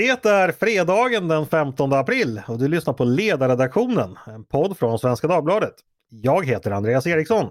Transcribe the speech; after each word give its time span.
Det 0.00 0.24
är 0.24 0.52
fredagen 0.52 1.28
den 1.28 1.46
15 1.46 1.92
april 1.92 2.42
och 2.48 2.58
du 2.58 2.68
lyssnar 2.68 2.94
på 2.94 3.04
Ledarredaktionen, 3.04 4.18
en 4.26 4.44
podd 4.44 4.78
från 4.78 4.98
Svenska 4.98 5.26
Dagbladet. 5.26 5.74
Jag 6.10 6.46
heter 6.46 6.70
Andreas 6.70 7.06
Eriksson. 7.06 7.46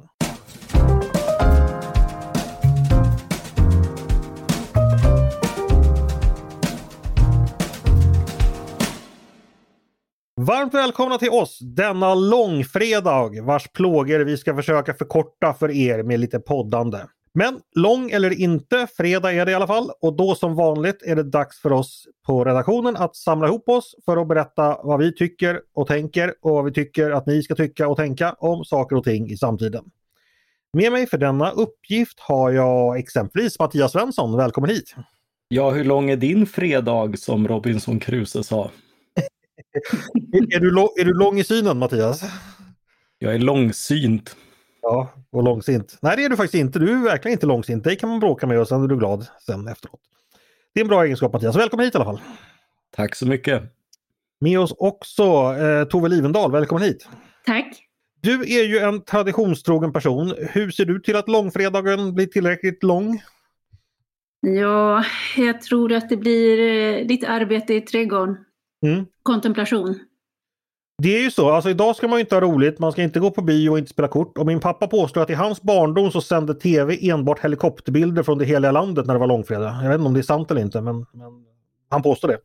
Varmt 10.42 10.74
välkomna 10.74 11.18
till 11.18 11.30
oss 11.30 11.60
denna 11.60 12.16
långfredag 12.16 13.42
vars 13.42 13.68
plågor 13.68 14.20
vi 14.20 14.38
ska 14.38 14.56
försöka 14.56 14.94
förkorta 14.94 15.54
för 15.54 15.72
er 15.72 16.04
med 16.04 16.20
lite 16.20 16.40
poddande. 16.40 17.00
Men 17.40 17.60
lång 17.76 18.12
eller 18.12 18.40
inte, 18.40 18.88
fredag 18.98 19.34
är 19.34 19.46
det 19.46 19.52
i 19.52 19.56
alla 19.56 19.68
fall 19.68 19.92
och 20.02 20.16
då 20.16 20.36
som 20.36 20.56
vanligt 20.56 21.04
är 21.04 21.16
det 21.16 21.24
dags 21.24 21.62
för 21.62 21.72
oss 21.72 22.08
på 22.26 22.46
redaktionen 22.46 22.96
att 22.96 23.16
samla 23.16 23.48
ihop 23.48 23.70
oss 23.70 23.96
för 24.06 24.18
att 24.18 24.28
berätta 24.28 24.78
vad 24.84 25.00
vi 25.00 25.16
tycker 25.16 25.62
och 25.74 25.88
tänker 25.88 26.34
och 26.42 26.52
vad 26.52 26.66
vi 26.66 26.74
tycker 26.74 27.12
att 27.12 27.26
ni 27.26 27.44
ska 27.44 27.56
tycka 27.56 27.88
och 27.88 27.98
tänka 27.98 28.34
om 28.34 28.66
saker 28.66 28.96
och 28.96 29.04
ting 29.04 29.30
i 29.30 29.38
samtiden. 29.38 29.84
Med 30.74 30.92
mig 30.92 31.08
för 31.08 31.18
denna 31.18 31.52
uppgift 31.52 32.20
har 32.20 32.52
jag 32.52 33.00
exempelvis 33.00 33.60
Mattias 33.60 33.92
Svensson, 33.92 34.38
välkommen 34.38 34.70
hit! 34.70 34.96
Ja, 35.48 35.72
hur 35.72 35.84
lång 35.84 36.10
är 36.10 36.18
din 36.18 36.46
fredag 36.46 37.18
som 37.18 37.48
Robinson 37.48 38.00
Crusoe 38.00 38.44
sa? 38.44 38.64
är, 40.34 40.60
du 40.60 40.68
är 41.02 41.06
du 41.06 41.14
lång 41.14 41.40
i 41.40 41.44
synen 41.44 41.78
Mattias? 41.78 42.24
Jag 43.20 43.36
är 43.36 43.40
långsynt. 43.40 44.36
Ja, 44.82 45.14
och 45.32 45.44
långsint. 45.44 45.98
Nej, 46.02 46.18
det 46.18 46.26
är 46.26 46.30
du 46.30 46.36
faktiskt 46.36 46.62
inte. 46.62 46.80
Du 46.80 46.92
är 46.92 47.04
verkligen 47.04 47.34
inte 47.34 47.46
långsint. 47.46 47.84
Dig 47.84 47.96
kan 47.96 48.10
man 48.10 48.20
bråka 48.20 48.48
med 48.48 48.60
och 48.60 48.68
sen 48.68 48.84
är 48.84 48.88
du 48.88 48.98
glad 48.98 49.28
sen 49.46 49.68
efteråt. 49.68 50.00
Det 50.74 50.80
är 50.80 50.84
en 50.84 50.88
bra 50.88 51.04
egenskap 51.04 51.34
Mattias. 51.34 51.56
Välkommen 51.56 51.86
hit 51.86 51.96
i 51.96 51.98
alla 51.98 52.06
fall. 52.06 52.20
Tack 52.96 53.16
så 53.16 53.28
mycket. 53.28 53.64
Med 54.42 54.60
oss 54.60 54.74
också 54.78 55.24
eh, 55.60 55.84
Tove 55.84 56.10
Livendal. 56.10 56.52
Välkommen 56.52 56.84
hit. 56.84 57.10
Tack. 57.46 57.86
Du 58.22 58.42
är 58.42 58.64
ju 58.64 58.78
en 58.78 59.02
traditionstrogen 59.02 59.94
person. 59.94 60.34
Hur 60.38 60.72
ser 60.72 60.86
du 60.86 61.00
till 61.00 61.16
att 61.16 61.30
långfredagen 61.30 62.14
blir 62.14 62.26
tillräckligt 62.26 62.84
lång? 62.84 63.22
Ja, 64.42 65.04
jag 65.38 65.62
tror 65.62 65.94
att 65.94 66.10
det 66.10 66.18
blir 66.18 66.60
eh, 66.60 67.08
lite 67.08 67.28
arbete 67.28 67.74
i 67.74 67.82
trädgården. 67.82 68.38
Mm. 68.86 69.06
Kontemplation. 69.24 70.00
Det 71.02 71.18
är 71.18 71.22
ju 71.22 71.32
så, 71.32 71.50
alltså 71.50 71.70
idag 71.70 71.96
ska 71.96 72.08
man 72.08 72.20
inte 72.20 72.36
ha 72.36 72.42
roligt, 72.42 72.80
man 72.80 72.92
ska 72.92 73.02
inte 73.02 73.20
gå 73.20 73.32
på 73.32 73.42
bio 73.42 73.70
och 73.70 73.78
inte 73.78 73.90
spela 73.90 74.08
kort. 74.08 74.38
Och 74.38 74.46
min 74.46 74.60
pappa 74.60 74.88
påstår 74.88 75.22
att 75.22 75.30
i 75.30 75.34
hans 75.34 75.62
barndom 75.62 76.12
så 76.12 76.22
sände 76.22 76.54
tv 76.54 77.10
enbart 77.10 77.40
helikopterbilder 77.40 78.24
från 78.24 78.38
det 78.38 78.46
heliga 78.46 78.72
landet 78.72 79.06
när 79.06 79.14
det 79.14 79.20
var 79.20 79.28
långfredag. 79.28 79.76
Jag 79.84 79.90
vet 79.90 79.96
inte 79.96 80.08
om 80.08 80.14
det 80.14 80.20
är 80.20 80.22
sant 80.22 80.52
eller 80.52 80.62
inte, 80.62 80.82
men, 80.82 80.98
men 80.98 81.46
han 81.90 82.02
påstår 82.02 82.28
det. 82.28 82.40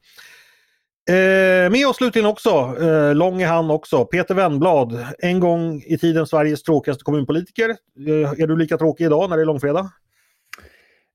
Eh, 1.07 1.71
med 1.71 1.89
oss 1.89 1.97
slutligen 1.97 2.27
också, 2.27 2.77
eh, 2.81 3.15
lång 3.15 3.43
är 3.43 3.47
han 3.47 3.71
också, 3.71 4.05
Peter 4.05 4.35
Wennblad. 4.35 5.07
En 5.19 5.41
gång 5.41 5.83
i 5.87 5.99
tiden 5.99 6.27
Sveriges 6.27 6.63
tråkigaste 6.63 7.05
kommunpolitiker. 7.05 7.71
Eh, 7.71 8.43
är 8.43 8.47
du 8.47 8.57
lika 8.57 8.79
tråkig 8.79 9.05
idag 9.05 9.31
när 9.31 9.37
det 9.37 9.43
är 9.43 9.47
långfredag? 9.47 9.91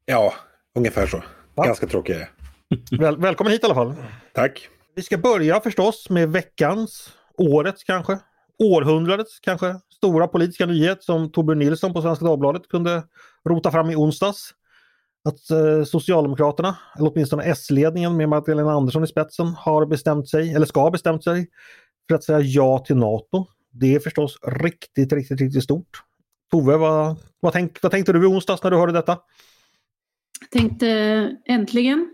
Ja, 0.05 0.33
ungefär 0.75 1.07
så. 1.07 1.23
Va? 1.55 1.65
Ganska 1.65 1.87
tråkig 1.87 2.15
är 2.15 2.29
Väl, 2.99 3.17
Välkommen 3.17 3.53
hit 3.53 3.63
i 3.63 3.65
alla 3.65 3.75
fall. 3.75 3.95
Tack. 4.33 4.69
Vi 4.95 5.01
ska 5.01 5.17
börja 5.17 5.59
förstås 5.59 6.09
med 6.09 6.29
veckans 6.29 7.13
årets 7.39 7.83
kanske, 7.83 8.19
århundradets 8.63 9.39
kanske 9.39 9.75
stora 9.95 10.27
politiska 10.27 10.65
nyhet 10.65 11.03
som 11.03 11.31
Torbjörn 11.31 11.59
Nilsson 11.59 11.93
på 11.93 12.01
Svenska 12.01 12.25
Dagbladet 12.25 12.67
kunde 12.67 13.03
rota 13.49 13.71
fram 13.71 13.89
i 13.89 13.95
onsdags. 13.95 14.53
Att 15.23 15.49
eh, 15.51 15.83
Socialdemokraterna, 15.83 16.77
eller 16.97 17.11
åtminstone 17.11 17.43
S-ledningen 17.43 18.17
med 18.17 18.29
Magdalena 18.29 18.71
Andersson 18.71 19.03
i 19.03 19.07
spetsen, 19.07 19.47
har 19.47 19.85
bestämt 19.85 20.29
sig, 20.29 20.53
eller 20.53 20.65
ska 20.65 20.81
ha 20.81 20.91
bestämt 20.91 21.23
sig, 21.23 21.47
för 22.07 22.15
att 22.15 22.23
säga 22.23 22.39
ja 22.39 22.79
till 22.79 22.95
NATO. 22.95 23.45
Det 23.71 23.95
är 23.95 23.99
förstås 23.99 24.39
riktigt, 24.43 25.13
riktigt, 25.13 25.41
riktigt 25.41 25.63
stort. 25.63 26.03
Tove, 26.51 26.77
vad, 26.77 27.15
vad, 27.39 27.53
tänk, 27.53 27.83
vad 27.83 27.91
tänkte 27.91 28.13
du 28.13 28.23
i 28.23 28.27
onsdags 28.27 28.63
när 28.63 28.71
du 28.71 28.77
hörde 28.77 28.93
detta? 28.93 29.17
Jag 30.41 30.61
tänkte 30.61 30.87
äntligen. 31.45 32.09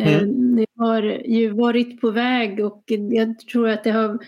Eh, 0.00 0.18
mm. 0.22 0.56
Det 0.56 0.66
har 0.76 1.02
ju 1.26 1.50
varit 1.50 2.00
på 2.00 2.10
väg 2.10 2.64
och 2.64 2.84
jag 3.10 3.38
tror 3.38 3.68
att 3.68 3.84
det 3.84 3.90
har 3.90 4.18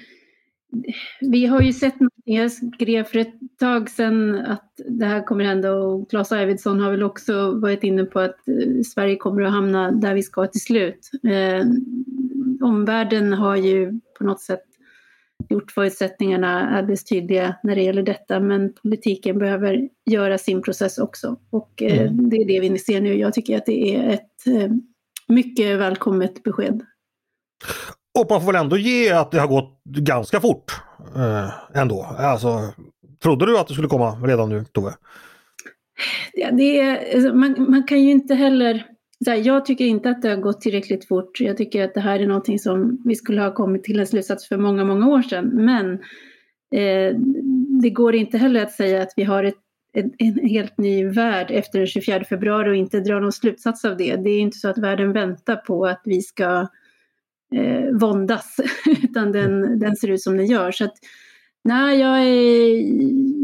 vi 1.21 1.47
har 1.47 1.61
ju 1.61 1.73
sett 1.73 2.01
någonting, 2.01 2.37
jag 2.37 2.53
skrev 2.53 3.05
för 3.05 3.19
ett 3.19 3.35
tag 3.61 3.91
sedan 3.91 4.35
att 4.35 4.81
det 4.89 5.07
här 5.07 5.27
kommer 5.27 5.45
hända 5.45 5.73
och 5.73 6.11
Claes 6.11 6.33
Arvidsson 6.33 6.81
har 6.81 6.91
väl 6.91 7.03
också 7.03 7.61
varit 7.61 7.85
inne 7.85 8.05
på 8.05 8.21
att 8.21 8.49
eh, 8.49 8.83
Sverige 8.83 9.17
kommer 9.17 9.43
att 9.43 9.53
hamna 9.53 9.91
där 9.91 10.15
vi 10.15 10.23
ska 10.23 10.47
till 10.47 10.61
slut. 10.61 11.11
Eh, 11.25 11.67
omvärlden 12.61 13.33
har 13.33 13.57
ju 13.57 14.01
på 14.19 14.25
något 14.25 14.41
sätt 14.41 14.65
gjort 15.49 15.71
förutsättningarna 15.71 16.77
alldeles 16.77 17.05
tydliga 17.05 17.57
när 17.63 17.77
det 17.77 17.83
gäller 17.83 18.03
detta 18.03 18.41
men 18.41 18.73
politiken 18.73 19.39
behöver 19.39 19.89
göra 20.11 20.39
sin 20.39 20.63
process 20.63 20.99
också 20.99 21.37
och 21.51 21.83
eh, 21.83 22.01
mm. 22.01 22.31
det 22.31 22.37
är 22.37 22.47
det 22.47 22.61
vi 22.61 22.79
ser 22.79 23.01
nu. 23.01 23.15
Jag 23.15 23.35
tycker 23.35 23.57
att 23.57 23.67
det 23.67 23.95
är 23.95 24.11
ett 24.11 24.47
eh, 24.47 24.71
mycket 25.29 25.79
välkommet 25.79 26.43
besked. 26.43 26.83
Och 28.19 28.27
man 28.31 28.41
får 28.41 28.53
väl 28.53 28.63
ändå 28.63 28.77
ge 28.77 29.13
att 29.13 29.31
det 29.31 29.41
har 29.41 29.49
gått 29.49 29.81
ganska 29.85 30.41
fort 30.41 30.73
eh, 31.17 31.81
ändå. 31.81 32.07
Alltså, 32.19 32.73
trodde 33.23 33.47
du 33.47 33.59
att 33.59 33.67
det 33.69 33.73
skulle 33.73 33.89
komma 33.89 34.11
redan 34.11 34.49
nu, 34.49 34.65
Tove? 34.65 34.93
Ja, 36.33 36.51
det 36.51 36.81
är, 36.81 37.15
alltså, 37.15 37.35
man, 37.35 37.67
man 37.71 37.83
kan 37.83 38.01
ju 38.01 38.11
inte 38.11 38.35
heller... 38.35 38.87
Här, 39.27 39.35
jag 39.35 39.65
tycker 39.65 39.85
inte 39.85 40.11
att 40.11 40.23
det 40.23 40.29
har 40.29 40.37
gått 40.37 40.61
tillräckligt 40.61 41.09
fort. 41.09 41.41
Jag 41.41 41.57
tycker 41.57 41.85
att 41.85 41.95
det 41.95 42.01
här 42.01 42.21
är 42.21 42.27
någonting 42.27 42.59
som 42.59 43.03
vi 43.05 43.17
skulle 43.17 43.43
ha 43.43 43.55
kommit 43.55 43.85
till 43.85 44.01
en 44.01 44.07
slutsats 44.07 44.49
för 44.49 44.57
många, 44.57 44.85
många 44.85 45.09
år 45.09 45.23
sedan. 45.23 45.51
Men 45.55 45.93
eh, 46.75 47.17
det 47.83 47.91
går 47.91 48.15
inte 48.15 48.39
heller 48.39 48.63
att 48.63 48.73
säga 48.73 49.03
att 49.03 49.13
vi 49.17 49.25
har 49.25 49.45
ett, 49.45 49.55
en, 49.93 50.13
en 50.19 50.49
helt 50.49 50.79
ny 50.79 51.05
värld 51.09 51.51
efter 51.51 51.79
den 51.79 51.87
24 51.87 52.25
februari 52.25 52.71
och 52.71 52.77
inte 52.77 53.01
dra 53.01 53.21
någon 53.21 53.33
slutsats 53.33 53.85
av 53.85 53.97
det. 53.97 54.17
Det 54.17 54.31
är 54.31 54.41
inte 54.41 54.59
så 54.59 54.69
att 54.69 54.79
världen 54.79 55.13
väntar 55.13 55.57
på 55.57 55.87
att 55.87 56.01
vi 56.05 56.23
ska 56.23 56.67
eh, 57.55 57.99
våndas, 57.99 58.57
utan 59.03 59.33
den, 59.33 59.79
den 59.79 59.97
ser 59.97 60.09
ut 60.09 60.23
som 60.23 60.37
den 60.37 60.47
gör. 60.47 60.73
Så 60.73 60.85
att, 60.85 60.95
nej, 61.65 62.01
jag, 62.01 62.19
är, 62.19 62.83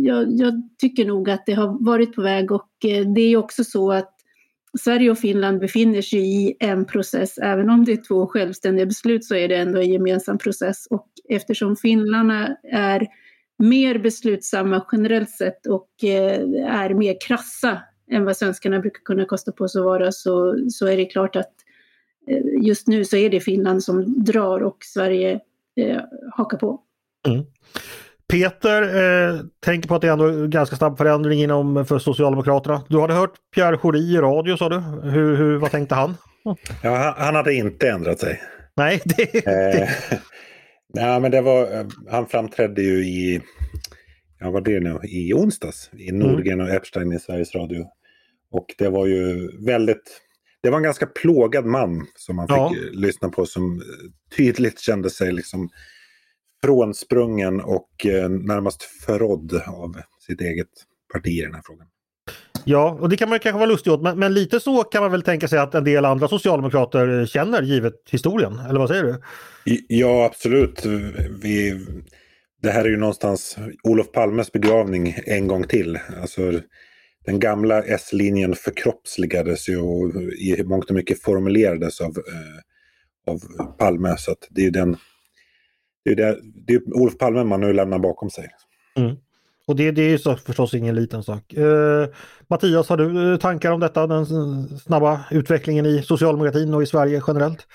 jag, 0.07 0.27
jag, 0.31 0.69
tycker 0.79 1.05
nog 1.05 1.31
att 1.31 1.47
det 1.47 1.53
har 1.53 1.85
varit 1.85 2.15
på 2.15 2.23
väg 2.23 2.53
och 2.53 2.71
eh, 2.85 3.07
det 3.07 3.21
är 3.21 3.37
också 3.37 3.65
så 3.65 3.93
att 3.93 4.11
Sverige 4.81 5.11
och 5.11 5.19
Finland 5.19 5.61
befinner 5.61 6.03
sig 6.03 6.47
i 6.47 6.57
en 6.61 6.85
process. 6.85 7.39
Även 7.39 7.71
om 7.71 7.85
det 7.85 7.93
är 7.93 8.09
två 8.09 8.27
självständiga 8.27 8.87
beslut 8.87 9.25
så 9.25 9.35
är 9.35 9.49
det 9.49 9.57
ändå 9.57 9.81
en 9.81 9.93
gemensam 9.93 10.39
process. 10.39 10.87
Och 10.91 11.09
eftersom 11.29 11.77
finnarna 11.77 12.57
är 12.73 13.07
mer 13.59 13.99
beslutsamma 13.99 14.87
generellt 14.93 15.31
sett 15.31 15.67
och 15.67 15.89
eh, 16.05 16.41
är 16.67 16.95
mer 16.95 17.17
krassa 17.27 17.83
än 18.11 18.25
vad 18.25 18.37
svenskarna 18.37 18.81
brukar 18.81 19.01
kunna 19.01 19.25
kosta 19.25 19.53
på 19.53 19.69
sig 19.69 19.79
att 19.79 19.85
vara 19.85 20.13
så, 20.13 20.59
så 20.71 20.87
är 20.87 20.97
det 20.97 21.05
klart 21.05 21.37
att 21.37 21.53
just 22.63 22.87
nu 22.87 23.05
så 23.05 23.17
är 23.17 23.31
det 23.31 23.41
Finland 23.41 23.85
som 23.85 24.25
drar 24.25 24.61
och 24.63 24.77
Sverige 24.81 25.41
eh, 25.77 26.01
hakar 26.33 26.59
på. 26.59 26.81
Mm. 27.29 27.45
Peter 28.29 28.83
eh, 28.83 29.41
tänker 29.61 29.89
på 29.89 29.95
att 29.95 30.03
det 30.03 30.09
är 30.09 30.13
ändå 30.13 30.47
ganska 30.47 30.77
snabb 30.77 30.99
förändring 30.99 31.43
inom 31.43 31.87
för 31.87 31.99
Socialdemokraterna. 31.99 32.83
Du 32.89 33.01
hade 33.01 33.15
hört 33.15 33.35
Pierre 33.55 33.79
Schori 33.79 34.15
i 34.15 34.17
radio 34.17 34.57
sa 34.57 34.69
du. 34.69 34.79
Hur, 35.11 35.37
hur, 35.37 35.57
vad 35.57 35.71
tänkte 35.71 35.95
han? 35.95 36.17
Ja, 36.83 37.15
han 37.19 37.35
hade 37.35 37.55
inte 37.55 37.89
ändrat 37.89 38.19
sig. 38.19 38.41
Nej, 38.77 39.01
det... 39.05 39.47
Eh, 39.47 39.89
nej, 40.95 41.21
men 41.21 41.31
det 41.31 41.41
var, 41.41 41.79
eh, 41.79 41.87
han 42.11 42.27
framträdde 42.27 42.83
ju 42.83 43.05
i, 43.05 43.41
ja 44.41 44.51
vad 44.51 44.65
det 44.65 44.81
nu, 44.81 44.99
i 45.03 45.35
onsdags 45.35 45.91
i 45.93 46.09
mm. 46.09 46.21
Nordgren 46.21 46.61
och 46.61 46.71
Epstein 46.71 47.13
i 47.13 47.19
Sveriges 47.19 47.55
Radio. 47.55 47.85
Och 48.51 48.75
det 48.79 48.89
var 48.89 49.07
ju 49.07 49.51
väldigt 49.67 50.21
det 50.65 50.71
var 50.71 50.77
en 50.77 50.83
ganska 50.83 51.07
plågad 51.07 51.65
man 51.65 52.07
som 52.17 52.37
man 52.37 52.49
fick 52.49 52.57
ja. 52.57 52.75
lyssna 52.93 53.29
på 53.29 53.47
som 53.47 53.83
tydligt 54.37 54.81
kände 54.81 55.11
sig 55.11 55.33
liksom 55.33 55.69
frånsprungen 56.65 57.61
och 57.61 58.07
eh, 58.07 58.29
närmast 58.29 58.83
förrådd 58.83 59.63
av 59.67 59.97
sitt 60.27 60.41
eget 60.41 60.69
parti 61.13 61.29
i 61.29 61.41
den 61.41 61.55
här 61.55 61.63
frågan. 61.65 61.87
Ja, 62.65 62.99
och 63.01 63.09
det 63.09 63.17
kan 63.17 63.29
man 63.29 63.39
kanske 63.39 63.59
vara 63.59 63.71
lustig 63.71 63.93
åt, 63.93 64.03
men, 64.03 64.19
men, 64.19 64.35
lite 64.35 64.61
så 64.61 64.85
kan 64.85 65.03
man 65.03 65.11
väl 65.11 65.23
tänka 65.23 65.49
sig 65.49 65.59
att 65.59 65.75
en 65.75 65.85
del 65.85 66.05
andra 66.05 66.29
socialdemokrater 66.29 67.27
känner 67.27 67.63
givet 67.63 67.95
historien, 68.11 68.59
eller 68.69 68.81
vad 68.81 68.89
säger 68.89 69.05
du? 69.05 69.21
Ja, 69.89 70.25
absolut. 70.25 70.85
Vi, 71.43 71.87
det 72.63 72.71
här 72.71 72.85
är 72.85 72.89
ju 72.89 72.97
någonstans 72.97 73.57
Olof 73.83 74.13
Palmes 74.13 74.53
begravning 74.53 75.19
en 75.27 75.47
gång 75.47 75.65
till. 75.65 75.99
Alltså, 76.21 76.61
den 77.25 77.41
gamla 77.41 77.83
S-linjen 77.83 78.55
förkroppsligades 78.55 79.69
ju 79.69 79.81
och 79.81 80.13
i 80.39 80.63
mångt 80.65 80.91
och 80.91 80.97
mycket 80.97 81.23
formulerades 81.23 82.01
av, 82.01 82.11
eh, 82.11 83.33
av 83.33 83.39
Palme. 83.79 84.15
Så 84.19 84.33
att 84.33 84.49
det 84.51 84.67
är 84.67 84.71
den 84.71 84.97
det 86.05 86.11
är, 86.11 86.17
det, 86.17 86.39
det 86.67 86.75
är 86.75 86.97
Olof 86.97 87.19
Palme 87.19 87.45
man 87.45 87.61
nu 87.61 87.73
lämnar 87.73 87.99
bakom 87.99 88.31
sig. 88.31 88.49
Mm. 88.97 89.17
Och 89.67 89.77
det, 89.77 89.91
det 89.91 90.03
är 90.03 90.19
så 90.19 90.37
förstås 90.37 90.75
ingen 90.75 90.95
liten 90.95 91.23
sak. 91.23 91.53
Eh, 91.53 92.09
Mattias, 92.49 92.89
har 92.89 92.97
du 92.97 93.33
eh, 93.33 93.39
tankar 93.39 93.73
om 93.73 93.81
detta, 93.81 94.07
den 94.07 94.27
snabba 94.79 95.25
utvecklingen 95.31 95.87
i 95.87 96.03
socialdemokratin 96.03 96.75
och 96.75 96.83
i 96.83 96.87
Sverige 96.87 97.23
generellt? 97.27 97.67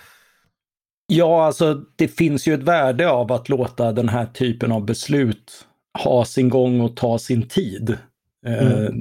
Ja, 1.08 1.46
alltså 1.46 1.84
det 1.96 2.08
finns 2.08 2.48
ju 2.48 2.54
ett 2.54 2.64
värde 2.64 3.10
av 3.10 3.32
att 3.32 3.50
låta 3.50 3.92
den 3.92 4.10
här 4.10 4.26
typen 4.26 4.72
av 4.72 4.86
beslut 4.86 5.66
ha 6.04 6.26
sin 6.26 6.50
gång 6.50 6.82
och 6.82 6.96
ta 6.98 7.20
sin 7.20 7.48
tid. 7.48 7.98
Eh, 8.46 8.78
mm 8.78 8.94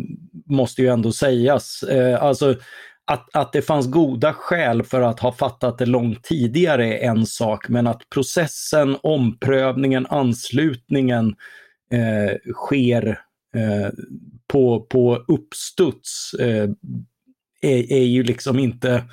måste 0.49 0.83
ju 0.83 0.89
ändå 0.89 1.13
sägas. 1.13 1.83
Eh, 1.83 2.23
alltså 2.23 2.55
att, 3.05 3.37
att 3.37 3.53
det 3.53 3.63
fanns 3.63 3.91
goda 3.91 4.33
skäl 4.33 4.83
för 4.83 5.01
att 5.01 5.21
ha 5.21 5.33
fattat 5.33 5.79
det 5.79 5.87
långt 5.87 6.25
tidigare 6.25 6.99
är 6.99 7.11
en 7.11 7.27
sak, 7.27 7.69
men 7.69 7.87
att 7.87 8.11
processen, 8.11 8.97
omprövningen, 9.03 10.07
anslutningen 10.11 11.35
eh, 11.93 12.53
sker 12.53 13.21
eh, 13.55 13.89
på, 14.47 14.81
på 14.81 15.25
uppstuds 15.29 16.35
eh, 16.35 16.71
är, 17.61 17.93
är 17.93 18.05
ju 18.05 18.23
liksom 18.23 18.59
inte 18.59 19.05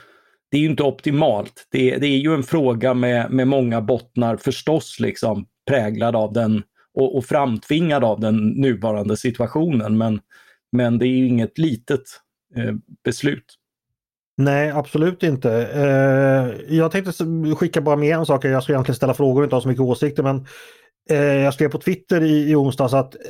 det 0.52 0.58
är 0.58 0.62
ju 0.62 0.70
inte 0.70 0.84
optimalt. 0.84 1.68
Det, 1.72 1.98
det, 1.98 2.08
är 2.08 2.18
ju 2.18 2.34
en 2.34 2.44
fråga 2.44 2.94
med, 2.94 3.32
med 3.32 3.48
många 3.48 3.82
bottnar 3.82 4.38
förstås, 4.38 5.00
liksom, 5.00 5.46
präglad 5.68 6.16
av 6.16 6.34
den 6.34 6.64
och, 6.94 7.18
och 7.18 7.26
framtvingad 7.26 8.04
av 8.04 8.20
den 8.20 8.48
nuvarande 8.48 9.18
situationen. 9.18 9.98
Men, 9.98 10.20
men 10.76 10.98
det 10.98 11.06
är 11.06 11.18
ju 11.18 11.28
inget 11.28 11.58
litet 11.58 12.04
eh, 12.56 12.74
beslut. 13.04 13.56
Nej, 14.38 14.72
absolut 14.72 15.24
inte. 15.24 15.52
Eh, 15.74 16.76
jag 16.76 16.92
tänkte 16.92 17.26
skicka 17.56 17.82
bara 17.82 17.96
med 17.96 18.16
en 18.18 18.26
sak. 18.26 18.46
Jag 18.46 18.64
ska 18.64 18.74
egentligen 18.74 18.96
ställa 18.96 19.14
frågor 19.14 19.42
och 19.42 19.46
inte 19.46 19.56
ha 19.56 19.62
så 19.62 19.68
mycket 19.68 19.82
åsikter. 19.82 20.24
Men 20.24 20.46
eh, 21.10 21.18
jag 21.18 21.54
skrev 21.54 21.70
på 21.70 21.80
Twitter 21.80 22.24
i, 22.24 22.52
i 22.52 22.56
onsdags 22.56 22.94
att 22.94 23.16
eh, 23.16 23.22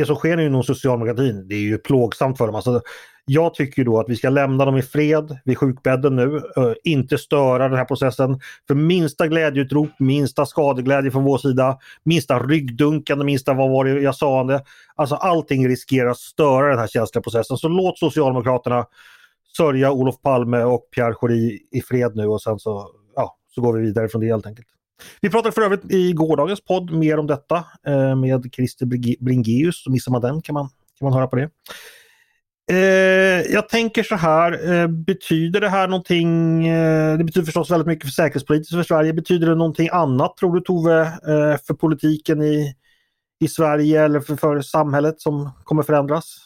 det 0.00 0.06
som 0.06 0.16
sker 0.16 0.40
inom 0.40 0.62
socialdemokratin, 0.62 1.48
det 1.48 1.54
är 1.54 1.60
ju 1.60 1.78
plågsamt 1.78 2.38
för 2.38 2.46
dem. 2.46 2.54
Alltså, 2.54 2.82
jag 3.24 3.54
tycker 3.54 3.84
då 3.84 4.00
att 4.00 4.08
vi 4.08 4.16
ska 4.16 4.28
lämna 4.28 4.64
dem 4.64 4.76
i 4.76 4.82
fred 4.82 5.38
vid 5.44 5.58
sjukbädden 5.58 6.16
nu, 6.16 6.26
uh, 6.26 6.72
inte 6.84 7.18
störa 7.18 7.68
den 7.68 7.78
här 7.78 7.84
processen. 7.84 8.40
För 8.68 8.74
minsta 8.74 9.28
glädjeutrop, 9.28 9.88
minsta 9.98 10.46
skadeglädje 10.46 11.10
från 11.10 11.24
vår 11.24 11.38
sida, 11.38 11.78
minsta 12.04 12.38
ryggdunkande, 12.38 13.24
minsta 13.24 13.54
vad 13.54 13.70
var 13.70 13.84
det 13.84 14.00
jag 14.00 14.14
sa 14.14 14.44
det. 14.44 14.62
Alltså 14.94 15.14
allting 15.14 15.68
riskerar 15.68 16.10
att 16.10 16.18
störa 16.18 16.68
den 16.68 16.78
här 16.78 16.86
känsliga 16.86 17.22
processen. 17.22 17.56
Så 17.56 17.68
låt 17.68 17.98
Socialdemokraterna 17.98 18.84
sörja 19.56 19.92
Olof 19.92 20.22
Palme 20.22 20.62
och 20.62 20.88
Pierre 20.94 21.14
Schori 21.14 21.58
i 21.72 21.80
fred 21.80 22.16
nu 22.16 22.26
och 22.26 22.42
sen 22.42 22.58
så, 22.58 22.90
ja, 23.14 23.36
så 23.54 23.60
går 23.60 23.72
vi 23.72 23.82
vidare 23.82 24.08
från 24.08 24.20
det 24.20 24.26
helt 24.26 24.46
enkelt. 24.46 24.68
Vi 25.20 25.30
pratade 25.30 25.52
för 25.52 25.62
övrigt 25.62 25.90
i 25.90 26.12
gårdagens 26.12 26.60
podd 26.60 26.90
mer 26.90 27.18
om 27.18 27.26
detta 27.26 27.64
eh, 27.86 28.16
med 28.16 28.48
Christer 28.52 28.86
Bringeus. 29.24 29.84
Så 29.84 29.90
missar 29.90 30.12
man 30.12 30.20
den 30.20 30.42
kan 30.42 30.54
man, 30.54 30.68
kan 30.98 31.06
man 31.06 31.12
höra 31.12 31.26
på 31.26 31.36
det. 31.36 31.50
Eh, 32.70 33.52
jag 33.52 33.68
tänker 33.68 34.02
så 34.02 34.14
här, 34.14 34.72
eh, 34.72 34.88
betyder 34.88 35.60
det 35.60 35.68
här 35.68 35.88
någonting, 35.88 36.66
eh, 36.68 37.18
det 37.18 37.24
betyder 37.24 37.44
förstås 37.44 37.70
väldigt 37.70 37.86
mycket 37.86 38.04
för 38.04 38.12
säkerhetspolitiskt 38.12 38.74
för 38.74 38.82
Sverige, 38.82 39.12
betyder 39.12 39.46
det 39.46 39.54
någonting 39.54 39.88
annat 39.92 40.36
tror 40.36 40.54
du 40.54 40.60
Tove 40.60 41.00
eh, 41.02 41.58
för 41.66 41.74
politiken 41.74 42.42
i, 42.42 42.74
i 43.40 43.48
Sverige 43.48 44.04
eller 44.04 44.20
för, 44.20 44.36
för 44.36 44.60
samhället 44.60 45.20
som 45.20 45.50
kommer 45.64 45.82
förändras? 45.82 46.36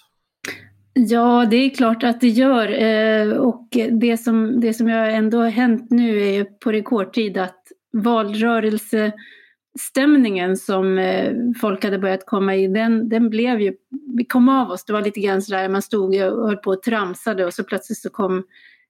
Ja, 0.92 1.46
det 1.50 1.56
är 1.56 1.70
klart 1.70 2.04
att 2.04 2.20
det 2.20 2.28
gör. 2.28 2.82
Eh, 2.82 3.32
och 3.32 3.68
det 3.90 4.16
som, 4.16 4.60
det 4.60 4.74
som 4.74 4.88
ändå 4.88 5.38
har 5.38 5.50
hänt 5.50 5.90
nu 5.90 6.22
är 6.22 6.44
på 6.44 6.72
rekordtid 6.72 7.38
att 7.38 7.56
valrörelsestämningen 7.92 10.56
som 10.56 10.98
eh, 10.98 11.34
folk 11.60 11.84
hade 11.84 11.98
börjat 11.98 12.26
komma 12.26 12.56
i, 12.56 12.68
den, 12.68 13.08
den 13.08 13.30
blev 13.30 13.60
ju, 13.60 13.74
vi 14.16 14.24
kom 14.24 14.48
av 14.48 14.70
oss. 14.70 14.84
Det 14.84 14.92
var 14.92 15.02
lite 15.02 15.20
grann 15.20 15.42
sådär, 15.42 15.68
man 15.68 15.82
stod 15.82 16.14
och 16.14 16.48
höll 16.48 16.56
på 16.56 16.70
och 16.70 16.82
tramsade 16.82 17.44
och 17.44 17.54
så 17.54 17.64
plötsligt 17.64 17.98
så 17.98 18.10
kom 18.10 18.44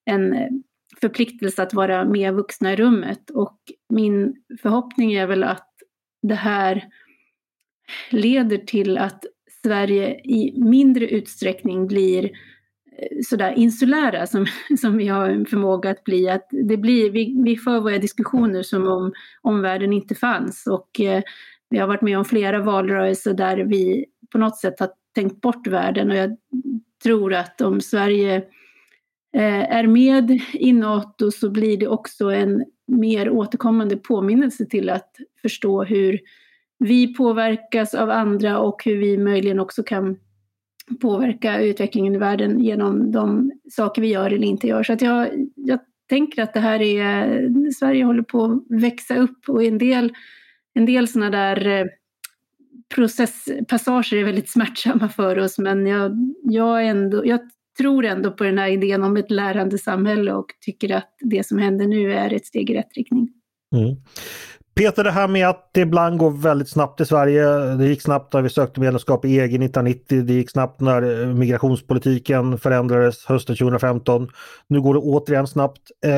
en 0.05 0.33
eh, 0.33 0.49
förpliktelse 1.01 1.63
att 1.63 1.75
vara 1.75 2.05
med 2.05 2.35
vuxna 2.35 2.73
i 2.73 2.77
rummet. 2.77 3.31
Och 3.31 3.59
min 3.89 4.35
förhoppning 4.63 5.13
är 5.13 5.27
väl 5.27 5.45
att 5.45 5.69
det 6.23 6.35
här 6.35 6.85
leder 8.11 8.59
till 8.59 8.99
att 8.99 9.25
Sverige 9.63 10.21
i 10.25 10.55
mindre 10.57 11.09
utsträckning 11.09 11.87
blir 11.87 12.25
eh, 12.25 12.31
sådär 13.25 13.53
insulära 13.53 14.27
som, 14.27 14.47
som 14.81 14.97
vi 14.97 15.09
har 15.09 15.29
en 15.29 15.47
förmåga 15.47 15.91
att 15.91 16.05
bli. 16.05 16.29
Att 16.29 16.47
det 16.51 16.77
blir, 16.77 17.11
vi, 17.11 17.43
vi 17.45 17.57
för 17.57 17.81
våra 17.81 17.99
diskussioner 17.99 18.63
som 18.63 18.89
om 18.89 19.13
omvärlden 19.43 19.93
inte 19.93 20.15
fanns 20.15 20.67
och 20.67 21.01
eh, 21.01 21.23
vi 21.71 21.79
har 21.79 21.87
varit 21.87 22.03
med 22.03 22.19
om 22.19 22.25
flera 22.25 22.63
valrörelser 22.63 23.35
där 23.35 23.57
vi 23.57 24.07
på 24.33 24.39
något 24.39 24.59
sätt 24.59 24.81
har 24.81 24.91
tänkt 25.15 25.41
bort 25.41 25.67
världen 25.67 26.11
och 26.11 26.17
jag 26.17 26.37
tror 27.03 27.35
att 27.35 27.61
om 27.61 27.81
Sverige 27.81 28.37
eh, 29.37 29.77
är 29.77 29.87
med 29.87 30.41
i 30.53 30.73
NATO 30.73 31.31
så 31.31 31.51
blir 31.51 31.77
det 31.77 31.89
också 31.89 32.31
en 32.31 32.65
mer 32.87 33.31
återkommande 33.31 33.97
påminnelse 33.97 34.67
till 34.67 34.91
att 34.91 35.17
förstå 35.43 35.85
hur 35.85 36.19
vi 36.79 37.15
påverkas 37.15 37.95
av 37.95 38.11
andra 38.11 38.59
och 38.59 38.85
hur 38.85 38.97
vi 38.97 39.19
möjligen 39.19 39.61
också 39.61 39.83
kan 39.83 40.17
påverka 41.01 41.61
utvecklingen 41.61 42.15
i 42.15 42.19
världen 42.19 42.61
genom 42.61 43.13
de 43.13 43.53
saker 43.71 44.03
vi 44.03 44.09
gör 44.09 44.31
eller 44.31 44.47
inte 44.47 44.67
gör. 44.67 44.83
Så 44.83 44.93
att 44.93 45.03
jag, 45.03 45.29
jag 45.55 45.81
tänker 46.09 46.43
att 46.43 46.55
det 46.55 46.61
här 46.61 46.83
är, 46.83 47.71
Sverige 47.73 48.05
håller 48.05 48.23
på 48.23 48.45
att 48.45 48.83
växa 48.83 49.17
upp 49.17 49.49
och 49.49 49.65
en 49.65 49.79
del, 49.79 50.13
en 50.75 50.87
del 50.87 51.09
sådana 51.09 51.31
där 51.31 51.67
eh, 51.67 51.87
processpassager 52.95 54.17
är 54.17 54.25
väldigt 54.25 54.51
smärtsamma 54.51 55.09
för 55.09 55.39
oss 55.39 55.59
men 55.59 55.87
jag, 55.87 56.13
jag, 56.43 56.87
ändå, 56.87 57.27
jag 57.27 57.41
tror 57.79 58.05
ändå 58.05 58.31
på 58.31 58.45
den 58.45 58.59
här 58.59 58.69
idén 58.69 59.03
om 59.03 59.17
ett 59.17 59.31
lärande 59.31 59.79
samhälle 59.79 60.33
och 60.33 60.47
tycker 60.61 60.95
att 60.97 61.15
det 61.21 61.47
som 61.47 61.59
händer 61.59 61.87
nu 61.87 62.13
är 62.13 62.33
ett 62.33 62.47
steg 62.47 62.71
i 62.71 62.75
rätt 62.75 62.97
riktning. 62.97 63.29
Mm. 63.77 63.97
Peter, 64.75 65.05
det 65.05 65.11
här 65.11 65.29
med 65.29 65.49
att 65.49 65.71
det 65.73 65.81
ibland 65.81 66.19
går 66.19 66.31
väldigt 66.31 66.69
snabbt 66.69 67.01
i 67.01 67.05
Sverige. 67.05 67.45
Det 67.75 67.87
gick 67.87 68.03
snabbt 68.03 68.33
när 68.33 68.43
vi 68.43 68.49
sökte 68.49 68.81
medlemskap 68.81 69.25
i 69.25 69.29
EG 69.29 69.43
1990. 69.43 70.23
Det 70.23 70.33
gick 70.33 70.51
snabbt 70.51 70.81
när 70.81 71.23
eh, 71.23 71.27
migrationspolitiken 71.27 72.59
förändrades 72.59 73.27
hösten 73.27 73.57
2015. 73.57 74.29
Nu 74.67 74.81
går 74.81 74.95
det 74.95 75.01
återigen 75.01 75.47
snabbt. 75.47 75.81
Eh, 76.05 76.11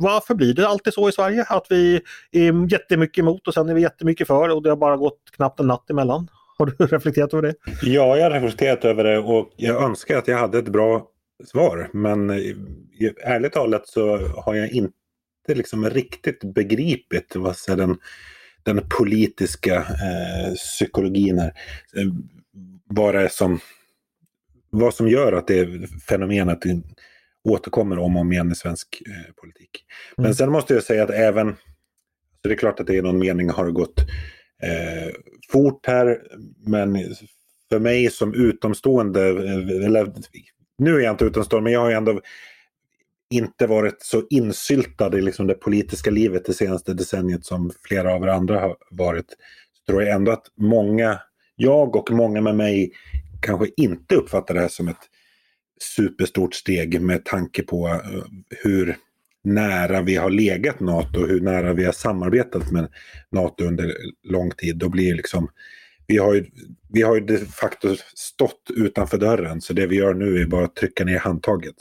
varför 0.00 0.34
blir 0.34 0.54
det 0.54 0.68
alltid 0.68 0.94
så 0.94 1.08
i 1.08 1.12
Sverige? 1.12 1.44
Att 1.48 1.66
vi 1.70 2.00
är 2.32 2.72
jättemycket 2.72 3.22
emot 3.22 3.48
och 3.48 3.54
sen 3.54 3.68
är 3.68 3.74
vi 3.74 3.80
jättemycket 3.80 4.26
för 4.26 4.48
och 4.48 4.62
det 4.62 4.68
har 4.68 4.76
bara 4.76 4.96
gått 4.96 5.20
knappt 5.36 5.60
en 5.60 5.66
natt 5.66 5.90
emellan. 5.90 6.28
Har 6.58 6.66
du 6.66 6.72
reflekterat 6.86 7.34
över 7.34 7.42
det? 7.42 7.54
Ja, 7.82 8.16
jag 8.16 8.24
har 8.24 8.30
reflekterat 8.30 8.84
över 8.84 9.04
det 9.04 9.18
och 9.18 9.50
jag 9.56 9.82
önskar 9.82 10.18
att 10.18 10.28
jag 10.28 10.38
hade 10.38 10.58
ett 10.58 10.68
bra 10.68 11.06
svar. 11.46 11.90
Men 11.92 12.30
eh, 12.30 12.36
ärligt 13.24 13.52
talat 13.52 13.88
så 13.88 14.18
har 14.36 14.54
jag 14.54 14.70
inte 14.70 14.99
inte 15.50 15.58
liksom 15.58 15.90
riktigt 15.90 16.54
begripit 16.54 17.36
vad 17.36 17.56
så 17.56 17.74
den, 17.74 17.98
den 18.62 18.80
politiska 18.98 19.76
eh, 19.76 20.54
psykologin 20.54 21.38
är. 21.38 21.52
Eh, 21.96 22.06
vad 22.84 23.14
det 23.14 23.20
är 23.20 23.28
som, 23.28 23.60
vad 24.70 24.94
som 24.94 25.08
gör 25.08 25.32
att 25.32 25.46
det 25.46 25.68
fenomenet 26.08 26.58
återkommer 27.44 27.98
om 27.98 28.16
och 28.16 28.20
om 28.20 28.32
igen 28.32 28.52
i 28.52 28.54
svensk 28.54 29.02
eh, 29.06 29.32
politik. 29.34 29.84
Men 30.16 30.24
mm. 30.24 30.34
sen 30.34 30.52
måste 30.52 30.74
jag 30.74 30.82
säga 30.82 31.02
att 31.02 31.10
även, 31.10 31.56
så 32.42 32.48
det 32.48 32.54
är 32.54 32.58
klart 32.58 32.80
att 32.80 32.86
det 32.86 32.94
i 32.94 33.02
någon 33.02 33.18
mening 33.18 33.50
har 33.50 33.70
gått 33.70 34.00
eh, 34.62 35.14
fort 35.52 35.86
här, 35.86 36.22
men 36.66 36.98
för 37.68 37.78
mig 37.78 38.10
som 38.10 38.34
utomstående, 38.34 39.28
eh, 39.28 39.86
eller 39.86 40.12
nu 40.78 40.96
är 40.96 41.00
jag 41.00 41.12
inte 41.12 41.24
utomstående, 41.24 41.64
men 41.64 41.72
jag 41.72 41.80
har 41.80 41.90
ju 41.90 41.96
ändå 41.96 42.20
inte 43.30 43.66
varit 43.66 44.02
så 44.02 44.22
insyltad 44.30 45.18
i 45.18 45.20
liksom 45.20 45.46
det 45.46 45.54
politiska 45.54 46.10
livet 46.10 46.44
det 46.44 46.54
senaste 46.54 46.94
decenniet 46.94 47.44
som 47.44 47.70
flera 47.82 48.14
av 48.14 48.22
er 48.22 48.28
andra 48.28 48.60
har 48.60 48.76
varit. 48.90 49.26
Så 49.72 49.92
tror 49.92 50.02
jag 50.02 50.14
ändå 50.14 50.32
att 50.32 50.46
många, 50.56 51.20
jag 51.56 51.96
och 51.96 52.10
många 52.10 52.40
med 52.40 52.56
mig, 52.56 52.92
kanske 53.42 53.66
inte 53.76 54.14
uppfattar 54.14 54.54
det 54.54 54.60
här 54.60 54.68
som 54.68 54.88
ett 54.88 55.08
superstort 55.96 56.54
steg 56.54 57.00
med 57.00 57.24
tanke 57.24 57.62
på 57.62 57.88
eh, 57.88 58.22
hur 58.62 58.96
nära 59.44 60.02
vi 60.02 60.16
har 60.16 60.30
legat 60.30 60.80
NATO, 60.80 61.26
hur 61.26 61.40
nära 61.40 61.72
vi 61.72 61.84
har 61.84 61.92
samarbetat 61.92 62.70
med 62.70 62.88
NATO 63.30 63.64
under 63.64 63.94
lång 64.22 64.50
tid. 64.50 64.76
Då 64.76 64.88
blir 64.88 65.14
liksom, 65.14 65.48
vi 66.06 66.18
har 66.18 66.34
ju, 66.34 66.44
vi 66.88 67.02
har 67.02 67.14
ju 67.14 67.20
de 67.20 67.38
facto 67.38 67.96
stått 68.14 68.70
utanför 68.76 69.18
dörren, 69.18 69.60
så 69.60 69.72
det 69.72 69.86
vi 69.86 69.96
gör 69.96 70.14
nu 70.14 70.40
är 70.40 70.46
bara 70.46 70.64
att 70.64 70.76
trycka 70.76 71.04
ner 71.04 71.18
handtaget. 71.18 71.76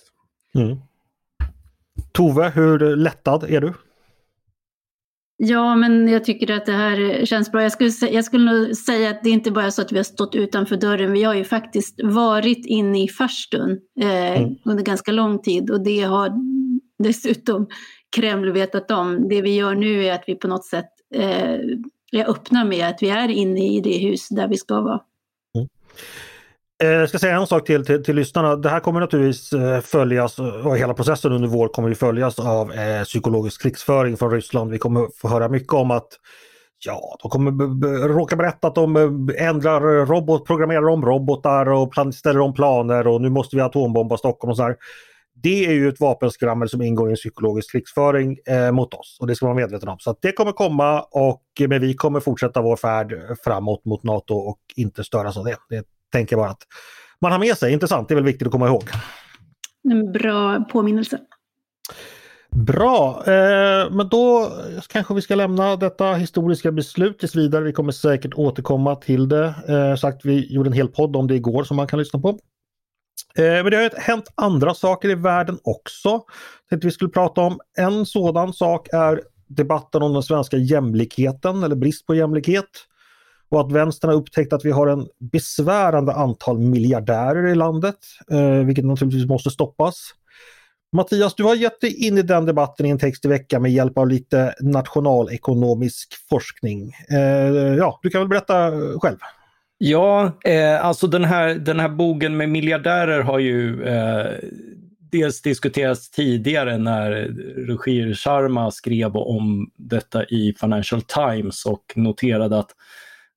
Mm. 0.56 0.77
Tove, 2.12 2.50
hur 2.56 2.96
lättad 2.96 3.44
är 3.44 3.62
du? 3.62 3.74
Ja, 5.41 5.75
men 5.75 6.08
jag 6.08 6.25
tycker 6.25 6.51
att 6.51 6.65
det 6.65 6.72
här 6.72 7.25
känns 7.25 7.51
bra. 7.51 7.63
Jag 7.63 7.72
skulle, 7.72 7.91
jag 8.12 8.25
skulle 8.25 8.51
nog 8.51 8.75
säga 8.75 9.10
att 9.10 9.24
det 9.24 9.29
inte 9.29 9.51
bara 9.51 9.65
är 9.65 9.70
så 9.70 9.82
att 9.82 9.91
vi 9.91 9.98
har 9.98 10.03
stått 10.03 10.36
utanför 10.36 10.77
dörren. 10.77 11.12
Vi 11.12 11.24
har 11.24 11.34
ju 11.34 11.44
faktiskt 11.44 12.00
varit 12.03 12.65
inne 12.65 13.03
i 13.03 13.08
farstun 13.08 13.79
eh, 14.01 14.41
mm. 14.41 14.56
under 14.65 14.84
ganska 14.84 15.12
lång 15.12 15.39
tid 15.41 15.70
och 15.70 15.84
det 15.84 16.01
har 16.01 16.34
dessutom 17.03 17.68
Kreml 18.15 18.51
vetat 18.51 18.91
om. 18.91 19.27
Det 19.29 19.41
vi 19.41 19.56
gör 19.56 19.75
nu 19.75 20.06
är 20.06 20.13
att 20.13 20.24
vi 20.27 20.36
på 20.36 20.48
något 20.48 20.65
sätt 20.65 20.89
eh, 21.15 21.60
är 22.12 22.29
öppna 22.29 22.65
med 22.65 22.88
att 22.88 23.03
vi 23.03 23.10
är 23.10 23.29
inne 23.29 23.75
i 23.75 23.82
det 23.82 23.98
hus 23.98 24.27
där 24.29 24.48
vi 24.48 24.58
ska 24.58 24.82
vara. 24.82 25.01
Mm. 25.56 25.68
Eh, 26.83 26.89
jag 26.89 27.09
ska 27.09 27.19
säga 27.19 27.38
en 27.38 27.48
sak 27.48 27.65
till, 27.65 27.86
till, 27.86 28.03
till 28.03 28.15
lyssnarna. 28.15 28.55
Det 28.55 28.69
här 28.69 28.79
kommer 28.79 29.00
naturligtvis 29.00 29.53
eh, 29.53 29.81
följas 29.81 30.39
och 30.39 30.77
hela 30.77 30.93
processen 30.93 31.31
under 31.31 31.48
vår 31.48 31.67
kommer 31.67 31.89
ju 31.89 31.95
följas 31.95 32.39
av 32.39 32.74
eh, 32.74 33.03
psykologisk 33.03 33.62
krigsföring 33.62 34.17
från 34.17 34.31
Ryssland. 34.31 34.71
Vi 34.71 34.77
kommer 34.77 35.07
få 35.21 35.27
höra 35.27 35.50
mycket 35.50 35.74
om 35.74 35.91
att 35.91 36.07
Ja, 36.86 37.17
de 37.21 37.29
kommer 37.29 38.07
råka 38.07 38.36
berätta 38.36 38.67
att 38.67 38.75
de 38.75 38.95
eh, 38.95 39.48
ändrar 39.48 40.05
robot, 40.05 40.45
programmerar 40.45 40.89
om 40.89 41.05
robotar 41.05 41.65
och 41.69 41.93
ställer 42.13 42.39
om 42.39 42.53
planer 42.53 43.07
och 43.07 43.21
nu 43.21 43.29
måste 43.29 43.55
vi 43.55 43.62
atombomba 43.62 44.17
Stockholm 44.17 44.51
och 44.51 44.57
så 44.57 44.63
här. 44.63 44.75
Det 45.33 45.65
är 45.65 45.71
ju 45.71 45.89
ett 45.89 46.00
vapenskrammel 46.00 46.69
som 46.69 46.81
ingår 46.81 47.07
i 47.07 47.12
en 47.12 47.15
psykologisk 47.15 47.71
krigsföring 47.71 48.38
eh, 48.48 48.71
mot 48.71 48.93
oss 48.93 49.17
och 49.19 49.27
det 49.27 49.36
ska 49.36 49.45
man 49.45 49.55
vara 49.55 49.65
medveten 49.65 49.89
om. 49.89 50.00
Så 50.00 50.15
det 50.21 50.31
kommer 50.31 50.51
komma 50.51 51.01
och 51.01 51.43
men 51.67 51.81
vi 51.81 51.93
kommer 51.93 52.19
fortsätta 52.19 52.62
vår 52.62 52.75
färd 52.75 53.13
framåt 53.43 53.86
mot 53.86 54.03
NATO 54.03 54.33
och 54.36 54.59
inte 54.75 55.03
störas 55.03 55.38
av 55.38 55.45
det. 55.45 55.57
Det 55.69 55.99
tänker 56.12 56.36
bara 56.36 56.50
att 56.50 56.63
man 57.22 57.32
har 57.32 57.39
med 57.39 57.58
sig. 57.58 57.74
Intressant, 57.74 58.08
det 58.08 58.13
är 58.13 58.16
väl 58.16 58.25
viktigt 58.25 58.48
att 58.48 58.51
komma 58.51 58.68
ihåg. 58.68 58.84
En 59.89 60.12
bra 60.12 60.63
påminnelse. 60.72 61.20
Bra, 62.51 63.24
eh, 63.28 63.92
men 63.92 64.10
då 64.10 64.51
kanske 64.88 65.13
vi 65.13 65.22
ska 65.22 65.36
lämna 65.36 65.75
detta 65.75 66.13
historiska 66.13 66.72
beslut 66.72 67.20
tills 67.20 67.36
vidare. 67.36 67.63
Vi 67.63 67.74
kommer 67.74 67.92
säkert 67.92 68.34
återkomma 68.34 68.96
till 68.96 69.30
det. 69.30 69.54
Eh, 69.68 69.96
sagt, 69.96 70.25
vi 70.25 70.54
gjorde 70.54 70.70
en 70.70 70.74
hel 70.74 70.88
podd 70.88 71.16
om 71.16 71.28
det 71.28 71.36
igår 71.36 71.63
som 71.63 71.78
man 71.78 71.88
kan 71.88 72.00
lyssna 72.00 72.20
på. 72.20 72.30
Eh, 73.36 73.44
men 73.44 73.66
det 73.66 73.78
har 73.78 74.00
hänt 74.00 74.34
andra 74.36 74.74
saker 74.74 75.10
i 75.10 75.16
världen 75.16 75.60
också. 75.63 76.22
Tänkte 76.70 76.88
vi 76.88 76.92
skulle 76.92 77.12
prata 77.12 77.42
om. 77.42 77.60
En 77.78 78.06
sådan 78.06 78.54
sak 78.54 78.88
är 78.94 79.22
debatten 79.48 80.01
om 80.01 80.13
den 80.13 80.24
svenska 80.24 80.58
jämlikheten 80.58 81.63
eller 81.63 81.75
brist 81.75 82.06
på 82.06 82.16
jämlikhet. 82.16 82.70
Och 83.50 83.60
att 83.60 83.72
vänstern 83.72 84.10
har 84.10 84.18
upptäckt 84.18 84.53
att 84.53 84.65
vi 84.65 84.72
har 84.72 84.88
en 84.88 85.08
besvärande 85.20 86.13
antal 86.13 86.60
miljardärer 86.60 87.48
i 87.48 87.56
landet, 87.56 87.96
eh, 88.32 88.65
vilket 88.65 88.86
naturligtvis 88.86 89.27
måste 89.27 89.50
stoppas. 89.50 90.13
Mattias, 90.91 91.36
du 91.36 91.44
har 91.44 91.56
gett 91.56 91.82
dig 91.82 92.08
in 92.08 92.18
i 92.18 92.22
den 92.22 92.46
debatten 92.46 92.86
i 92.86 92.89
en 92.89 93.00
text 93.00 93.25
i 93.25 93.27
veckan 93.27 93.62
med 93.62 93.72
hjälp 93.72 93.98
av 93.98 94.08
lite 94.08 94.56
nationalekonomisk 94.60 96.15
forskning. 96.29 96.94
Eh, 97.10 97.75
ja, 97.77 98.00
du 98.03 98.10
kan 98.10 98.22
väl 98.22 98.27
berätta 98.27 98.72
själv? 99.00 99.18
Ja, 99.77 100.32
eh, 100.46 100.86
alltså 100.86 101.08
den 101.08 101.24
här, 101.24 101.56
den 101.56 101.79
här 101.79 101.89
bogen 101.89 102.38
med 102.38 102.50
miljardärer 102.50 103.22
har 103.22 103.39
ju 103.39 103.84
eh, 103.84 104.32
dels 105.12 105.41
diskuterats 105.41 106.12
tidigare 106.12 106.77
när 106.77 107.12
Roger 107.68 108.13
Sharma 108.13 108.72
skrev 108.72 109.15
om 109.15 109.72
detta 109.75 110.24
i 110.24 110.56
Financial 110.60 111.01
Times 111.01 111.65
och 111.65 111.94
noterade 111.96 112.60
att 112.60 112.70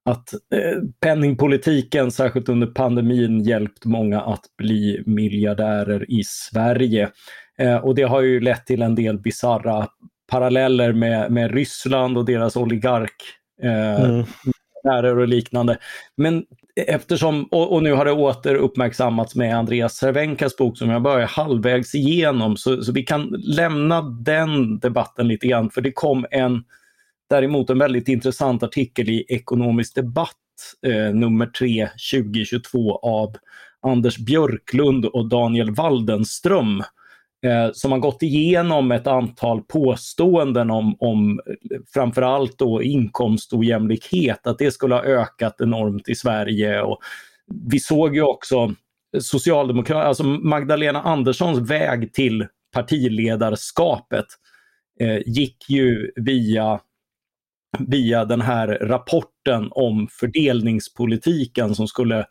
att 0.05 0.33
eh, 0.35 0.83
penningpolitiken, 1.01 2.11
särskilt 2.11 2.49
under 2.49 2.67
pandemin, 2.67 3.43
hjälpt 3.43 3.85
många 3.85 4.21
att 4.21 4.45
bli 4.59 5.03
miljardärer 5.07 6.11
i 6.11 6.23
Sverige. 6.25 7.11
Eh, 7.59 7.77
och 7.77 7.95
det 7.95 8.03
har 8.03 8.21
ju 8.21 8.41
lett 8.41 8.67
till 8.67 8.83
en 8.83 8.95
del 8.95 9.19
bizarra 9.19 9.89
paralleller 10.31 10.93
med, 10.93 11.33
med 11.33 11.51
Ryssland 11.51 12.19
och 12.19 12.25
deras 12.25 12.57
oligark 12.57 13.15
eh, 13.63 14.05
mm. 14.05 15.19
och 15.19 15.29
liknande. 15.29 15.79
Men 16.17 16.45
eftersom, 16.77 17.45
och, 17.45 17.73
och, 17.73 17.83
nu 17.83 17.93
har 17.93 18.05
det 18.05 18.13
åter 18.13 18.55
uppmärksammats 18.55 19.35
med 19.35 19.57
Andreas 19.57 19.97
Cervenkas 19.97 20.57
bok 20.57 20.79
som 20.79 20.91
jag 20.91 21.03
börjar 21.03 21.27
halvvägs 21.27 21.95
igenom, 21.95 22.57
så, 22.57 22.83
så 22.83 22.93
vi 22.93 23.03
kan 23.03 23.23
lämna 23.39 24.03
den 24.03 24.79
debatten 24.79 25.29
lite 25.29 25.47
grann, 25.47 25.71
för 25.71 25.81
det 25.81 25.93
kom 25.93 26.27
en 26.31 26.65
däremot 27.33 27.71
en 27.71 27.79
väldigt 27.79 28.09
intressant 28.09 28.63
artikel 28.63 29.09
i 29.09 29.25
Ekonomisk 29.29 29.95
debatt 29.95 30.37
eh, 30.87 31.15
nummer 31.15 31.47
3 31.47 31.89
2022 32.13 32.99
av 32.99 33.37
Anders 33.83 34.19
Björklund 34.19 35.07
och 35.07 35.29
Daniel 35.29 35.75
Waldenström 35.75 36.81
eh, 37.47 37.71
som 37.73 37.93
har 37.93 37.99
gått 37.99 38.23
igenom 38.23 38.93
ett 38.93 39.07
antal 39.07 39.63
påståenden 39.63 40.71
om, 40.71 40.97
om 40.99 41.41
framförallt 41.95 42.59
då 42.59 42.83
inkomstojämlikhet, 42.83 44.47
att 44.47 44.59
det 44.59 44.71
skulle 44.71 44.95
ha 44.95 45.03
ökat 45.03 45.61
enormt 45.61 46.09
i 46.09 46.15
Sverige. 46.15 46.83
Och 46.83 46.99
vi 47.71 47.81
såg 47.81 48.15
ju 48.15 48.23
också 48.23 48.75
Socialdemokrat, 49.21 50.05
alltså 50.05 50.25
Magdalena 50.25 51.03
Anderssons 51.03 51.71
väg 51.71 52.13
till 52.13 52.47
partiledarskapet 52.75 54.27
eh, 55.01 55.19
gick 55.27 55.71
ju 55.71 56.11
via 56.17 56.81
via 57.79 58.25
den 58.25 58.41
här 58.41 58.67
rapporten 58.69 59.69
om 59.71 60.09
fördelningspolitiken 60.11 61.75
som 61.75 61.89
skulle 61.89 62.27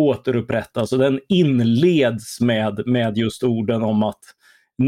återupprättas. 0.00 0.92
Och 0.92 0.98
den 0.98 1.20
inleds 1.28 2.40
med, 2.40 2.82
med 2.86 3.18
just 3.18 3.42
orden 3.42 3.82
om 3.82 4.02
att 4.02 4.20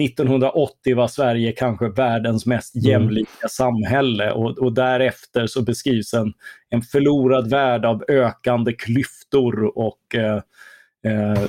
1980 0.02 0.96
var 0.96 1.08
Sverige 1.08 1.52
kanske 1.52 1.88
världens 1.88 2.46
mest 2.46 2.74
mm. 2.74 2.90
jämlika 2.90 3.30
mm. 3.42 3.48
samhälle 3.50 4.32
och, 4.32 4.58
och, 4.58 4.74
därefter 4.74 5.46
så 5.46 5.62
beskrivs 5.62 6.14
en, 6.14 6.32
en 6.70 6.82
förlorad 6.82 7.50
värld 7.50 7.84
av 7.84 8.04
ökande 8.08 8.72
klyftor 8.72 9.78
och 9.78 10.14
eh, 10.14 10.42
eh, 11.12 11.42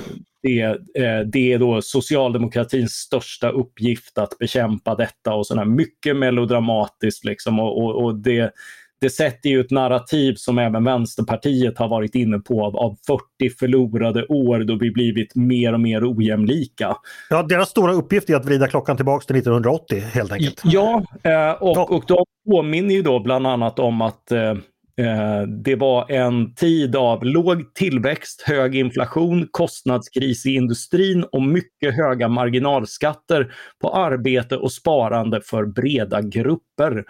det, 0.46 0.60
eh, 1.02 1.20
det 1.32 1.52
är 1.52 1.58
då 1.58 1.82
socialdemokratins 1.82 2.92
största 2.92 3.50
uppgift 3.50 4.18
att 4.18 4.38
bekämpa 4.38 4.94
detta 4.94 5.34
och 5.34 5.46
sådär 5.46 5.64
mycket 5.64 6.16
melodramatiskt 6.16 7.24
liksom 7.24 7.60
och, 7.60 7.84
och, 7.84 8.04
och 8.04 8.14
det, 8.14 8.52
det 9.00 9.10
sätter 9.10 9.50
ju 9.50 9.60
ett 9.60 9.70
narrativ 9.70 10.34
som 10.34 10.58
även 10.58 10.84
Vänsterpartiet 10.84 11.78
har 11.78 11.88
varit 11.88 12.14
inne 12.14 12.38
på 12.38 12.64
av, 12.64 12.76
av 12.76 12.96
40 13.38 13.56
förlorade 13.58 14.26
år 14.26 14.58
då 14.64 14.78
vi 14.78 14.90
blivit 14.90 15.34
mer 15.34 15.72
och 15.72 15.80
mer 15.80 16.12
ojämlika. 16.16 16.96
Ja, 17.30 17.42
deras 17.42 17.68
stora 17.68 17.92
uppgift 17.92 18.30
är 18.30 18.36
att 18.36 18.44
vrida 18.44 18.68
klockan 18.68 18.96
tillbaks 18.96 19.26
till 19.26 19.36
1980 19.36 20.00
helt 20.00 20.32
enkelt. 20.32 20.62
Ja, 20.64 21.04
eh, 21.22 21.62
och, 21.62 21.92
och 21.92 22.04
de 22.06 22.24
påminner 22.50 22.94
ju 22.94 23.02
då 23.02 23.20
bland 23.20 23.46
annat 23.46 23.78
om 23.78 24.02
att 24.02 24.32
eh, 24.32 24.54
Eh, 25.00 25.42
det 25.42 25.74
var 25.74 26.10
en 26.10 26.54
tid 26.54 26.96
av 26.96 27.24
låg 27.24 27.74
tillväxt, 27.74 28.42
hög 28.42 28.76
inflation, 28.76 29.48
kostnadskris 29.50 30.46
i 30.46 30.54
industrin 30.54 31.24
och 31.32 31.42
mycket 31.42 31.96
höga 31.96 32.28
marginalskatter 32.28 33.54
på 33.80 33.90
arbete 33.94 34.56
och 34.56 34.72
sparande 34.72 35.40
för 35.40 35.66
breda 35.66 36.22
grupper. 36.22 37.04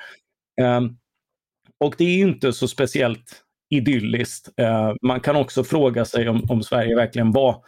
Eh, 0.60 0.80
och 1.84 1.94
det 1.98 2.04
är 2.04 2.18
inte 2.18 2.52
så 2.52 2.68
speciellt 2.68 3.42
idylliskt. 3.70 4.48
Eh, 4.56 4.92
man 5.02 5.20
kan 5.20 5.36
också 5.36 5.64
fråga 5.64 6.04
sig 6.04 6.28
om, 6.28 6.46
om 6.48 6.62
Sverige 6.62 6.96
verkligen 6.96 7.32
var 7.32 7.62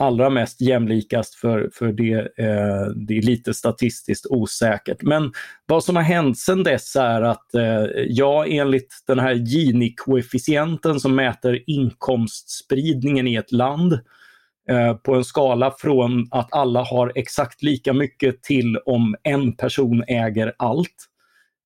allra 0.00 0.30
mest 0.30 0.60
jämlikast 0.60 1.34
för, 1.34 1.70
för 1.74 1.92
det, 1.92 2.14
eh, 2.14 2.86
det 2.96 3.18
är 3.18 3.22
lite 3.22 3.54
statistiskt 3.54 4.26
osäkert. 4.30 5.02
Men 5.02 5.32
vad 5.66 5.84
som 5.84 5.96
har 5.96 6.02
hänt 6.02 6.38
sedan 6.38 6.62
dess 6.62 6.96
är 6.96 7.22
att 7.22 7.54
eh, 7.54 7.84
ja, 8.08 8.46
enligt 8.46 8.94
den 9.06 9.18
här 9.18 9.34
Gini-koefficienten 9.34 11.00
som 11.00 11.14
mäter 11.14 11.62
inkomstspridningen 11.66 13.26
i 13.26 13.34
ett 13.34 13.52
land 13.52 13.92
eh, 14.70 14.94
på 14.94 15.14
en 15.14 15.24
skala 15.24 15.74
från 15.78 16.28
att 16.30 16.48
alla 16.52 16.82
har 16.82 17.12
exakt 17.14 17.62
lika 17.62 17.92
mycket 17.92 18.42
till 18.42 18.76
om 18.76 19.16
en 19.22 19.56
person 19.56 20.04
äger 20.06 20.54
allt. 20.58 21.06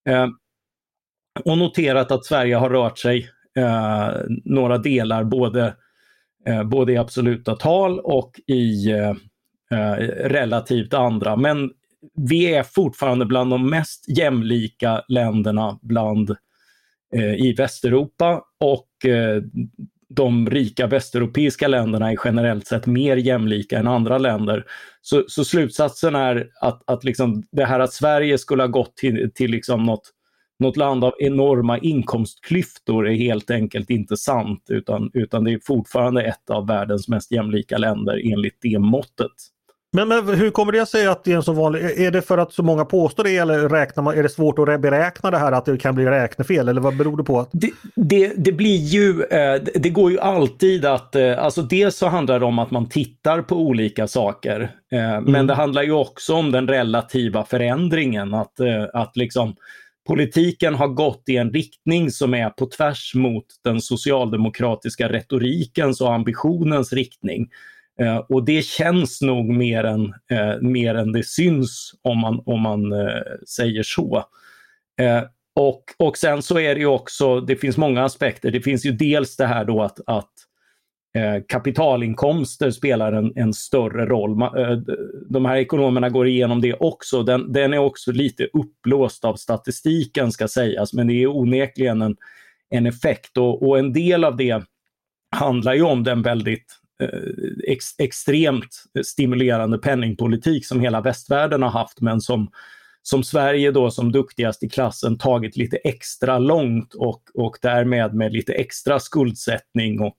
Eh, 0.09 0.29
och 1.45 1.59
noterat 1.59 2.11
att 2.13 2.25
Sverige 2.25 2.57
har 2.57 2.71
rört 2.71 2.99
sig 2.99 3.29
eh, 3.57 4.11
några 4.45 4.79
delar 4.79 5.25
både 5.25 5.67
Eh, 5.67 5.84
Eh, 6.47 6.65
både 6.65 6.93
i 6.93 6.97
absoluta 6.97 7.57
tal 7.57 8.01
och 8.01 8.41
i 8.47 8.91
eh, 8.91 9.11
eh, 9.71 9.97
relativt 10.09 10.95
andra. 10.95 11.37
Men 11.37 11.71
vi 12.17 12.55
är 12.55 12.63
fortfarande 12.63 13.27
bland 13.27 13.51
de 13.51 13.71
mest 13.71 14.19
jämlika 14.19 15.03
länderna 15.09 15.79
bland, 15.83 16.31
eh, 17.15 17.35
i 17.35 17.55
Västeuropa 17.59 18.43
och 18.61 18.89
de 20.09 20.51
rika 20.51 20.87
västeuropeiska 20.87 21.69
länderna 21.69 22.13
är 22.13 22.17
generellt 22.25 22.67
sett 22.67 22.87
mer 22.87 23.17
jämlika 23.17 23.79
än 23.79 23.87
andra 23.87 24.19
länder. 24.19 24.65
Så, 25.03 25.25
så 25.29 25.45
slutsatsen 25.45 26.15
är 26.15 26.49
att, 26.61 26.83
att 26.87 27.05
liksom 27.05 27.43
det 27.53 27.65
här 27.65 27.81
att 27.81 27.93
Sverige 27.93 28.39
skulle 28.39 28.63
ha 28.63 28.69
gått 28.69 28.97
till, 28.97 29.31
till 29.35 29.51
liksom 29.51 29.83
något 29.83 30.11
något 30.59 30.77
land 30.77 31.05
av 31.05 31.13
enorma 31.19 31.79
inkomstklyftor 31.79 33.09
är 33.09 33.15
helt 33.15 33.51
enkelt 33.51 33.91
inte 33.91 34.17
sant 34.17 34.67
utan, 34.69 35.11
utan 35.15 35.45
det 35.45 35.53
är 35.53 35.61
fortfarande 35.63 36.23
ett 36.23 36.51
av 36.51 36.67
världens 36.67 37.09
mest 37.09 37.33
jämlika 37.33 37.79
länder 37.79 38.33
enligt 38.33 38.59
det 38.61 38.79
måttet. 38.79 39.33
Men, 39.95 40.09
men 40.09 40.29
hur 40.29 40.51
kommer 40.51 40.73
det 40.73 40.87
sig 40.87 41.07
att 41.07 41.25
det 41.25 41.33
är 41.33 41.37
en 41.37 41.43
så 41.43 41.53
vanlig... 41.53 41.83
Är 41.83 42.11
det 42.11 42.23
för 42.23 42.39
att 42.39 42.53
så 42.53 42.63
många 42.63 42.85
påstår 42.85 43.25
det 43.25 43.37
eller 43.37 43.69
räknar 43.69 44.03
man, 44.03 44.19
är 44.19 44.23
det 44.23 44.29
svårt 44.29 44.59
att 44.59 44.81
beräkna 44.81 45.31
det 45.31 45.39
här 45.39 45.53
att 45.53 45.65
det 45.65 45.77
kan 45.77 45.95
bli 45.95 46.05
räknefel 46.05 46.69
eller 46.69 46.81
vad 46.81 46.97
beror 46.97 47.17
det 47.17 47.25
på? 47.25 47.47
Det, 47.53 47.71
det, 47.97 48.33
det 48.37 48.53
blir 48.53 48.77
ju, 48.77 49.23
eh, 49.23 49.63
det 49.75 49.91
går 49.91 50.11
ju 50.11 50.21
alltid 50.21 50.85
att, 50.85 51.17
eh, 51.17 51.45
alltså 51.45 51.63
dels 51.63 51.97
så 51.97 52.07
handlar 52.07 52.41
det 52.41 52.47
om 52.47 52.59
att 52.59 52.71
man 52.71 52.89
tittar 52.89 53.43
på 53.43 53.57
olika 53.57 54.07
saker. 54.07 54.71
Eh, 54.93 55.15
mm. 55.15 55.33
Men 55.33 55.47
det 55.47 55.55
handlar 55.55 55.83
ju 55.83 55.93
också 55.93 56.35
om 56.35 56.51
den 56.51 56.69
relativa 56.69 57.45
förändringen. 57.45 58.35
Att, 58.35 58.61
att 58.93 59.17
liksom 59.17 59.57
politiken 60.07 60.75
har 60.75 60.89
gått 60.89 61.23
i 61.29 61.37
en 61.37 61.53
riktning 61.53 62.11
som 62.11 62.35
är 62.35 62.51
på 62.51 62.67
tvärs 62.67 63.15
mot 63.15 63.47
den 63.65 63.81
socialdemokratiska 63.81 65.09
retorikens 65.09 66.01
och 66.01 66.15
ambitionens 66.15 66.93
riktning. 66.93 67.51
Eh, 68.01 68.17
och 68.17 68.45
det 68.45 68.65
känns 68.65 69.21
nog 69.21 69.45
mer 69.45 69.85
än, 69.85 70.05
eh, 70.31 70.61
mer 70.61 70.95
än 70.95 71.13
det 71.13 71.27
syns 71.27 71.95
om 72.03 72.19
man, 72.19 72.43
om 72.47 72.61
man 72.61 72.93
eh, 72.93 73.23
säger 73.49 73.83
så. 73.83 74.25
Eh, 75.01 75.23
och, 75.57 75.85
och 75.99 76.17
sen 76.17 76.43
så 76.43 76.59
är 76.59 76.75
det 76.75 76.81
ju 76.81 76.87
också, 76.87 77.41
det 77.41 77.57
finns 77.57 77.77
många 77.77 78.05
aspekter. 78.05 78.51
Det 78.51 78.61
finns 78.61 78.87
ju 78.87 78.93
dels 78.93 79.37
det 79.37 79.47
här 79.47 79.65
då 79.65 79.83
att, 79.83 80.01
att 80.07 80.33
Eh, 81.19 81.43
kapitalinkomster 81.49 82.71
spelar 82.71 83.13
en, 83.13 83.33
en 83.37 83.55
större 83.55 84.07
roll. 84.07 84.43
Eh, 84.43 84.79
de 85.29 85.45
här 85.45 85.57
ekonomerna 85.57 86.11
går 86.11 86.29
igenom 86.29 86.61
det 86.61 86.75
också. 86.75 87.23
Den, 87.23 87.53
den 87.53 87.73
är 87.73 87.79
också 87.79 88.13
lite 88.13 88.49
uppblåst 88.53 89.25
av 89.25 89.37
statistiken 89.37 90.33
ska 90.33 90.49
sägas, 90.49 90.93
men 90.93 91.07
det 91.07 91.23
är 91.23 91.37
onekligen 91.37 92.03
en, 92.03 92.17
en 92.71 92.87
effekt 92.87 93.37
och, 93.37 93.69
och 93.69 93.79
en 93.79 93.93
del 93.93 94.25
av 94.25 94.37
det 94.37 94.63
handlar 95.37 95.75
ju 95.75 95.83
om 95.83 96.05
den 96.05 96.23
väldigt 96.23 96.67
eh, 97.03 97.69
ex, 97.69 97.85
extremt 97.99 98.85
stimulerande 99.05 99.79
penningpolitik 99.79 100.67
som 100.67 100.81
hela 100.81 101.01
västvärlden 101.01 101.63
har 101.63 101.71
haft 101.71 102.01
men 102.01 102.21
som 102.21 102.51
som 103.07 103.25
Sverige 103.25 103.71
då 103.71 103.91
som 103.91 104.13
duktigast 104.13 104.63
i 104.63 104.69
klassen 104.69 105.19
tagit 105.19 105.57
lite 105.57 105.77
extra 105.77 106.39
långt 106.39 106.95
och, 106.95 107.23
och 107.35 107.57
därmed 107.63 108.15
med 108.15 108.33
lite 108.33 108.53
extra 108.53 109.01
skuldsättning 109.01 110.01
och, 110.01 110.17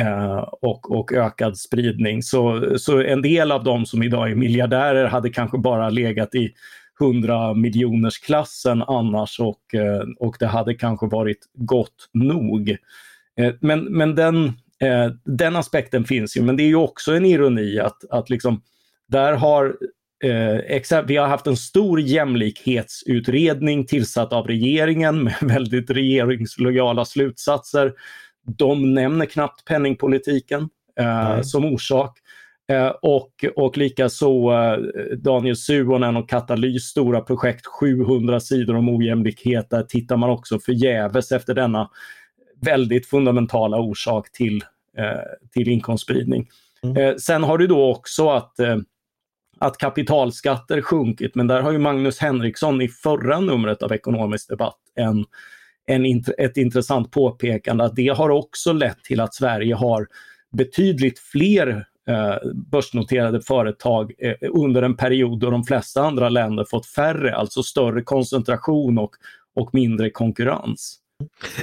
Eh, 0.00 0.38
och, 0.38 0.98
och 0.98 1.12
ökad 1.12 1.58
spridning. 1.58 2.22
Så, 2.22 2.74
så 2.78 3.02
en 3.02 3.22
del 3.22 3.52
av 3.52 3.64
de 3.64 3.86
som 3.86 4.02
idag 4.02 4.30
är 4.30 4.34
miljardärer 4.34 5.04
hade 5.04 5.30
kanske 5.30 5.58
bara 5.58 5.90
legat 5.90 6.34
i 6.34 6.52
100 7.00 7.54
miljoners 7.54 8.18
klassen 8.18 8.82
annars 8.82 9.40
och, 9.40 9.74
eh, 9.74 10.02
och 10.18 10.36
det 10.40 10.46
hade 10.46 10.74
kanske 10.74 11.06
varit 11.06 11.38
gott 11.54 12.08
nog. 12.12 12.76
Eh, 13.40 13.54
men 13.60 13.84
men 13.84 14.14
den, 14.14 14.44
eh, 14.82 15.12
den 15.24 15.56
aspekten 15.56 16.04
finns 16.04 16.36
ju, 16.36 16.42
men 16.42 16.56
det 16.56 16.62
är 16.62 16.68
ju 16.68 16.76
också 16.76 17.12
en 17.12 17.26
ironi 17.26 17.78
att, 17.78 18.04
att 18.10 18.30
liksom, 18.30 18.62
där 19.08 19.32
har 19.32 19.76
Eh, 20.24 21.02
vi 21.06 21.16
har 21.16 21.26
haft 21.26 21.46
en 21.46 21.56
stor 21.56 22.00
jämlikhetsutredning 22.00 23.86
tillsatt 23.86 24.32
av 24.32 24.46
regeringen 24.46 25.24
med 25.24 25.34
väldigt 25.42 25.90
regeringslojala 25.90 27.04
slutsatser. 27.04 27.92
De 28.46 28.94
nämner 28.94 29.26
knappt 29.26 29.64
penningpolitiken 29.64 30.68
eh, 31.00 31.40
som 31.40 31.64
orsak. 31.64 32.18
Eh, 32.68 32.88
och, 32.88 33.44
och 33.56 33.78
likaså 33.78 34.52
eh, 34.52 34.78
Daniel 35.16 35.56
Suonen 35.56 36.16
och 36.16 36.28
Katalys 36.28 36.84
stora 36.84 37.20
projekt 37.20 37.66
700 37.66 38.40
sidor 38.40 38.76
om 38.76 38.88
ojämlikhet. 38.88 39.70
Där 39.70 39.82
tittar 39.82 40.16
man 40.16 40.30
också 40.30 40.58
förgäves 40.58 41.32
efter 41.32 41.54
denna 41.54 41.90
väldigt 42.60 43.06
fundamentala 43.06 43.76
orsak 43.78 44.32
till, 44.32 44.64
eh, 44.98 45.50
till 45.52 45.68
inkomstspridning. 45.68 46.48
Mm. 46.82 46.96
Eh, 46.96 47.16
sen 47.16 47.42
har 47.42 47.58
du 47.58 47.66
då 47.66 47.90
också 47.90 48.28
att 48.28 48.58
eh, 48.58 48.76
att 49.62 49.78
kapitalskatter 49.78 50.82
sjunkit, 50.82 51.34
men 51.34 51.46
där 51.46 51.60
har 51.60 51.72
ju 51.72 51.78
Magnus 51.78 52.18
Henriksson 52.18 52.82
i 52.82 52.88
förra 52.88 53.40
numret 53.40 53.82
av 53.82 53.92
Ekonomisk 53.92 54.48
debatt 54.48 54.78
en, 54.94 55.24
en, 55.90 56.24
ett 56.38 56.56
intressant 56.56 57.10
påpekande 57.10 57.84
att 57.84 57.96
det 57.96 58.08
har 58.08 58.30
också 58.30 58.72
lett 58.72 59.04
till 59.04 59.20
att 59.20 59.34
Sverige 59.34 59.74
har 59.74 60.06
betydligt 60.52 61.18
fler 61.18 61.84
eh, 62.08 62.50
börsnoterade 62.54 63.40
företag 63.40 64.12
eh, 64.18 64.34
under 64.50 64.82
en 64.82 64.96
period 64.96 65.40
då 65.40 65.50
de 65.50 65.64
flesta 65.64 66.02
andra 66.02 66.28
länder 66.28 66.64
fått 66.70 66.86
färre, 66.86 67.34
alltså 67.34 67.62
större 67.62 68.02
koncentration 68.02 68.98
och, 68.98 69.10
och 69.56 69.74
mindre 69.74 70.10
konkurrens. 70.10 70.96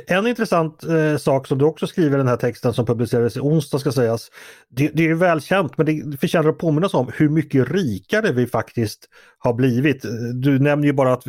En 0.08 0.28
intressant 0.28 0.84
eh, 0.84 1.18
sak 1.18 1.48
som 1.48 1.58
du 1.58 1.66
också 1.66 1.88
skriver 1.88 2.18
i 2.18 2.18
den 2.18 2.28
här 2.28 2.38
texten 2.38 2.74
som 2.74 2.86
publicerades 2.86 3.38
i 3.38 3.40
onsdag 3.40 3.80
ska 3.80 3.92
sägas. 3.92 4.32
Det, 4.70 4.92
det 4.94 5.08
är 5.08 5.14
välkänt 5.14 5.78
men 5.78 5.86
det 5.86 6.18
förtjänar 6.18 6.50
att 6.50 6.58
påminnas 6.58 6.94
om 6.94 7.12
hur 7.14 7.30
mycket 7.30 7.72
rikare 7.72 8.32
vi 8.32 8.48
faktiskt 8.48 9.10
har 9.38 9.54
blivit. 9.54 10.06
Du 10.34 10.60
nämner 10.60 10.88
ju 10.88 10.94
bara 10.94 11.14
att 11.14 11.24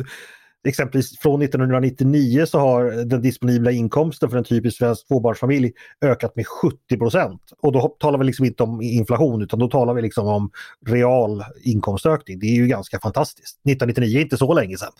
exempelvis 0.67 1.19
från 1.19 1.41
1999 1.41 2.45
så 2.45 2.59
har 2.59 3.05
den 3.05 3.21
disponibla 3.21 3.71
inkomsten 3.71 4.29
för 4.29 4.37
en 4.37 4.43
typisk 4.43 4.77
svensk 4.77 5.07
tvåbarnsfamilj 5.07 5.71
ökat 6.01 6.35
med 6.35 6.47
70 6.47 6.97
procent. 6.97 7.41
Och 7.61 7.71
då 7.71 7.95
talar 7.99 8.19
vi 8.19 8.25
liksom 8.25 8.45
inte 8.45 8.63
om 8.63 8.81
inflation 8.81 9.41
utan 9.41 9.59
då 9.59 9.67
talar 9.67 9.93
vi 9.93 10.01
liksom 10.01 10.27
om 10.27 10.51
real 10.85 11.43
inkomstökning. 11.63 12.39
Det 12.39 12.45
är 12.45 12.55
ju 12.55 12.67
ganska 12.67 12.99
fantastiskt. 12.99 13.55
1999 13.55 14.17
är 14.17 14.21
inte 14.21 14.37
så 14.37 14.53
länge 14.53 14.77
sedan. 14.77 14.91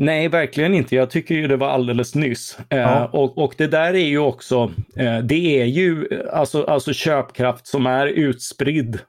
Nej, 0.00 0.28
verkligen 0.28 0.74
inte. 0.74 0.96
Jag 0.96 1.10
tycker 1.10 1.34
ju 1.34 1.48
det 1.48 1.56
var 1.56 1.68
alldeles 1.68 2.14
nyss. 2.14 2.58
Eh, 2.68 2.78
ja. 2.78 3.04
Eh, 3.04 3.14
och, 3.14 3.38
och 3.38 3.54
det 3.58 3.66
där 3.66 3.94
är 3.94 4.06
ju 4.06 4.18
också, 4.18 4.72
eh, 4.96 5.18
det 5.18 5.60
är 5.60 5.64
ju 5.64 6.08
alltså, 6.32 6.64
alltså 6.64 6.92
köpkraft 6.92 7.66
som 7.66 7.86
är 7.86 8.06
utspridd 8.06 8.94
eh, 8.94 9.00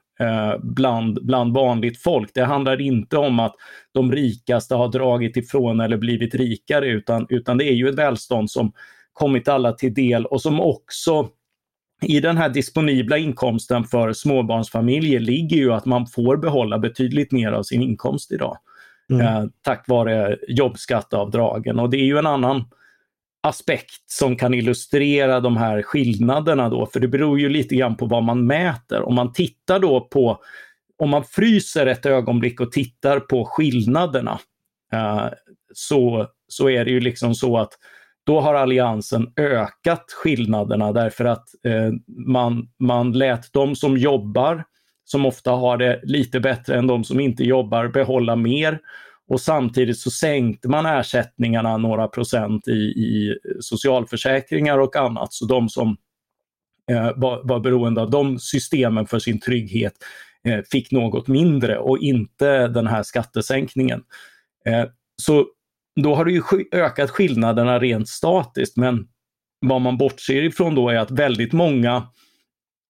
bland, 0.62 1.26
bland 1.26 1.54
vanligt 1.54 2.02
folk. 2.02 2.30
Det 2.34 2.44
handlar 2.44 2.80
inte 2.80 3.16
om 3.16 3.40
att 3.40 3.54
de 3.92 4.12
rikaste 4.12 4.74
har 4.74 4.88
dragit 4.88 5.36
ifrån 5.36 5.80
eller 5.80 5.96
blivit 5.96 6.34
rikare 6.34 6.86
utan, 6.88 7.26
utan 7.28 7.58
det 7.58 7.64
är 7.64 7.74
ju 7.74 7.88
ett 7.88 7.98
välstånd 7.98 8.50
som 8.50 8.72
kommit 9.12 9.48
alla 9.48 9.72
till 9.72 9.94
del 9.94 10.26
och 10.26 10.42
som 10.42 10.60
också 10.60 11.28
i 12.02 12.20
den 12.20 12.36
här 12.36 12.48
disponibla 12.48 13.18
inkomsten 13.18 13.84
för 13.84 14.12
småbarnsfamiljer 14.12 15.20
ligger 15.20 15.56
ju 15.56 15.72
att 15.72 15.86
man 15.86 16.06
får 16.06 16.36
behålla 16.36 16.78
betydligt 16.78 17.32
mer 17.32 17.52
av 17.52 17.62
sin 17.62 17.82
inkomst 17.82 18.32
idag. 18.32 18.58
Mm. 19.10 19.26
Eh, 19.26 19.44
tack 19.62 19.88
vare 19.88 20.38
jobbskatteavdragen. 20.48 21.78
Och 21.78 21.90
det 21.90 21.96
är 21.96 22.04
ju 22.04 22.18
en 22.18 22.26
annan 22.26 22.64
aspekt 23.42 24.10
som 24.10 24.36
kan 24.36 24.54
illustrera 24.54 25.40
de 25.40 25.56
här 25.56 25.82
skillnaderna 25.82 26.68
då, 26.68 26.86
för 26.86 27.00
det 27.00 27.08
beror 27.08 27.40
ju 27.40 27.48
lite 27.48 27.76
grann 27.76 27.96
på 27.96 28.06
vad 28.06 28.22
man 28.22 28.46
mäter. 28.46 29.02
Om 29.02 29.14
man 29.14 29.32
tittar 29.32 29.78
då 29.78 30.00
på, 30.00 30.38
om 30.98 31.10
man 31.10 31.24
fryser 31.24 31.86
ett 31.86 32.06
ögonblick 32.06 32.60
och 32.60 32.72
tittar 32.72 33.20
på 33.20 33.44
skillnaderna, 33.44 34.38
eh, 34.92 35.26
så, 35.74 36.26
så 36.48 36.68
är 36.68 36.84
det 36.84 36.90
ju 36.90 37.00
liksom 37.00 37.34
så 37.34 37.58
att 37.58 37.72
då 38.26 38.40
har 38.40 38.54
Alliansen 38.54 39.32
ökat 39.36 40.04
skillnaderna 40.22 40.92
därför 40.92 41.24
att 41.24 41.44
eh, 41.66 41.92
man, 42.26 42.68
man 42.78 43.12
lät 43.12 43.52
de 43.52 43.76
som 43.76 43.96
jobbar 43.96 44.64
som 45.04 45.26
ofta 45.26 45.50
har 45.50 45.76
det 45.76 46.00
lite 46.02 46.40
bättre 46.40 46.76
än 46.76 46.86
de 46.86 47.04
som 47.04 47.20
inte 47.20 47.44
jobbar 47.44 47.88
behålla 47.88 48.36
mer. 48.36 48.78
Och 49.32 49.40
samtidigt 49.40 49.98
så 49.98 50.10
sänkte 50.10 50.68
man 50.68 50.86
ersättningarna 50.86 51.76
några 51.76 52.08
procent 52.08 52.68
i, 52.68 52.72
i 52.72 53.38
socialförsäkringar 53.60 54.78
och 54.78 54.96
annat. 54.96 55.32
Så 55.32 55.46
de 55.46 55.68
som 55.68 55.96
eh, 56.90 57.10
var, 57.16 57.48
var 57.48 57.60
beroende 57.60 58.00
av 58.02 58.10
de 58.10 58.38
systemen 58.38 59.06
för 59.06 59.18
sin 59.18 59.40
trygghet 59.40 59.92
eh, 60.48 60.60
fick 60.70 60.90
något 60.90 61.28
mindre 61.28 61.78
och 61.78 61.98
inte 61.98 62.68
den 62.68 62.86
här 62.86 63.02
skattesänkningen. 63.02 64.02
Eh, 64.66 64.84
så 65.22 65.46
då 66.00 66.14
har 66.14 66.24
det 66.24 66.32
ju 66.32 66.42
ökat 66.72 67.10
skillnaderna 67.10 67.78
rent 67.78 68.08
statiskt 68.08 68.76
men 68.76 69.08
vad 69.60 69.80
man 69.80 69.98
bortser 69.98 70.42
ifrån 70.42 70.74
då 70.74 70.88
är 70.88 70.98
att 70.98 71.10
väldigt 71.10 71.52
många 71.52 72.08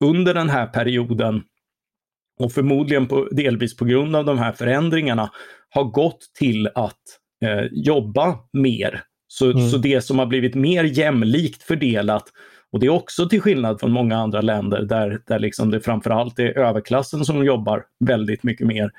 under 0.04 0.34
den 0.34 0.48
här 0.48 0.66
perioden 0.66 1.42
och 2.40 2.52
förmodligen 2.52 3.06
på, 3.06 3.28
delvis 3.30 3.76
på 3.76 3.84
grund 3.84 4.16
av 4.16 4.24
de 4.24 4.38
här 4.38 4.52
förändringarna 4.52 5.30
har 5.74 5.84
gått 5.84 6.20
till 6.38 6.68
att 6.74 7.00
eh, 7.44 7.64
jobba 7.70 8.38
mer. 8.52 9.02
Så, 9.28 9.50
mm. 9.50 9.68
så 9.68 9.78
det 9.78 10.00
som 10.00 10.18
har 10.18 10.26
blivit 10.26 10.54
mer 10.54 10.84
jämlikt 10.84 11.62
fördelat 11.62 12.24
och 12.72 12.80
det 12.80 12.86
är 12.86 12.90
också 12.90 13.28
till 13.28 13.40
skillnad 13.40 13.80
från 13.80 13.92
många 13.92 14.16
andra 14.16 14.40
länder 14.40 14.82
där, 14.82 15.20
där 15.26 15.38
liksom 15.38 15.70
det 15.70 15.80
framförallt 15.80 16.38
är 16.38 16.58
överklassen 16.58 17.24
som 17.24 17.44
jobbar 17.44 17.84
väldigt 18.04 18.42
mycket 18.42 18.66
mer. 18.66 18.90